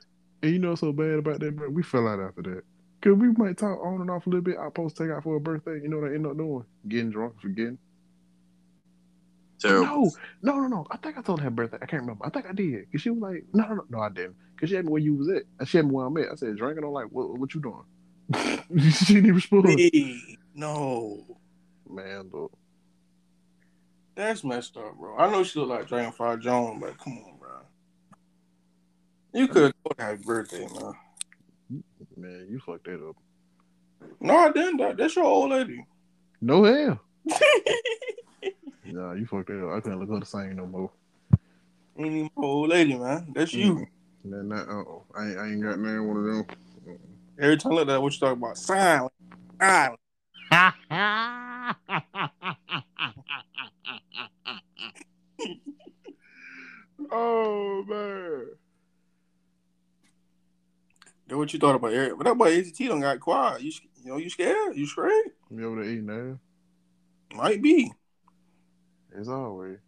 And 0.43 0.53
you 0.53 0.59
know 0.59 0.75
so 0.75 0.93
bad 0.93 1.19
about 1.19 1.41
that, 1.41 1.57
bro? 1.57 1.69
We 1.69 1.83
fell 1.83 2.09
out 2.09 2.21
after 2.21 2.43
that. 2.43 2.63
Cause 3.03 3.15
we 3.15 3.31
might 3.33 3.59
talk 3.59 3.79
on 3.85 4.01
and 4.01 4.11
off 4.11 4.27
a 4.27 4.31
little 4.31 4.43
bit. 4.43 4.57
I 4.59 4.67
supposed 4.67 4.97
to 4.97 5.05
take 5.05 5.13
out 5.13 5.23
for 5.23 5.37
a 5.37 5.41
birthday. 5.41 5.81
You 5.83 5.89
know 5.89 5.99
what 5.99 6.11
I 6.11 6.15
end 6.15 6.27
up 6.27 6.37
doing? 6.37 6.65
Getting 6.89 7.11
drunk, 7.11 7.35
forgetting. 7.41 7.79
Terrible. 9.65 10.13
No, 10.43 10.53
no, 10.55 10.61
no, 10.61 10.69
no. 10.69 10.87
I 10.91 10.97
think 10.99 11.17
I 11.17 11.23
told 11.23 11.41
her 11.41 11.51
birthday. 11.51 11.79
I 11.81 11.87
can't 11.87 12.03
remember. 12.03 12.27
I 12.27 12.31
think 12.31 12.47
I 12.49 12.53
did. 12.53 12.91
Cause 12.93 13.01
she 13.01 13.11
was 13.11 13.21
like, 13.21 13.45
no, 13.53 13.67
no, 13.67 13.75
no, 13.77 13.85
no, 13.89 14.01
I 14.01 14.11
didn't. 14.11 14.37
Cause 14.61 14.69
she 14.69 14.75
had 14.75 14.85
me 14.85 14.93
where 14.93 15.01
you 15.01 15.15
was 15.15 15.29
at. 15.29 15.45
And 15.59 15.69
she 15.69 15.79
had 15.79 15.87
me 15.87 15.93
where 15.93 16.07
I'm 16.07 16.17
at. 16.19 16.33
I 16.33 16.35
said, 16.35 16.57
drinking. 16.57 16.85
I'm 16.85 16.93
like, 16.93 17.07
what, 17.07 17.39
what 17.39 17.55
you 17.55 17.63
doing? 17.63 17.85
she 18.93 19.15
didn't 19.15 19.25
even 19.25 19.35
respond. 19.35 19.69
Hey, 19.79 20.21
no, 20.55 21.25
Man, 21.89 22.31
look. 22.33 22.53
that's 24.15 24.43
messed 24.43 24.77
up, 24.77 24.97
bro. 24.99 25.17
I 25.19 25.31
know 25.31 25.45
she 25.45 25.59
look 25.59 25.69
like 25.69 25.89
Dragon 25.89 26.13
Dragonfly 26.17 26.43
Jones, 26.43 26.81
but 26.81 26.99
come 26.99 27.19
on, 27.19 27.39
bro. 27.39 27.51
You 29.33 29.49
could 29.49 29.63
have 29.65 29.75
told 29.85 29.95
her 29.99 30.05
happy 30.05 30.23
birthday, 30.25 30.67
man. 30.67 31.83
Man, 32.17 32.47
you 32.49 32.59
fucked 32.61 32.85
that 32.87 33.07
up. 33.07 33.17
No, 34.21 34.37
I 34.37 34.53
didn't. 34.53 34.97
That's 34.97 35.17
your 35.17 35.25
old 35.25 35.51
lady. 35.51 35.85
No 36.41 36.65
hell. 36.65 37.01
Nah, 38.87 39.13
you 39.13 39.27
fucked 39.27 39.49
that 39.49 39.67
up. 39.67 39.77
I 39.77 39.81
can't 39.81 39.99
look 39.99 40.11
her 40.11 40.21
the 40.21 40.27
same 40.27 40.57
no 40.57 40.67
more. 40.67 40.91
Ain't 41.99 42.13
even 42.13 42.31
old 42.37 42.69
lady, 42.69 42.97
man. 42.97 43.33
That's 43.35 43.55
you. 43.55 43.87
Man, 44.25 44.49
not, 44.49 44.69
uh-oh. 44.69 45.05
I 45.17 45.29
ain't, 45.29 45.39
I 45.39 45.47
ain't 45.47 45.63
got 45.63 45.79
none 45.79 46.07
one 46.07 46.17
of 46.17 46.25
them. 46.25 46.47
Every 47.39 47.57
time 47.57 47.73
I 47.73 47.75
look 47.77 47.83
at 47.83 47.87
that, 47.89 48.03
what 48.03 48.13
you 48.13 48.21
talking 48.21 48.43
about? 48.43 48.59
Silent. 48.59 49.13
Silent. 49.61 50.01
Oh 57.17 57.85
man. 57.87 58.47
That's 61.27 61.37
what 61.37 61.53
you 61.53 61.59
thought 61.59 61.77
about 61.77 61.93
Eric. 61.93 62.19
But 62.19 62.25
that 62.25 62.37
boy 62.37 62.51
AZT 62.51 62.89
don't 62.89 63.01
got 63.01 63.21
quiet. 63.21 63.63
You, 63.63 63.73
you 64.03 64.11
know, 64.11 64.17
you 64.17 64.29
scared? 64.29 64.77
You 64.77 64.87
straight? 64.87 65.27
You 65.51 65.67
over 65.67 65.83
there 65.83 65.91
eating 65.91 66.07
now? 66.07 66.39
Might 67.37 67.63
be. 67.63 67.93
As 69.19 69.29
always. 69.29 69.79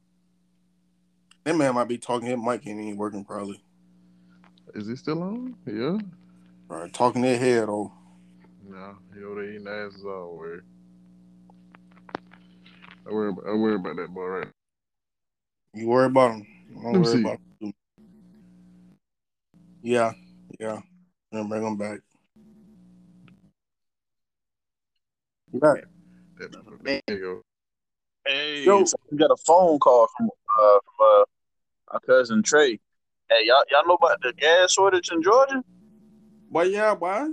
That 1.44 1.56
man 1.56 1.74
might 1.74 1.88
be 1.88 1.98
talking. 1.98 2.28
His 2.28 2.38
mic 2.38 2.66
ain't 2.66 2.80
even 2.80 2.96
working 2.96 3.24
probably. 3.24 3.62
Is 4.74 4.88
it 4.88 4.98
still 4.98 5.22
on? 5.22 5.56
Yeah. 5.66 5.98
All 6.68 6.80
right, 6.82 6.92
talking 6.92 7.22
their 7.22 7.38
head 7.38 7.68
though. 7.68 7.92
No, 8.68 8.96
he 9.14 9.22
over 9.22 9.42
there 9.42 9.52
eating 9.52 9.68
ass 9.68 9.94
as 9.96 10.04
always. 10.04 10.60
I 13.06 13.10
worry 13.10 13.30
about, 13.30 13.46
I 13.46 13.52
worry 13.54 13.74
about 13.76 13.96
that 13.96 14.12
boy 14.12 14.24
right 14.24 14.48
You 15.74 15.86
worry 15.88 16.06
about 16.06 16.32
him. 16.32 16.46
Don't 16.72 16.84
Let 16.84 17.02
worry 17.02 17.12
see. 17.12 17.20
about 17.20 17.38
him. 17.60 17.74
Yeah, 19.82 20.12
yeah. 20.58 20.80
And 21.30 21.48
bring 21.48 21.62
him 21.64 21.76
back. 21.76 22.00
Right. 25.52 25.84
That- 26.38 26.52
There 26.82 27.00
you 27.08 27.18
go. 27.20 27.42
Hey, 28.26 28.64
Yo. 28.64 28.84
so 28.84 28.96
we 29.10 29.18
got 29.18 29.30
a 29.30 29.36
phone 29.36 29.78
call 29.78 30.08
from 30.16 30.28
uh 30.28 30.78
from 30.84 30.94
uh 31.00 31.24
our 31.92 32.00
cousin 32.00 32.42
Trey. 32.42 32.80
Hey, 33.30 33.44
y'all 33.46 33.62
y'all 33.70 33.86
know 33.86 33.94
about 33.94 34.20
the 34.22 34.32
gas 34.32 34.72
shortage 34.72 35.10
in 35.12 35.22
Georgia? 35.22 35.62
But 36.50 36.70
yeah, 36.70 36.94
boy. 36.94 37.28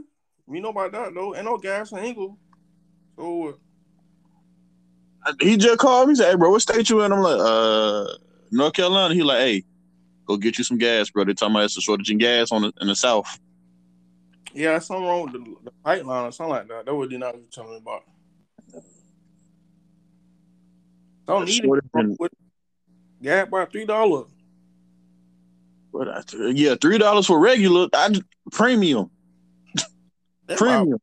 We 0.46 0.60
know 0.60 0.70
about 0.70 0.92
that 0.92 1.14
though. 1.14 1.36
Ain't 1.36 1.46
no 1.46 1.58
gas 1.58 1.92
in 1.94 2.04
Eagle. 2.06 2.38
So 3.16 3.50
uh, 3.50 3.54
Uh, 5.26 5.34
He 5.40 5.58
just 5.58 5.80
called 5.80 6.08
me. 6.10 6.12
He 6.12 6.16
said, 6.18 6.32
"Hey, 6.32 6.36
bro, 6.36 6.52
what 6.52 6.62
state 6.62 6.90
you 6.90 7.02
in?" 7.02 7.12
I'm 7.12 7.22
like, 7.22 7.40
"Uh, 7.40 8.06
North 8.52 8.74
Carolina." 8.74 9.14
He 9.14 9.24
like, 9.24 9.40
"Hey, 9.40 9.64
go 10.28 10.38
get 10.38 10.58
you 10.58 10.64
some 10.64 10.78
gas, 10.78 11.10
bro." 11.10 11.24
They 11.24 11.34
talking 11.34 11.56
about 11.56 11.66
it's 11.66 11.78
a 11.78 11.82
shortage 11.82 12.12
in 12.12 12.18
gas 12.18 12.52
on 12.52 12.64
the, 12.64 12.74
in 12.82 12.88
the 12.88 12.96
south. 12.96 13.40
yeah, 14.54 14.78
something 14.80 15.06
wrong 15.06 15.24
with 15.24 15.34
the, 15.34 15.56
the 15.64 15.72
pipeline 15.84 16.26
or 16.26 16.32
something 16.32 16.52
like 16.54 16.68
that. 16.68 16.86
That 16.86 16.94
what 16.94 17.10
they 17.10 17.18
not 17.18 17.36
telling 17.52 17.72
me 17.72 17.78
about. 17.78 18.04
Don't 21.28 21.46
need 21.46 21.64
it. 21.64 21.84
than- 21.94 22.18
Yeah, 23.22 23.42
about 23.44 23.72
three 23.72 23.86
dollars. 23.86 24.26
I, 25.96 26.22
yeah, 26.54 26.76
three 26.82 26.98
dollars 26.98 27.28
for 27.28 27.40
regular. 27.40 27.88
I 27.94 28.10
just- 28.10 28.24
premium. 28.52 29.10
Premium. 30.58 31.00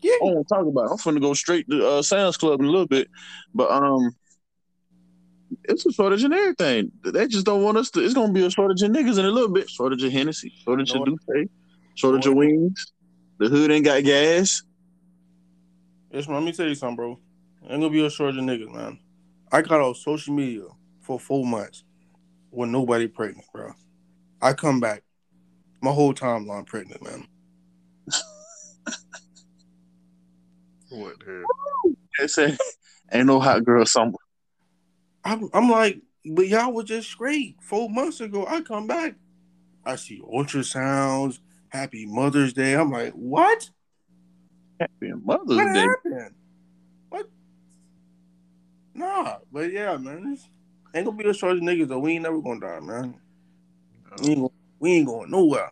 Yeah. 0.00 0.12
I 0.14 0.18
don't 0.20 0.34
want 0.34 0.48
to 0.48 0.54
talk 0.54 0.66
about. 0.66 0.84
It. 0.86 0.90
I'm 0.92 0.98
finna 0.98 1.20
go 1.20 1.34
straight 1.34 1.68
to 1.70 1.86
uh, 1.86 2.02
Sam's 2.02 2.36
Club 2.36 2.60
in 2.60 2.66
a 2.66 2.70
little 2.70 2.86
bit, 2.86 3.08
but 3.54 3.70
um, 3.70 4.14
it's 5.64 5.84
a 5.86 5.92
shortage 5.92 6.24
in 6.24 6.32
everything. 6.32 6.90
They 7.04 7.28
just 7.28 7.44
don't 7.46 7.62
want 7.62 7.76
us 7.76 7.90
to. 7.90 8.00
It's 8.00 8.14
gonna 8.14 8.32
be 8.32 8.44
a 8.44 8.50
shortage 8.50 8.82
in 8.82 8.92
niggas 8.92 9.18
in 9.18 9.26
a 9.26 9.30
little 9.30 9.52
bit. 9.52 9.68
Shortage 9.68 10.02
of 10.02 10.10
Hennessy. 10.12 10.52
Shortage 10.64 10.90
of 10.90 10.96
Lord. 11.06 11.48
Shortage 11.94 12.26
of 12.26 12.34
wings. 12.34 12.92
The 13.38 13.48
hood 13.48 13.70
ain't 13.70 13.84
got 13.84 14.02
gas. 14.02 14.62
It's, 16.10 16.28
let 16.28 16.42
me 16.42 16.52
tell 16.52 16.66
you 16.68 16.74
something, 16.74 16.96
bro. 16.96 17.18
Ain't 17.68 17.80
gonna 17.80 17.90
be 17.90 18.04
a 18.04 18.10
shortage 18.10 18.38
of 18.38 18.44
niggas, 18.44 18.72
man. 18.72 18.98
I 19.50 19.62
got 19.62 19.80
on 19.80 19.94
social 19.94 20.34
media 20.34 20.64
for 21.00 21.18
four 21.20 21.46
months 21.46 21.84
with 22.50 22.70
nobody 22.70 23.06
pregnant, 23.06 23.46
bro. 23.52 23.72
I 24.40 24.52
come 24.52 24.80
back, 24.80 25.02
my 25.80 25.92
whole 25.92 26.12
timeline 26.12 26.66
pregnant, 26.66 27.02
man. 27.02 27.26
What 30.90 31.18
the 31.20 31.24
hell? 31.24 31.92
They 32.18 32.26
say 32.26 32.56
ain't 33.12 33.26
no 33.26 33.40
hot 33.40 33.64
girl 33.64 33.86
summer. 33.86 34.12
I'm, 35.24 35.48
I'm 35.54 35.70
like, 35.70 36.02
but 36.24 36.48
y'all 36.48 36.72
was 36.72 36.86
just 36.86 37.08
straight 37.08 37.56
four 37.62 37.88
months 37.88 38.20
ago. 38.20 38.44
I 38.46 38.60
come 38.60 38.86
back, 38.86 39.14
I 39.84 39.96
see 39.96 40.20
ultrasounds. 40.20 41.38
Happy 41.68 42.04
Mother's 42.04 42.52
Day. 42.52 42.74
I'm 42.74 42.90
like, 42.90 43.14
what? 43.14 43.70
Happy 44.78 45.12
Mother's 45.24 45.56
What 45.56 45.72
Day. 45.72 45.80
happened? 45.80 46.34
What? 48.94 49.24
Nah, 49.24 49.36
but 49.52 49.72
yeah, 49.72 49.96
man, 49.96 50.38
ain't 50.94 51.06
gonna 51.06 51.16
be 51.16 51.28
a 51.28 51.34
shortage 51.34 51.62
of 51.62 51.64
niggas 51.64 51.88
though. 51.88 51.98
We 51.98 52.12
ain't 52.12 52.22
never 52.22 52.40
gonna 52.40 52.60
die, 52.60 52.80
man. 52.80 53.14
We 54.20 54.28
ain't, 54.30 54.38
gonna, 54.38 54.48
we 54.78 54.92
ain't 54.92 55.06
going 55.06 55.30
nowhere. 55.30 55.70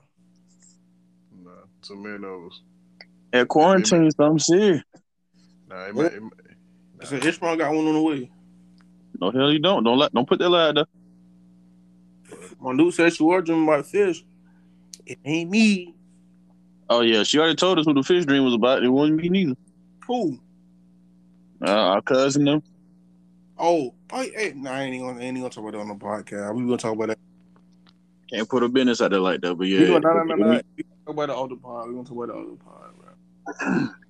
Nah, 1.42 1.50
too 1.82 1.96
many 1.96 2.24
of 2.24 2.46
us. 2.46 2.60
At 3.32 3.48
quarantine, 3.48 4.10
something 4.12 4.38
serious. 4.38 4.82
Nah, 5.68 5.86
it 5.86 5.94
might, 5.94 6.12
it 6.12 6.22
might, 6.22 6.32
I 7.00 7.04
said, 7.04 7.24
Ishmael 7.24 7.56
got 7.56 7.72
one 7.72 7.86
on 7.86 7.94
the 7.94 8.02
way. 8.02 8.30
No 9.20 9.30
hell 9.30 9.52
you 9.52 9.58
don't. 9.58 9.84
Don't 9.84 9.98
let. 9.98 10.12
Don't 10.12 10.28
put 10.28 10.38
that 10.38 10.48
lie 10.48 10.72
there. 10.72 10.86
My 12.60 12.74
dude 12.76 12.94
said 12.94 13.12
she 13.12 13.22
was 13.22 13.44
dreaming 13.44 13.64
about 13.64 13.86
fish. 13.86 14.24
It 15.04 15.18
ain't 15.24 15.50
me. 15.50 15.94
Oh 16.88 17.02
yeah, 17.02 17.22
she 17.22 17.38
already 17.38 17.56
told 17.56 17.78
us 17.78 17.86
who 17.86 17.94
the 17.94 18.02
fish 18.02 18.24
dream 18.24 18.44
was 18.44 18.54
about. 18.54 18.82
It 18.82 18.88
wasn't 18.88 19.18
me 19.20 19.28
neither. 19.28 19.54
Who? 20.06 20.40
Uh, 21.64 21.70
our 21.70 22.02
cousin 22.02 22.44
them. 22.44 22.62
Oh, 23.62 23.94
oh 24.10 24.22
hey, 24.34 24.54
nah, 24.56 24.72
I 24.72 24.82
ain't 24.82 24.94
even 24.94 25.06
gonna, 25.06 25.20
ain't 25.20 25.36
even 25.36 25.42
gonna 25.42 25.50
talk 25.50 25.62
about 25.62 25.72
that 25.72 25.80
on 25.80 25.88
the 25.88 25.94
podcast. 25.94 26.54
We 26.54 26.62
gonna 26.62 26.78
talk 26.78 26.94
about 26.94 27.08
that. 27.08 27.18
Can't 28.32 28.48
put 28.48 28.62
a 28.62 28.68
business 28.68 29.02
out 29.02 29.10
there 29.10 29.20
like 29.20 29.42
that. 29.42 29.54
But 29.54 29.66
yeah, 29.66 29.80
We 29.80 29.86
gonna, 29.86 30.00
nah, 30.00 30.14
nah, 30.14 30.34
nah, 30.34 30.34
nah. 30.34 30.60
We 30.76 30.82
gonna 30.82 30.96
talk 31.04 31.14
about 31.14 31.26
the 31.28 31.36
other 31.36 31.56
pod. 31.56 31.88
We 31.88 31.94
gonna 31.94 32.04
talk 32.06 32.16
about 32.16 32.28
the 32.28 32.34
other 32.34 32.56
pod, 32.56 32.90
bro. 33.66 33.88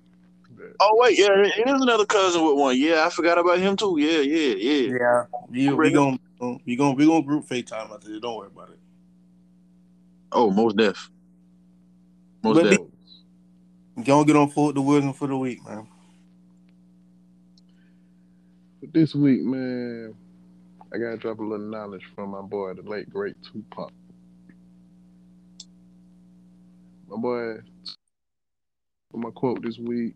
Oh 0.79 0.95
wait, 0.95 1.17
yeah, 1.17 1.29
it 1.31 1.67
is 1.67 1.81
another 1.81 2.05
cousin 2.05 2.43
with 2.45 2.55
one. 2.55 2.77
Yeah, 2.77 3.05
I 3.05 3.09
forgot 3.09 3.37
about 3.37 3.59
him 3.59 3.75
too. 3.75 3.97
Yeah, 3.99 4.19
yeah, 4.21 4.55
yeah. 4.55 5.25
Yeah, 5.49 5.73
we, 5.73 5.73
we 5.73 5.91
gonna 5.91 6.17
we 6.65 6.75
gonna 6.75 6.93
we 6.93 7.05
gonna 7.05 7.23
group 7.23 7.45
FaceTime 7.47 7.91
after 7.93 8.09
this. 8.09 8.19
Don't 8.19 8.35
worry 8.35 8.47
about 8.47 8.69
it. 8.69 8.79
Oh, 10.31 10.49
most 10.49 10.77
deaf. 10.77 11.09
Most 12.43 12.61
But 12.61 12.69
deaf. 12.69 12.79
Don't 14.03 14.25
get 14.25 14.35
on 14.35 14.49
foot 14.49 14.75
the 14.75 14.81
wisdom 14.81 15.13
for 15.13 15.27
the 15.27 15.37
week, 15.37 15.63
man. 15.67 15.87
But 18.79 18.80
this 18.93 19.15
week, 19.15 19.41
man, 19.41 20.13
I 20.93 20.97
gotta 20.97 21.17
drop 21.17 21.39
a 21.39 21.43
little 21.43 21.65
knowledge 21.65 22.03
from 22.15 22.31
my 22.31 22.41
boy, 22.41 22.73
the 22.73 22.81
late 22.81 23.09
great 23.09 23.35
Tupac. 23.41 23.91
My 27.07 27.17
boy, 27.17 27.57
for 29.11 29.17
my 29.17 29.29
quote 29.31 29.61
this 29.61 29.77
week, 29.77 30.15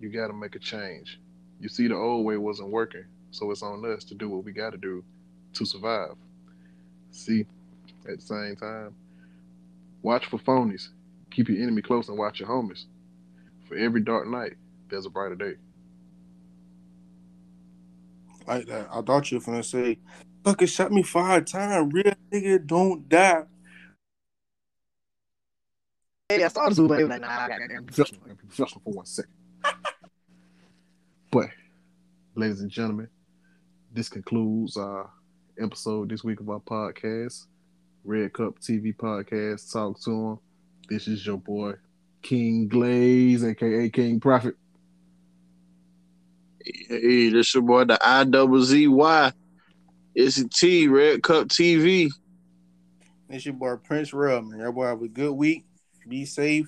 you 0.00 0.10
gotta 0.10 0.32
make 0.32 0.54
a 0.54 0.58
change. 0.58 1.18
You 1.60 1.68
see, 1.68 1.88
the 1.88 1.94
old 1.94 2.26
way 2.26 2.36
wasn't 2.36 2.70
working, 2.70 3.04
so 3.30 3.50
it's 3.50 3.62
on 3.62 3.84
us 3.90 4.04
to 4.04 4.14
do 4.14 4.28
what 4.28 4.44
we 4.44 4.52
gotta 4.52 4.76
do 4.76 5.02
to 5.54 5.64
survive. 5.64 6.14
See, 7.10 7.46
at 8.08 8.20
the 8.20 8.26
same 8.26 8.56
time, 8.56 8.94
watch 10.02 10.26
for 10.26 10.38
phonies. 10.38 10.88
Keep 11.30 11.48
your 11.48 11.62
enemy 11.62 11.82
close 11.82 12.08
and 12.08 12.18
watch 12.18 12.40
your 12.40 12.48
homies. 12.48 12.84
For 13.66 13.76
every 13.76 14.02
dark 14.02 14.28
night, 14.28 14.54
there's 14.90 15.06
a 15.06 15.10
brighter 15.10 15.34
day. 15.34 15.54
Like 18.48 18.66
that. 18.68 18.88
I 18.90 19.02
thought 19.02 19.30
you 19.30 19.38
were 19.38 19.44
gonna 19.44 19.62
say, 19.62 19.98
"Fucking 20.42 20.68
shot 20.68 20.90
me 20.90 21.02
five 21.02 21.44
times. 21.44 21.92
Real 21.92 22.14
nigga 22.32 22.66
don't 22.66 23.06
die." 23.06 23.44
Hey, 26.30 26.42
I 26.42 26.48
saw 26.48 26.66
the 26.66 26.74
Super 26.74 27.06
Like, 27.06 27.20
nah, 27.20 27.28
I 27.28 27.48
got 27.48 27.58
be 27.68 27.84
professional, 27.84 28.22
be 28.26 28.34
professional 28.34 28.80
for 28.82 28.92
one 28.94 29.04
second. 29.04 29.32
but, 31.30 31.48
ladies 32.34 32.62
and 32.62 32.70
gentlemen, 32.70 33.08
this 33.92 34.08
concludes 34.08 34.78
our 34.78 35.10
episode 35.60 36.08
this 36.08 36.24
week 36.24 36.40
of 36.40 36.48
our 36.48 36.60
podcast, 36.60 37.46
Red 38.02 38.32
Cup 38.32 38.58
TV 38.60 38.96
Podcast. 38.96 39.70
Talk 39.70 40.00
to 40.04 40.10
him. 40.10 40.38
This 40.88 41.06
is 41.06 41.26
your 41.26 41.36
boy 41.36 41.74
King 42.22 42.68
Glaze, 42.68 43.44
aka 43.44 43.90
King 43.90 44.20
Prophet. 44.20 44.54
Hey, 46.64 47.30
this 47.30 47.54
your 47.54 47.62
boy, 47.62 47.84
the 47.84 47.98
I 48.06 48.24
double 48.24 48.62
Z 48.62 48.88
Y. 48.88 49.32
It's 50.14 50.38
a 50.38 50.48
T, 50.48 50.88
Red 50.88 51.22
Cup 51.22 51.48
TV. 51.48 52.10
It's 53.28 53.44
your 53.44 53.54
boy 53.54 53.76
Prince 53.76 54.12
Real, 54.12 54.42
man. 54.42 54.60
Y'all 54.60 54.72
boy 54.72 54.86
have 54.86 55.02
a 55.02 55.08
good 55.08 55.32
week. 55.32 55.64
Be 56.08 56.24
safe. 56.24 56.66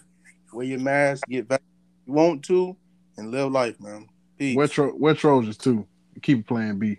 Wear 0.52 0.66
your 0.66 0.78
mask. 0.78 1.24
Get 1.28 1.48
back 1.48 1.62
if 1.62 2.08
you 2.08 2.12
want 2.12 2.44
to, 2.44 2.76
and 3.16 3.30
live 3.30 3.50
life, 3.50 3.80
man. 3.80 4.08
Peace. 4.38 4.56
We're, 4.56 4.68
Tro- 4.68 4.94
we're 4.96 5.14
Trojans 5.14 5.56
too. 5.56 5.86
Keep 6.22 6.46
playing 6.46 6.78
B. 6.78 6.98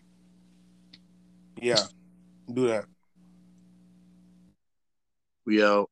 yeah, 1.62 1.84
do 2.52 2.68
that. 2.68 2.86
We 5.46 5.64
out. 5.64 5.90